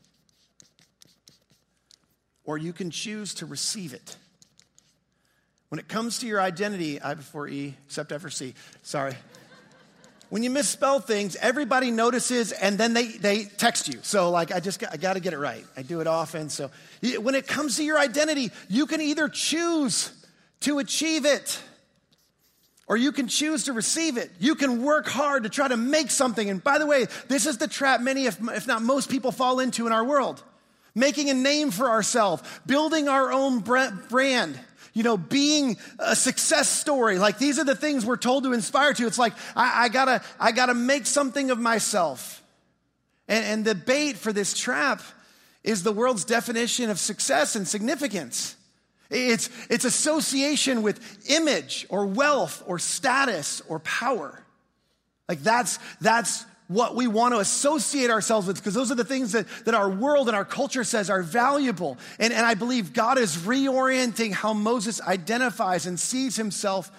or 2.43 2.59
you 2.59 2.71
can 2.71 2.91
choose 2.91 3.33
to 3.33 3.47
receive 3.47 3.95
it. 3.95 4.15
When 5.69 5.79
it 5.79 5.87
comes 5.87 6.19
to 6.19 6.27
your 6.27 6.39
identity, 6.39 7.01
I 7.01 7.15
before 7.15 7.47
E, 7.47 7.73
except 7.87 8.11
after 8.11 8.29
C, 8.29 8.53
sorry. 8.83 9.15
When 10.29 10.43
you 10.43 10.49
misspell 10.49 10.99
things, 10.99 11.35
everybody 11.37 11.91
notices 11.91 12.51
and 12.51 12.77
then 12.77 12.93
they, 12.93 13.07
they 13.07 13.45
text 13.45 13.87
you. 13.87 13.99
So, 14.01 14.29
like, 14.29 14.51
I 14.51 14.59
just 14.59 14.79
got, 14.79 14.93
I 14.93 14.97
got 14.97 15.13
to 15.13 15.19
get 15.19 15.33
it 15.33 15.37
right. 15.37 15.65
I 15.75 15.83
do 15.83 16.01
it 16.01 16.07
often. 16.07 16.49
So, 16.49 16.69
when 17.19 17.35
it 17.35 17.47
comes 17.47 17.77
to 17.77 17.83
your 17.83 17.97
identity, 17.97 18.51
you 18.69 18.85
can 18.85 18.99
either 19.01 19.29
choose 19.29 20.11
to 20.61 20.79
achieve 20.79 21.25
it 21.25 21.61
or 22.87 22.97
you 22.97 23.11
can 23.11 23.27
choose 23.27 23.65
to 23.65 23.73
receive 23.73 24.17
it. 24.17 24.31
You 24.39 24.55
can 24.55 24.83
work 24.83 25.07
hard 25.07 25.43
to 25.43 25.49
try 25.49 25.67
to 25.67 25.77
make 25.77 26.09
something. 26.09 26.49
And 26.49 26.63
by 26.63 26.77
the 26.77 26.85
way, 26.85 27.07
this 27.27 27.45
is 27.45 27.57
the 27.57 27.67
trap 27.67 28.01
many, 28.01 28.25
if, 28.25 28.37
if 28.49 28.67
not 28.67 28.81
most 28.81 29.09
people, 29.09 29.31
fall 29.31 29.59
into 29.59 29.87
in 29.87 29.93
our 29.93 30.03
world 30.03 30.43
making 30.97 31.29
a 31.29 31.33
name 31.33 31.69
for 31.69 31.89
ourselves, 31.89 32.41
building 32.65 33.07
our 33.07 33.31
own 33.31 33.59
brand 33.59 34.59
you 34.97 35.03
know, 35.03 35.15
being 35.15 35.77
a 35.99 36.15
success 36.15 36.67
story. 36.67 37.19
Like 37.19 37.37
these 37.37 37.59
are 37.59 37.63
the 37.63 37.75
things 37.75 38.03
we're 38.03 38.17
told 38.17 38.45
to 38.45 38.53
inspire 38.53 38.93
to. 38.95 39.05
It's 39.05 39.19
like, 39.19 39.33
I, 39.55 39.83
I 39.83 39.89
gotta, 39.89 40.23
I 40.39 40.51
gotta 40.51 40.73
make 40.73 41.05
something 41.05 41.51
of 41.51 41.59
myself. 41.59 42.41
And, 43.27 43.45
and 43.45 43.65
the 43.65 43.75
bait 43.75 44.17
for 44.17 44.33
this 44.33 44.57
trap 44.57 45.03
is 45.63 45.83
the 45.83 45.91
world's 45.91 46.25
definition 46.25 46.89
of 46.89 46.97
success 46.97 47.55
and 47.55 47.67
significance. 47.67 48.55
It's, 49.11 49.51
it's 49.69 49.85
association 49.85 50.81
with 50.81 51.29
image 51.29 51.85
or 51.89 52.07
wealth 52.07 52.63
or 52.65 52.79
status 52.79 53.61
or 53.69 53.77
power. 53.77 54.43
Like 55.29 55.43
that's, 55.43 55.77
that's 56.01 56.43
what 56.67 56.95
we 56.95 57.07
want 57.07 57.33
to 57.33 57.39
associate 57.39 58.09
ourselves 58.09 58.47
with, 58.47 58.57
because 58.57 58.73
those 58.73 58.91
are 58.91 58.95
the 58.95 59.05
things 59.05 59.31
that, 59.31 59.45
that 59.65 59.73
our 59.73 59.89
world 59.89 60.27
and 60.27 60.35
our 60.35 60.45
culture 60.45 60.83
says 60.83 61.09
are 61.09 61.23
valuable. 61.23 61.97
And, 62.19 62.33
and 62.33 62.45
I 62.45 62.55
believe 62.55 62.93
God 62.93 63.17
is 63.17 63.37
reorienting 63.37 64.33
how 64.33 64.53
Moses 64.53 65.01
identifies 65.01 65.85
and 65.85 65.99
sees 65.99 66.35
himself 66.35 66.91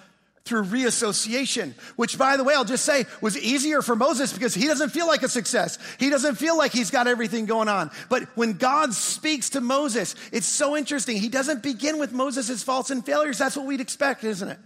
through 0.45 0.63
reassociation, 0.63 1.75
which, 1.95 2.17
by 2.17 2.35
the 2.35 2.43
way, 2.43 2.55
I'll 2.55 2.65
just 2.65 2.83
say 2.83 3.05
was 3.21 3.37
easier 3.37 3.83
for 3.83 3.95
Moses 3.95 4.33
because 4.33 4.55
he 4.55 4.65
doesn't 4.65 4.89
feel 4.89 5.05
like 5.05 5.21
a 5.21 5.29
success. 5.29 5.77
He 5.99 6.09
doesn't 6.09 6.35
feel 6.35 6.57
like 6.57 6.71
he's 6.71 6.89
got 6.89 7.05
everything 7.05 7.45
going 7.45 7.67
on. 7.67 7.91
But 8.09 8.23
when 8.35 8.53
God 8.53 8.93
speaks 8.95 9.51
to 9.51 9.61
Moses, 9.61 10.15
it's 10.31 10.47
so 10.47 10.75
interesting. 10.75 11.17
He 11.17 11.29
doesn't 11.29 11.61
begin 11.61 11.99
with 11.99 12.13
Moses' 12.13 12.63
faults 12.63 12.89
and 12.89 13.05
failures. 13.05 13.37
That's 13.37 13.55
what 13.55 13.67
we'd 13.67 13.81
expect, 13.81 14.23
isn't 14.23 14.49
it? 14.49 14.59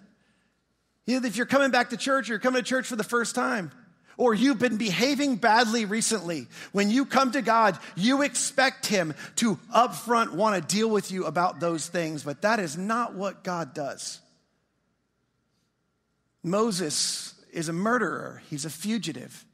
If 1.05 1.35
you're 1.35 1.45
coming 1.45 1.71
back 1.71 1.89
to 1.89 1.97
church, 1.97 2.29
or 2.29 2.33
you're 2.33 2.39
coming 2.39 2.63
to 2.63 2.67
church 2.67 2.87
for 2.87 2.95
the 2.95 3.03
first 3.03 3.35
time, 3.35 3.73
or 4.17 4.33
you've 4.33 4.59
been 4.59 4.77
behaving 4.77 5.37
badly 5.37 5.85
recently, 5.85 6.47
when 6.71 6.89
you 6.89 7.05
come 7.05 7.31
to 7.31 7.41
God, 7.41 7.77
you 7.95 8.21
expect 8.21 8.85
Him 8.85 9.13
to 9.37 9.55
upfront 9.75 10.33
want 10.33 10.55
to 10.55 10.75
deal 10.75 10.89
with 10.89 11.11
you 11.11 11.25
about 11.25 11.59
those 11.59 11.87
things, 11.87 12.23
but 12.23 12.41
that 12.41 12.59
is 12.59 12.77
not 12.77 13.15
what 13.15 13.43
God 13.43 13.73
does. 13.73 14.19
Moses 16.43 17.33
is 17.51 17.69
a 17.69 17.73
murderer, 17.73 18.41
he's 18.49 18.65
a 18.65 18.69
fugitive. 18.69 19.45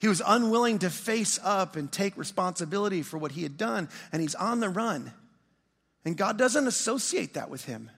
He 0.00 0.08
was 0.08 0.22
unwilling 0.26 0.80
to 0.80 0.90
face 0.90 1.38
up 1.42 1.76
and 1.76 1.90
take 1.90 2.16
responsibility 2.16 3.02
for 3.02 3.16
what 3.16 3.32
he 3.32 3.42
had 3.42 3.56
done, 3.56 3.88
and 4.12 4.20
he's 4.20 4.34
on 4.34 4.60
the 4.60 4.68
run. 4.68 5.12
And 6.04 6.16
God 6.16 6.36
doesn't 6.36 6.66
associate 6.66 7.34
that 7.34 7.48
with 7.48 7.64
him. 7.64 7.90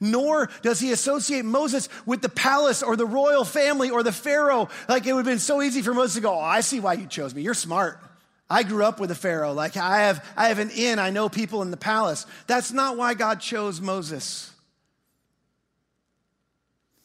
Nor 0.00 0.50
does 0.62 0.80
he 0.80 0.92
associate 0.92 1.44
Moses 1.44 1.88
with 2.04 2.22
the 2.22 2.28
palace 2.28 2.82
or 2.82 2.96
the 2.96 3.06
royal 3.06 3.44
family 3.44 3.90
or 3.90 4.02
the 4.02 4.12
Pharaoh. 4.12 4.68
Like 4.88 5.06
it 5.06 5.12
would 5.12 5.26
have 5.26 5.32
been 5.32 5.38
so 5.38 5.62
easy 5.62 5.82
for 5.82 5.94
Moses 5.94 6.16
to 6.16 6.20
go, 6.20 6.34
Oh, 6.34 6.40
I 6.40 6.60
see 6.60 6.80
why 6.80 6.94
you 6.94 7.06
chose 7.06 7.34
me. 7.34 7.42
You're 7.42 7.54
smart. 7.54 8.00
I 8.48 8.62
grew 8.62 8.84
up 8.84 9.00
with 9.00 9.10
a 9.10 9.14
Pharaoh. 9.16 9.52
Like 9.52 9.76
I 9.76 10.02
have, 10.02 10.24
I 10.36 10.48
have 10.48 10.58
an 10.58 10.70
in. 10.70 10.98
I 10.98 11.10
know 11.10 11.28
people 11.28 11.62
in 11.62 11.70
the 11.70 11.76
palace. 11.76 12.26
That's 12.46 12.72
not 12.72 12.96
why 12.96 13.14
God 13.14 13.40
chose 13.40 13.80
Moses. 13.80 14.52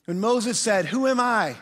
When 0.06 0.20
Moses 0.20 0.60
said, 0.60 0.86
Who 0.86 1.08
am 1.08 1.20
I? 1.20 1.56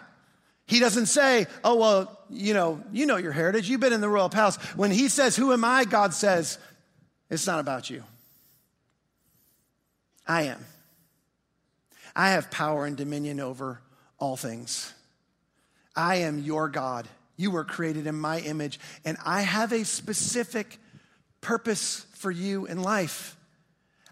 He 0.66 0.80
doesn't 0.80 1.08
say, 1.08 1.48
Oh, 1.64 1.76
well, 1.76 2.20
you 2.30 2.54
know, 2.54 2.84
you 2.92 3.06
know 3.06 3.18
your 3.18 3.32
heritage. 3.32 3.70
You've 3.70 3.80
been 3.80 3.94
in 3.94 4.02
the 4.02 4.10
royal 4.10 4.30
palace. 4.30 4.58
When 4.76 4.92
he 4.92 5.08
says, 5.08 5.36
Who 5.36 5.54
am 5.54 5.64
I? 5.64 5.86
God 5.86 6.14
says, 6.14 6.58
It's 7.30 7.48
not 7.48 7.60
about 7.60 7.90
you. 7.90 8.04
I 10.28 10.44
am. 10.44 10.64
I 12.20 12.32
have 12.32 12.52
power 12.52 12.86
and 12.86 12.98
dominion 12.98 13.40
over 13.40 13.80
all 14.20 14.36
things. 14.36 14.94
I 15.96 16.18
am 16.18 16.40
your 16.40 16.68
God. 16.68 17.08
You 17.38 17.50
were 17.50 17.64
created 17.64 18.08
in 18.08 18.16
my 18.16 18.42
image, 18.42 18.78
and 19.06 19.18
I 19.26 19.40
have 19.40 19.72
a 19.72 19.86
specific 19.86 20.80
purpose 21.40 22.06
for 22.16 22.30
you 22.30 22.66
in 22.66 22.84
life. 22.84 23.38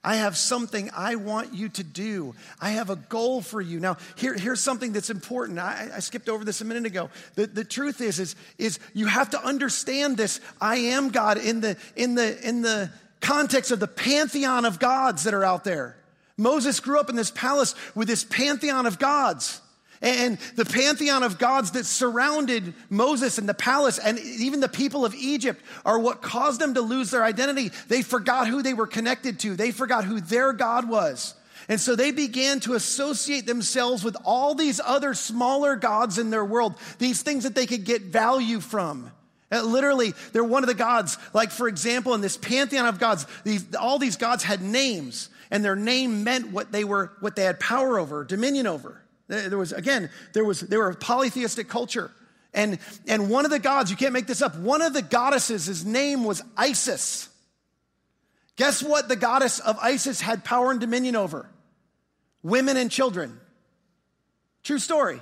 I 0.06 0.16
have 0.16 0.38
something 0.38 0.90
I 0.96 1.16
want 1.16 1.54
you 1.54 1.68
to 1.68 1.84
do. 1.84 2.34
I 2.62 2.70
have 2.70 2.90
a 2.90 2.96
goal 2.96 3.42
for 3.42 3.60
you. 3.60 3.78
Now, 3.82 3.98
here, 4.16 4.36
here's 4.36 4.62
something 4.62 4.94
that's 4.94 5.10
important. 5.10 5.60
I, 5.60 5.90
I 5.94 6.00
skipped 6.00 6.30
over 6.30 6.46
this 6.46 6.62
a 6.62 6.66
minute 6.66 6.86
ago. 6.86 7.10
The, 7.36 7.48
the 7.48 7.66
truth 7.66 8.00
is, 8.00 8.20
is, 8.20 8.38
is 8.58 8.80
you 8.94 9.08
have 9.08 9.32
to 9.32 9.46
understand 9.46 10.16
this 10.16 10.40
I 10.62 10.78
am 10.78 11.10
God 11.10 11.40
in 11.40 11.60
the, 11.60 11.76
in, 11.98 12.16
the, 12.16 12.40
in 12.48 12.62
the 12.62 12.90
context 13.20 13.72
of 13.72 13.82
the 13.82 13.88
pantheon 13.88 14.64
of 14.64 14.80
gods 14.80 15.26
that 15.26 15.34
are 15.34 15.44
out 15.44 15.66
there. 15.66 15.97
Moses 16.38 16.80
grew 16.80 17.00
up 17.00 17.10
in 17.10 17.16
this 17.16 17.32
palace 17.32 17.76
with 17.96 18.08
this 18.08 18.24
pantheon 18.24 18.86
of 18.86 19.00
gods. 19.00 19.62
And 20.02 20.38
the 20.56 20.66
pantheon 20.66 21.24
of 21.24 21.40
gods 21.40 21.72
that 21.72 21.86
surrounded 21.86 22.74
Moses 22.90 23.40
and 23.40 23.50
the 23.50 23.56
palace 23.56 23.98
and 23.98 24.20
even 24.20 24.60
the 24.60 24.70
people 24.70 25.06
of 25.06 25.16
Egypt 25.16 25.60
are 25.86 25.98
what 25.98 26.22
caused 26.22 26.62
them 26.62 26.76
to 26.76 26.82
lose 26.82 27.10
their 27.10 27.24
identity. 27.24 27.72
They 27.88 28.04
forgot 28.04 28.48
who 28.48 28.62
they 28.62 28.76
were 28.76 28.88
connected 28.88 29.40
to, 29.40 29.56
they 29.56 29.72
forgot 29.72 30.06
who 30.06 30.22
their 30.22 30.54
God 30.54 30.88
was. 30.88 31.34
And 31.70 31.82
so 31.82 31.96
they 31.96 32.12
began 32.12 32.60
to 32.62 32.76
associate 32.76 33.46
themselves 33.46 34.04
with 34.04 34.16
all 34.24 34.56
these 34.56 34.80
other 34.80 35.14
smaller 35.14 35.76
gods 35.76 36.18
in 36.18 36.30
their 36.30 36.46
world, 36.46 36.76
these 36.98 37.24
things 37.24 37.44
that 37.44 37.56
they 37.56 37.66
could 37.66 37.84
get 37.84 38.04
value 38.04 38.62
from. 38.62 39.12
Uh, 39.52 39.64
literally, 39.64 40.14
they're 40.32 40.44
one 40.44 40.64
of 40.64 40.68
the 40.68 40.74
gods. 40.74 41.18
Like, 41.34 41.52
for 41.52 41.68
example, 41.68 42.14
in 42.14 42.22
this 42.22 42.38
pantheon 42.38 42.86
of 42.86 43.00
gods, 43.00 43.26
these, 43.44 43.76
all 43.76 43.98
these 43.98 44.16
gods 44.18 44.44
had 44.44 44.62
names, 44.62 45.30
and 45.52 45.64
their 45.64 45.76
name 45.76 46.24
meant 46.24 46.52
what 46.52 46.72
they 46.72 46.84
were, 46.84 47.12
what 47.20 47.36
they 47.36 47.44
had 47.44 47.60
power 47.60 48.00
over, 48.00 48.24
dominion 48.24 48.68
over. 48.68 49.02
There 49.28 49.58
was, 49.58 49.74
again, 49.74 50.10
there 50.34 50.46
was, 50.46 50.62
they 50.62 50.78
were 50.78 50.90
a 50.90 50.96
polytheistic 50.96 51.68
culture. 51.68 52.12
And, 52.54 52.80
and 53.08 53.30
one 53.30 53.46
of 53.46 53.52
the 53.52 53.60
gods, 53.60 53.92
you 53.92 53.98
can't 53.98 54.14
make 54.14 54.28
this 54.28 54.42
up, 54.42 54.58
one 54.58 54.82
of 54.82 54.94
the 54.94 55.02
goddesses, 55.02 55.66
his 55.66 55.86
name 55.86 56.24
was 56.24 56.42
Isis. 56.56 57.30
Guess 58.56 58.82
what 58.82 59.08
the 59.08 59.16
goddess 59.16 59.60
of 59.60 59.78
Isis 59.80 60.22
had 60.22 60.44
power 60.44 60.72
and 60.72 60.80
dominion 60.80 61.16
over? 61.16 61.50
Women 62.42 62.78
and 62.78 62.90
children. 62.90 63.40
True 64.64 64.80
story. 64.80 65.22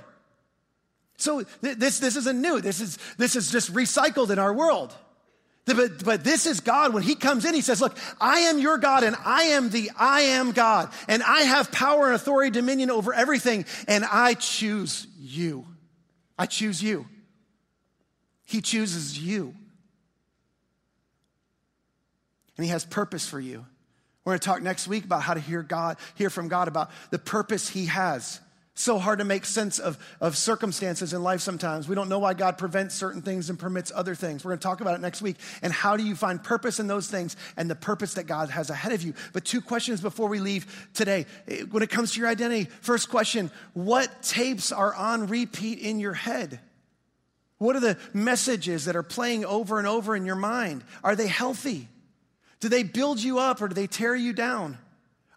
So 1.18 1.42
th- 1.42 1.76
this, 1.76 1.98
this 1.98 2.16
isn't 2.16 2.40
new. 2.40 2.60
This 2.60 2.80
is, 2.80 2.98
this 3.18 3.36
is 3.36 3.50
just 3.50 3.72
recycled 3.72 4.30
in 4.30 4.38
our 4.38 4.52
world. 4.52 4.94
But, 5.66 6.04
but 6.04 6.22
this 6.22 6.46
is 6.46 6.60
God. 6.60 6.94
When 6.94 7.02
He 7.02 7.16
comes 7.16 7.44
in, 7.44 7.52
He 7.52 7.60
says, 7.60 7.80
Look, 7.80 7.96
I 8.20 8.40
am 8.40 8.58
your 8.58 8.78
God 8.78 9.02
and 9.02 9.16
I 9.24 9.42
am 9.44 9.68
the 9.70 9.90
I 9.98 10.20
am 10.22 10.52
God. 10.52 10.90
And 11.08 11.22
I 11.24 11.40
have 11.42 11.72
power 11.72 12.06
and 12.06 12.14
authority, 12.14 12.50
dominion 12.50 12.90
over 12.90 13.12
everything. 13.12 13.66
And 13.88 14.04
I 14.04 14.34
choose 14.34 15.08
you. 15.18 15.66
I 16.38 16.46
choose 16.46 16.80
you. 16.80 17.06
He 18.44 18.60
chooses 18.60 19.18
you. 19.18 19.54
And 22.56 22.64
He 22.64 22.70
has 22.70 22.84
purpose 22.84 23.28
for 23.28 23.40
you. 23.40 23.66
We're 24.24 24.32
going 24.32 24.40
to 24.40 24.46
talk 24.46 24.62
next 24.62 24.86
week 24.86 25.04
about 25.04 25.22
how 25.22 25.34
to 25.34 25.40
hear 25.40 25.62
God, 25.62 25.96
hear 26.14 26.30
from 26.30 26.46
God 26.46 26.68
about 26.68 26.90
the 27.10 27.18
purpose 27.18 27.68
He 27.68 27.86
has. 27.86 28.40
So 28.78 28.98
hard 28.98 29.20
to 29.20 29.24
make 29.24 29.46
sense 29.46 29.78
of, 29.78 29.98
of 30.20 30.36
circumstances 30.36 31.14
in 31.14 31.22
life 31.22 31.40
sometimes. 31.40 31.88
We 31.88 31.94
don't 31.94 32.10
know 32.10 32.18
why 32.18 32.34
God 32.34 32.58
prevents 32.58 32.94
certain 32.94 33.22
things 33.22 33.48
and 33.48 33.58
permits 33.58 33.90
other 33.94 34.14
things. 34.14 34.44
We're 34.44 34.50
going 34.50 34.58
to 34.58 34.62
talk 34.62 34.82
about 34.82 34.94
it 34.94 35.00
next 35.00 35.22
week. 35.22 35.36
And 35.62 35.72
how 35.72 35.96
do 35.96 36.04
you 36.04 36.14
find 36.14 36.44
purpose 36.44 36.78
in 36.78 36.86
those 36.86 37.08
things 37.08 37.36
and 37.56 37.70
the 37.70 37.74
purpose 37.74 38.14
that 38.14 38.26
God 38.26 38.50
has 38.50 38.68
ahead 38.68 38.92
of 38.92 39.02
you? 39.02 39.14
But 39.32 39.46
two 39.46 39.62
questions 39.62 40.02
before 40.02 40.28
we 40.28 40.40
leave 40.40 40.90
today. 40.92 41.24
Eh, 41.48 41.62
when 41.62 41.82
it 41.82 41.88
comes 41.88 42.12
to 42.12 42.20
your 42.20 42.28
identity, 42.28 42.68
first 42.82 43.08
question 43.08 43.50
what 43.72 44.22
tapes 44.22 44.72
are 44.72 44.94
on 44.94 45.26
repeat 45.26 45.78
in 45.78 45.98
your 45.98 46.12
head? 46.12 46.60
What 47.56 47.76
are 47.76 47.80
the 47.80 47.96
messages 48.12 48.84
that 48.84 48.94
are 48.94 49.02
playing 49.02 49.46
over 49.46 49.78
and 49.78 49.88
over 49.88 50.14
in 50.14 50.26
your 50.26 50.36
mind? 50.36 50.84
Are 51.02 51.16
they 51.16 51.28
healthy? 51.28 51.88
Do 52.60 52.68
they 52.68 52.82
build 52.82 53.22
you 53.22 53.38
up 53.38 53.62
or 53.62 53.68
do 53.68 53.74
they 53.74 53.86
tear 53.86 54.14
you 54.14 54.34
down? 54.34 54.76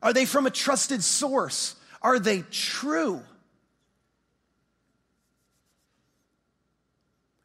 Are 0.04 0.12
they 0.12 0.26
from 0.26 0.46
a 0.46 0.52
trusted 0.52 1.06
source? 1.06 1.76
Are 2.02 2.20
they 2.20 2.44
true? 2.52 3.22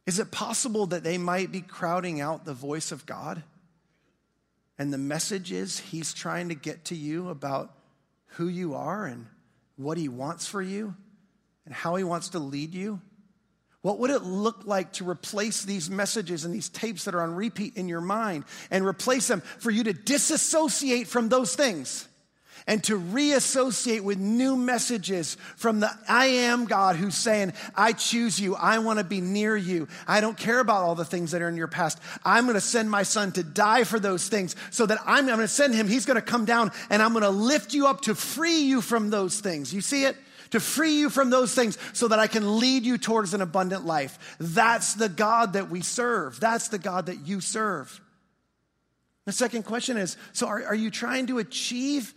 Is 0.06 0.18
it 0.18 0.30
possible 0.30 0.86
that 0.86 1.02
they 1.02 1.18
might 1.18 1.50
be 1.50 1.62
crowding 1.62 2.20
out 2.20 2.44
the 2.44 2.54
voice 2.54 2.92
of 2.92 3.06
God 3.06 3.42
and 4.78 4.92
the 4.92 4.98
messages 4.98 5.78
He's 5.78 6.12
trying 6.12 6.50
to 6.50 6.54
get 6.54 6.86
to 6.86 6.94
you 6.94 7.30
about 7.30 7.72
who 8.26 8.48
you 8.48 8.74
are 8.74 9.06
and 9.06 9.26
what 9.76 9.96
He 9.96 10.08
wants 10.08 10.46
for 10.46 10.60
you 10.60 10.94
and 11.64 11.74
how 11.74 11.96
He 11.96 12.04
wants 12.04 12.30
to 12.30 12.38
lead 12.38 12.74
you? 12.74 13.00
What 13.80 13.98
would 13.98 14.10
it 14.10 14.22
look 14.22 14.62
like 14.64 14.94
to 14.94 15.08
replace 15.08 15.62
these 15.62 15.90
messages 15.90 16.44
and 16.44 16.54
these 16.54 16.70
tapes 16.70 17.04
that 17.04 17.14
are 17.14 17.22
on 17.22 17.34
repeat 17.34 17.76
in 17.76 17.88
your 17.88 18.00
mind 18.00 18.44
and 18.70 18.84
replace 18.86 19.28
them 19.28 19.42
for 19.42 19.70
you 19.70 19.84
to 19.84 19.92
disassociate 19.92 21.06
from 21.06 21.28
those 21.28 21.54
things? 21.54 22.08
And 22.66 22.82
to 22.84 22.96
reassociate 22.96 24.02
with 24.02 24.18
new 24.18 24.56
messages 24.56 25.36
from 25.56 25.80
the 25.80 25.90
I 26.08 26.26
am 26.26 26.64
God 26.64 26.96
who's 26.96 27.14
saying, 27.14 27.52
I 27.74 27.92
choose 27.92 28.40
you. 28.40 28.54
I 28.54 28.78
want 28.78 28.98
to 28.98 29.04
be 29.04 29.20
near 29.20 29.54
you. 29.56 29.86
I 30.06 30.20
don't 30.20 30.36
care 30.36 30.60
about 30.60 30.82
all 30.82 30.94
the 30.94 31.04
things 31.04 31.32
that 31.32 31.42
are 31.42 31.48
in 31.48 31.56
your 31.56 31.68
past. 31.68 31.98
I'm 32.24 32.44
going 32.44 32.54
to 32.54 32.62
send 32.62 32.90
my 32.90 33.02
son 33.02 33.32
to 33.32 33.42
die 33.42 33.84
for 33.84 34.00
those 34.00 34.28
things 34.28 34.56
so 34.70 34.86
that 34.86 34.98
I'm, 35.04 35.24
I'm 35.24 35.26
going 35.26 35.40
to 35.40 35.48
send 35.48 35.74
him. 35.74 35.88
He's 35.88 36.06
going 36.06 36.16
to 36.16 36.22
come 36.22 36.46
down 36.46 36.72
and 36.88 37.02
I'm 37.02 37.12
going 37.12 37.22
to 37.22 37.30
lift 37.30 37.74
you 37.74 37.86
up 37.86 38.02
to 38.02 38.14
free 38.14 38.60
you 38.60 38.80
from 38.80 39.10
those 39.10 39.40
things. 39.40 39.72
You 39.72 39.82
see 39.82 40.04
it? 40.04 40.16
To 40.50 40.60
free 40.60 40.98
you 40.98 41.10
from 41.10 41.30
those 41.30 41.54
things 41.54 41.76
so 41.92 42.08
that 42.08 42.18
I 42.18 42.28
can 42.28 42.60
lead 42.60 42.84
you 42.84 42.96
towards 42.96 43.34
an 43.34 43.42
abundant 43.42 43.84
life. 43.84 44.36
That's 44.38 44.94
the 44.94 45.08
God 45.08 45.54
that 45.54 45.68
we 45.68 45.82
serve. 45.82 46.38
That's 46.40 46.68
the 46.68 46.78
God 46.78 47.06
that 47.06 47.26
you 47.26 47.40
serve. 47.40 48.00
The 49.26 49.32
second 49.32 49.64
question 49.64 49.96
is 49.96 50.16
so 50.32 50.46
are, 50.46 50.64
are 50.64 50.74
you 50.74 50.90
trying 50.90 51.26
to 51.26 51.38
achieve 51.38 52.14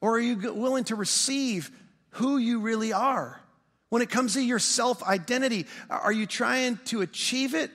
or 0.00 0.16
are 0.16 0.20
you 0.20 0.52
willing 0.54 0.84
to 0.84 0.94
receive 0.94 1.70
who 2.10 2.38
you 2.38 2.60
really 2.60 2.92
are? 2.92 3.40
When 3.90 4.02
it 4.02 4.10
comes 4.10 4.34
to 4.34 4.40
your 4.40 4.58
self 4.58 5.02
identity, 5.02 5.66
are 5.90 6.12
you 6.12 6.26
trying 6.26 6.78
to 6.86 7.02
achieve 7.02 7.54
it? 7.54 7.70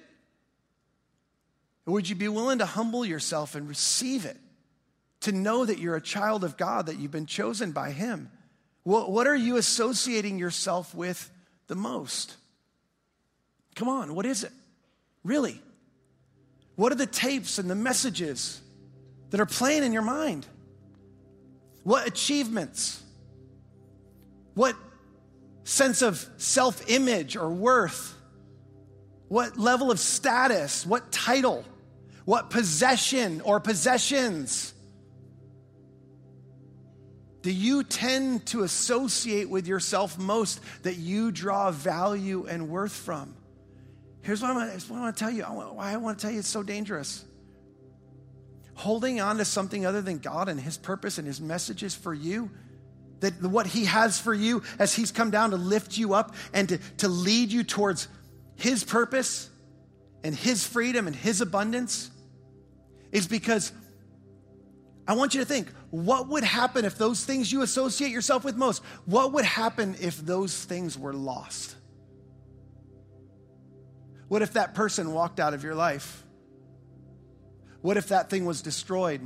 Or 1.86 1.94
would 1.94 2.10
you 2.10 2.16
be 2.16 2.28
willing 2.28 2.60
to 2.60 2.66
humble 2.66 3.06
yourself 3.06 3.56
and 3.56 3.68
receive 3.68 4.26
it? 4.26 4.38
To 5.22 5.32
know 5.32 5.66
that 5.66 5.80
you're 5.80 5.96
a 5.96 6.02
child 6.02 6.44
of 6.44 6.58
God, 6.58 6.88
that 6.88 6.98
you've 6.98 7.12
been 7.12 7.26
chosen 7.26 7.72
by 7.72 7.92
Him? 7.92 8.32
What 8.84 9.28
are 9.28 9.36
you 9.36 9.58
associating 9.58 10.38
yourself 10.38 10.94
with 10.94 11.32
the 11.68 11.76
most? 11.76 12.36
Come 13.76 13.90
on, 13.90 14.14
what 14.14 14.26
is 14.26 14.44
it? 14.44 14.52
Really? 15.24 15.62
What 16.76 16.92
are 16.92 16.96
the 16.96 17.08
tapes 17.08 17.58
and 17.58 17.70
the 17.70 17.76
messages 17.76 18.62
that 19.32 19.40
are 19.40 19.46
playing 19.46 19.84
in 19.84 19.92
your 19.92 20.04
mind? 20.04 20.46
What 21.86 22.08
achievements? 22.08 23.00
What 24.56 24.76
sense 25.66 26.02
of 26.02 26.28
self 26.38 26.90
image 26.90 27.36
or 27.36 27.48
worth? 27.48 28.18
What 29.28 29.60
level 29.60 29.92
of 29.92 30.00
status? 30.00 30.84
What 30.84 31.12
title? 31.12 31.64
What 32.26 32.50
possession 32.50 33.40
or 33.42 33.60
possessions? 33.60 34.74
Do 37.44 37.52
you 37.52 37.84
tend 37.84 38.48
to 38.48 38.64
associate 38.64 39.48
with 39.48 39.68
yourself 39.68 40.18
most 40.18 40.62
that 40.82 40.98
you 40.98 41.32
draw 41.32 41.70
value 41.70 42.48
and 42.48 42.68
worth 42.68 42.94
from? 42.94 43.36
Here's 44.24 44.42
what 44.42 44.58
I 44.58 44.76
want 44.90 45.16
to 45.16 45.24
tell 45.24 45.30
you. 45.30 45.44
Why 45.44 45.94
I 45.94 45.98
want 45.98 46.18
to 46.18 46.24
tell 46.24 46.32
you 46.32 46.40
it's 46.40 46.48
so 46.48 46.64
dangerous. 46.64 47.24
Holding 48.76 49.20
on 49.20 49.38
to 49.38 49.46
something 49.46 49.86
other 49.86 50.02
than 50.02 50.20
God 50.20 50.50
and 50.50 50.60
His 50.60 50.78
purpose 50.78 51.18
and 51.18 51.26
His 51.28 51.42
messages 51.42 51.96
for 51.96 52.14
you, 52.14 52.52
that 53.22 53.42
what 53.42 53.68
He 53.68 53.86
has 53.86 54.20
for 54.20 54.34
you 54.34 54.64
as 54.80 54.94
He's 54.94 55.12
come 55.12 55.32
down 55.32 55.52
to 55.52 55.58
lift 55.58 55.98
you 55.98 56.14
up 56.14 56.36
and 56.54 56.70
to, 56.70 56.78
to 56.98 57.08
lead 57.08 57.52
you 57.52 57.64
towards 57.64 58.08
His 58.56 58.84
purpose 58.84 59.50
and 60.24 60.36
His 60.36 60.66
freedom 60.66 61.08
and 61.08 61.16
His 61.16 61.42
abundance, 61.42 62.12
is 63.12 63.28
because 63.28 63.72
I 65.08 65.14
want 65.14 65.34
you 65.34 65.40
to 65.40 65.46
think 65.46 65.70
what 65.92 66.28
would 66.30 66.44
happen 66.44 66.84
if 66.84 66.98
those 66.98 67.24
things 67.24 67.52
you 67.52 67.62
associate 67.62 68.12
yourself 68.12 68.44
with 68.44 68.58
most, 68.58 68.84
what 69.06 69.32
would 69.34 69.46
happen 69.46 69.96
if 70.02 70.18
those 70.18 70.66
things 70.66 70.98
were 70.98 71.14
lost? 71.14 71.76
What 74.28 74.42
if 74.42 74.54
that 74.54 74.74
person 74.74 75.14
walked 75.14 75.40
out 75.40 75.54
of 75.54 75.64
your 75.64 75.76
life? 75.76 76.24
What 77.86 77.98
if 77.98 78.08
that 78.08 78.32
thing 78.32 78.46
was 78.46 78.64
destroyed? 78.64 79.22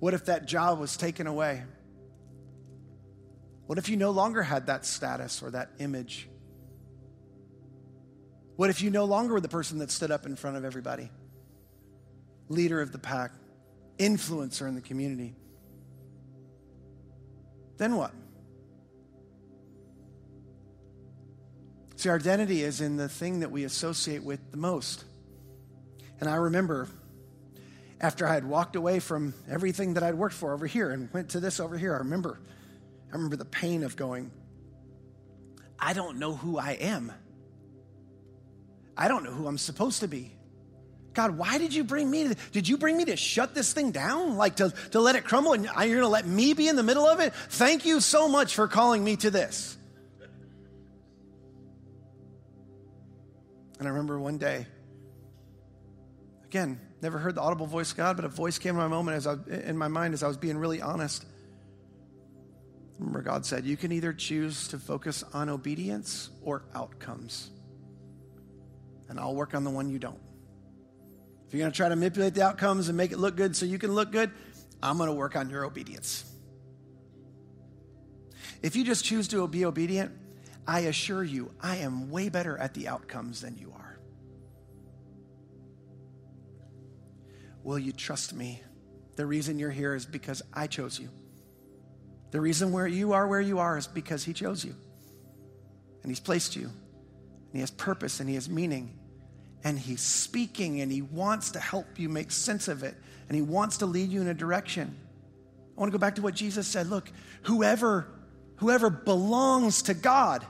What 0.00 0.14
if 0.14 0.24
that 0.24 0.46
job 0.46 0.80
was 0.80 0.96
taken 0.96 1.28
away? 1.28 1.62
What 3.66 3.78
if 3.78 3.88
you 3.88 3.96
no 3.96 4.10
longer 4.10 4.42
had 4.42 4.66
that 4.66 4.84
status 4.84 5.44
or 5.44 5.52
that 5.52 5.70
image? 5.78 6.28
What 8.56 8.68
if 8.68 8.82
you 8.82 8.90
no 8.90 9.04
longer 9.04 9.34
were 9.34 9.40
the 9.40 9.46
person 9.46 9.78
that 9.78 9.92
stood 9.92 10.10
up 10.10 10.26
in 10.26 10.34
front 10.34 10.56
of 10.56 10.64
everybody? 10.64 11.08
Leader 12.48 12.80
of 12.80 12.90
the 12.90 12.98
pack, 12.98 13.30
influencer 13.96 14.66
in 14.66 14.74
the 14.74 14.80
community. 14.80 15.36
Then 17.76 17.94
what? 17.94 18.10
See, 21.94 22.08
our 22.08 22.16
identity 22.16 22.62
is 22.62 22.80
in 22.80 22.96
the 22.96 23.08
thing 23.08 23.38
that 23.38 23.52
we 23.52 23.62
associate 23.62 24.24
with 24.24 24.50
the 24.50 24.56
most. 24.56 25.04
And 26.18 26.28
I 26.28 26.34
remember 26.34 26.88
after 28.00 28.26
I 28.26 28.34
had 28.34 28.44
walked 28.44 28.76
away 28.76 29.00
from 29.00 29.34
everything 29.48 29.94
that 29.94 30.02
I'd 30.02 30.14
worked 30.14 30.34
for 30.34 30.52
over 30.52 30.66
here 30.66 30.90
and 30.90 31.12
went 31.12 31.30
to 31.30 31.40
this 31.40 31.60
over 31.60 31.78
here, 31.78 31.94
I 31.94 31.98
remember, 31.98 32.38
I 33.10 33.14
remember 33.14 33.36
the 33.36 33.44
pain 33.44 33.84
of 33.84 33.96
going, 33.96 34.30
I 35.78 35.92
don't 35.92 36.18
know 36.18 36.34
who 36.34 36.58
I 36.58 36.72
am. 36.72 37.12
I 38.96 39.08
don't 39.08 39.24
know 39.24 39.32
who 39.32 39.46
I'm 39.46 39.58
supposed 39.58 40.00
to 40.00 40.08
be. 40.08 40.32
God, 41.14 41.38
why 41.38 41.56
did 41.56 41.74
you 41.74 41.82
bring 41.82 42.10
me 42.10 42.28
to, 42.28 42.34
did 42.52 42.68
you 42.68 42.76
bring 42.76 42.96
me 42.96 43.06
to 43.06 43.16
shut 43.16 43.54
this 43.54 43.72
thing 43.72 43.90
down? 43.90 44.36
Like 44.36 44.56
to, 44.56 44.74
to 44.90 45.00
let 45.00 45.16
it 45.16 45.24
crumble 45.24 45.54
and 45.54 45.64
you're 45.64 45.96
gonna 45.96 46.08
let 46.08 46.26
me 46.26 46.52
be 46.52 46.68
in 46.68 46.76
the 46.76 46.82
middle 46.82 47.06
of 47.06 47.20
it? 47.20 47.32
Thank 47.34 47.86
you 47.86 48.00
so 48.00 48.28
much 48.28 48.54
for 48.54 48.68
calling 48.68 49.02
me 49.02 49.16
to 49.16 49.30
this. 49.30 49.78
And 53.78 53.88
I 53.88 53.90
remember 53.90 54.18
one 54.18 54.36
day, 54.36 54.66
again, 56.44 56.80
never 57.02 57.18
heard 57.18 57.34
the 57.34 57.40
audible 57.40 57.66
voice 57.66 57.90
of 57.90 57.96
God, 57.96 58.16
but 58.16 58.24
a 58.24 58.28
voice 58.28 58.58
came 58.58 58.70
in 58.70 58.76
my 58.76 58.88
moment 58.88 59.16
as 59.16 59.26
I, 59.26 59.36
in 59.48 59.76
my 59.76 59.88
mind 59.88 60.14
as 60.14 60.22
I 60.22 60.28
was 60.28 60.36
being 60.36 60.56
really 60.56 60.80
honest. 60.80 61.24
Remember 62.98 63.22
God 63.22 63.44
said, 63.44 63.66
You 63.66 63.76
can 63.76 63.92
either 63.92 64.12
choose 64.12 64.68
to 64.68 64.78
focus 64.78 65.22
on 65.32 65.48
obedience 65.48 66.30
or 66.42 66.64
outcomes. 66.74 67.50
And 69.08 69.20
I'll 69.20 69.34
work 69.34 69.54
on 69.54 69.64
the 69.64 69.70
one 69.70 69.88
you 69.88 69.98
don't. 69.98 70.18
If 71.46 71.54
you're 71.54 71.60
going 71.60 71.70
to 71.70 71.76
try 71.76 71.88
to 71.88 71.96
manipulate 71.96 72.34
the 72.34 72.42
outcomes 72.42 72.88
and 72.88 72.96
make 72.96 73.12
it 73.12 73.18
look 73.18 73.36
good 73.36 73.54
so 73.54 73.66
you 73.66 73.78
can 73.78 73.92
look 73.92 74.10
good, 74.10 74.32
I'm 74.82 74.96
going 74.96 75.08
to 75.08 75.14
work 75.14 75.36
on 75.36 75.48
your 75.48 75.64
obedience. 75.64 76.24
If 78.62 78.74
you 78.74 78.84
just 78.84 79.04
choose 79.04 79.28
to 79.28 79.46
be 79.46 79.64
obedient, 79.64 80.12
I 80.66 80.80
assure 80.80 81.22
you, 81.22 81.52
I 81.60 81.76
am 81.76 82.10
way 82.10 82.28
better 82.28 82.58
at 82.58 82.74
the 82.74 82.88
outcomes 82.88 83.42
than 83.42 83.56
you 83.56 83.72
are. 83.76 83.95
Will 87.66 87.80
you 87.80 87.90
trust 87.90 88.32
me? 88.32 88.62
The 89.16 89.26
reason 89.26 89.58
you're 89.58 89.72
here 89.72 89.96
is 89.96 90.06
because 90.06 90.40
I 90.54 90.68
chose 90.68 91.00
you. 91.00 91.08
The 92.30 92.40
reason 92.40 92.70
where 92.70 92.86
you 92.86 93.12
are 93.12 93.26
where 93.26 93.40
you 93.40 93.58
are 93.58 93.76
is 93.76 93.88
because 93.88 94.22
He 94.22 94.32
chose 94.32 94.64
you. 94.64 94.72
And 96.02 96.12
He's 96.12 96.20
placed 96.20 96.54
you. 96.54 96.66
And 96.66 97.52
He 97.52 97.58
has 97.58 97.72
purpose 97.72 98.20
and 98.20 98.28
He 98.28 98.36
has 98.36 98.48
meaning. 98.48 98.96
And 99.64 99.76
He's 99.76 100.00
speaking 100.00 100.80
and 100.80 100.92
He 100.92 101.02
wants 101.02 101.50
to 101.50 101.58
help 101.58 101.98
you 101.98 102.08
make 102.08 102.30
sense 102.30 102.68
of 102.68 102.84
it. 102.84 102.94
And 103.28 103.34
He 103.34 103.42
wants 103.42 103.78
to 103.78 103.86
lead 103.86 104.10
you 104.10 104.20
in 104.20 104.28
a 104.28 104.34
direction. 104.34 104.96
I 105.76 105.80
want 105.80 105.90
to 105.90 105.98
go 105.98 106.00
back 106.00 106.14
to 106.14 106.22
what 106.22 106.36
Jesus 106.36 106.68
said. 106.68 106.86
Look, 106.86 107.10
whoever 107.42 108.06
whoever 108.58 108.90
belongs 108.90 109.82
to 109.82 109.94
God 109.94 110.46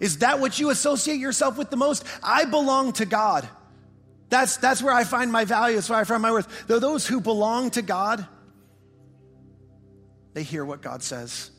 is 0.00 0.18
that 0.18 0.40
what 0.40 0.58
you 0.58 0.70
associate 0.70 1.20
yourself 1.20 1.56
with 1.56 1.70
the 1.70 1.76
most? 1.76 2.04
I 2.24 2.44
belong 2.44 2.94
to 2.94 3.06
God. 3.06 3.48
That's, 4.28 4.58
that's 4.58 4.82
where 4.82 4.92
I 4.92 5.04
find 5.04 5.32
my 5.32 5.44
value. 5.44 5.76
That's 5.76 5.88
where 5.88 5.98
I 5.98 6.04
find 6.04 6.22
my 6.22 6.32
worth. 6.32 6.66
Though 6.66 6.78
those 6.78 7.06
who 7.06 7.20
belong 7.20 7.70
to 7.70 7.82
God, 7.82 8.26
they 10.34 10.42
hear 10.42 10.64
what 10.64 10.82
God 10.82 11.02
says. 11.02 11.50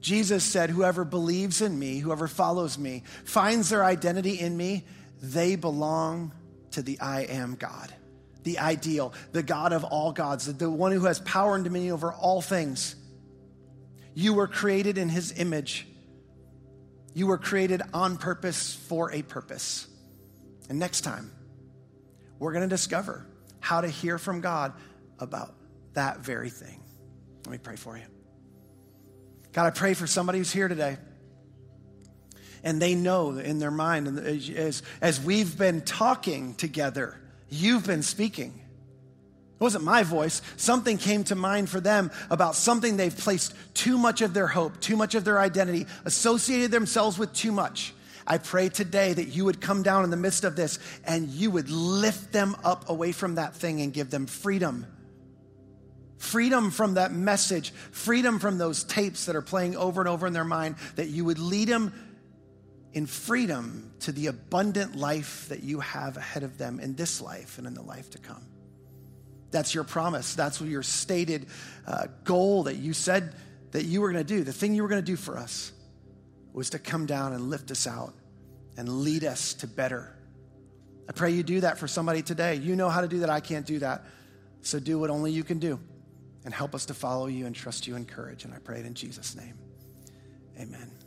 Jesus 0.00 0.44
said, 0.44 0.70
Whoever 0.70 1.04
believes 1.04 1.60
in 1.60 1.78
me, 1.78 1.98
whoever 1.98 2.28
follows 2.28 2.78
me, 2.78 3.02
finds 3.24 3.68
their 3.68 3.84
identity 3.84 4.40
in 4.40 4.56
me, 4.56 4.84
they 5.20 5.56
belong 5.56 6.32
to 6.72 6.82
the 6.82 6.98
I 7.00 7.22
am 7.22 7.56
God, 7.56 7.92
the 8.44 8.58
ideal, 8.58 9.12
the 9.32 9.42
God 9.42 9.72
of 9.72 9.84
all 9.84 10.12
gods, 10.12 10.52
the 10.52 10.70
one 10.70 10.92
who 10.92 11.04
has 11.04 11.20
power 11.20 11.54
and 11.54 11.64
dominion 11.64 11.92
over 11.92 12.12
all 12.12 12.40
things. 12.40 12.94
You 14.14 14.34
were 14.34 14.48
created 14.48 14.98
in 14.98 15.08
his 15.08 15.38
image. 15.38 15.86
You 17.14 17.26
were 17.26 17.38
created 17.38 17.82
on 17.92 18.16
purpose 18.16 18.74
for 18.74 19.12
a 19.12 19.22
purpose. 19.22 19.86
And 20.68 20.78
next 20.78 21.00
time, 21.02 21.30
we're 22.38 22.52
going 22.52 22.68
to 22.68 22.68
discover 22.68 23.26
how 23.60 23.80
to 23.80 23.88
hear 23.88 24.18
from 24.18 24.40
God 24.40 24.72
about 25.18 25.54
that 25.94 26.20
very 26.20 26.50
thing. 26.50 26.80
Let 27.44 27.52
me 27.52 27.58
pray 27.58 27.76
for 27.76 27.96
you. 27.96 28.04
God, 29.52 29.66
I 29.66 29.70
pray 29.70 29.94
for 29.94 30.06
somebody 30.06 30.38
who's 30.38 30.52
here 30.52 30.68
today 30.68 30.98
and 32.62 32.82
they 32.82 32.94
know 32.94 33.38
in 33.38 33.58
their 33.58 33.70
mind, 33.70 34.18
as, 34.18 34.82
as 35.00 35.20
we've 35.20 35.56
been 35.56 35.80
talking 35.82 36.54
together, 36.54 37.18
you've 37.48 37.86
been 37.86 38.02
speaking. 38.02 38.48
It 38.48 39.60
wasn't 39.60 39.84
my 39.84 40.02
voice. 40.02 40.42
Something 40.56 40.98
came 40.98 41.24
to 41.24 41.34
mind 41.34 41.68
for 41.68 41.80
them 41.80 42.10
about 42.30 42.54
something 42.54 42.96
they've 42.96 43.16
placed 43.16 43.54
too 43.74 43.98
much 43.98 44.22
of 44.22 44.34
their 44.34 44.46
hope, 44.46 44.80
too 44.80 44.96
much 44.96 45.14
of 45.14 45.24
their 45.24 45.40
identity, 45.40 45.86
associated 46.04 46.70
themselves 46.70 47.18
with 47.18 47.32
too 47.32 47.52
much. 47.52 47.92
I 48.30 48.36
pray 48.36 48.68
today 48.68 49.14
that 49.14 49.28
you 49.28 49.46
would 49.46 49.58
come 49.58 49.82
down 49.82 50.04
in 50.04 50.10
the 50.10 50.16
midst 50.16 50.44
of 50.44 50.54
this 50.54 50.78
and 51.02 51.30
you 51.30 51.50
would 51.50 51.70
lift 51.70 52.30
them 52.30 52.56
up 52.62 52.90
away 52.90 53.12
from 53.12 53.36
that 53.36 53.54
thing 53.54 53.80
and 53.80 53.90
give 53.90 54.10
them 54.10 54.26
freedom. 54.26 54.86
Freedom 56.18 56.70
from 56.70 56.94
that 56.94 57.10
message, 57.10 57.70
freedom 57.70 58.38
from 58.38 58.58
those 58.58 58.84
tapes 58.84 59.24
that 59.26 59.36
are 59.36 59.42
playing 59.42 59.76
over 59.76 60.02
and 60.02 60.08
over 60.08 60.26
in 60.26 60.34
their 60.34 60.44
mind, 60.44 60.76
that 60.96 61.08
you 61.08 61.24
would 61.24 61.38
lead 61.38 61.68
them 61.68 61.94
in 62.92 63.06
freedom 63.06 63.92
to 64.00 64.12
the 64.12 64.26
abundant 64.26 64.94
life 64.94 65.48
that 65.48 65.62
you 65.62 65.80
have 65.80 66.18
ahead 66.18 66.42
of 66.42 66.58
them 66.58 66.80
in 66.80 66.96
this 66.96 67.22
life 67.22 67.56
and 67.56 67.66
in 67.66 67.72
the 67.72 67.82
life 67.82 68.10
to 68.10 68.18
come. 68.18 68.42
That's 69.50 69.74
your 69.74 69.84
promise. 69.84 70.34
That's 70.34 70.60
your 70.60 70.82
stated 70.82 71.46
uh, 71.86 72.08
goal 72.24 72.64
that 72.64 72.76
you 72.76 72.92
said 72.92 73.32
that 73.70 73.84
you 73.84 74.02
were 74.02 74.12
going 74.12 74.26
to 74.26 74.34
do. 74.34 74.44
The 74.44 74.52
thing 74.52 74.74
you 74.74 74.82
were 74.82 74.88
going 74.88 75.00
to 75.02 75.06
do 75.06 75.16
for 75.16 75.38
us 75.38 75.72
was 76.58 76.70
to 76.70 76.78
come 76.78 77.06
down 77.06 77.32
and 77.32 77.50
lift 77.50 77.70
us 77.70 77.86
out 77.86 78.12
and 78.76 78.88
lead 78.88 79.22
us 79.22 79.54
to 79.54 79.66
better. 79.68 80.12
I 81.08 81.12
pray 81.12 81.30
you 81.30 81.44
do 81.44 81.60
that 81.60 81.78
for 81.78 81.86
somebody 81.86 82.20
today. 82.20 82.56
You 82.56 82.74
know 82.74 82.88
how 82.88 83.00
to 83.00 83.06
do 83.06 83.20
that. 83.20 83.30
I 83.30 83.38
can't 83.38 83.64
do 83.64 83.78
that. 83.78 84.04
So 84.62 84.80
do 84.80 84.98
what 84.98 85.08
only 85.08 85.30
you 85.30 85.44
can 85.44 85.60
do 85.60 85.78
and 86.44 86.52
help 86.52 86.74
us 86.74 86.86
to 86.86 86.94
follow 86.94 87.28
you 87.28 87.46
and 87.46 87.54
trust 87.54 87.86
you 87.86 87.94
and 87.94 88.08
courage. 88.08 88.44
And 88.44 88.52
I 88.52 88.58
pray 88.58 88.80
it 88.80 88.86
in 88.86 88.94
Jesus' 88.94 89.36
name. 89.36 89.54
Amen. 90.58 90.97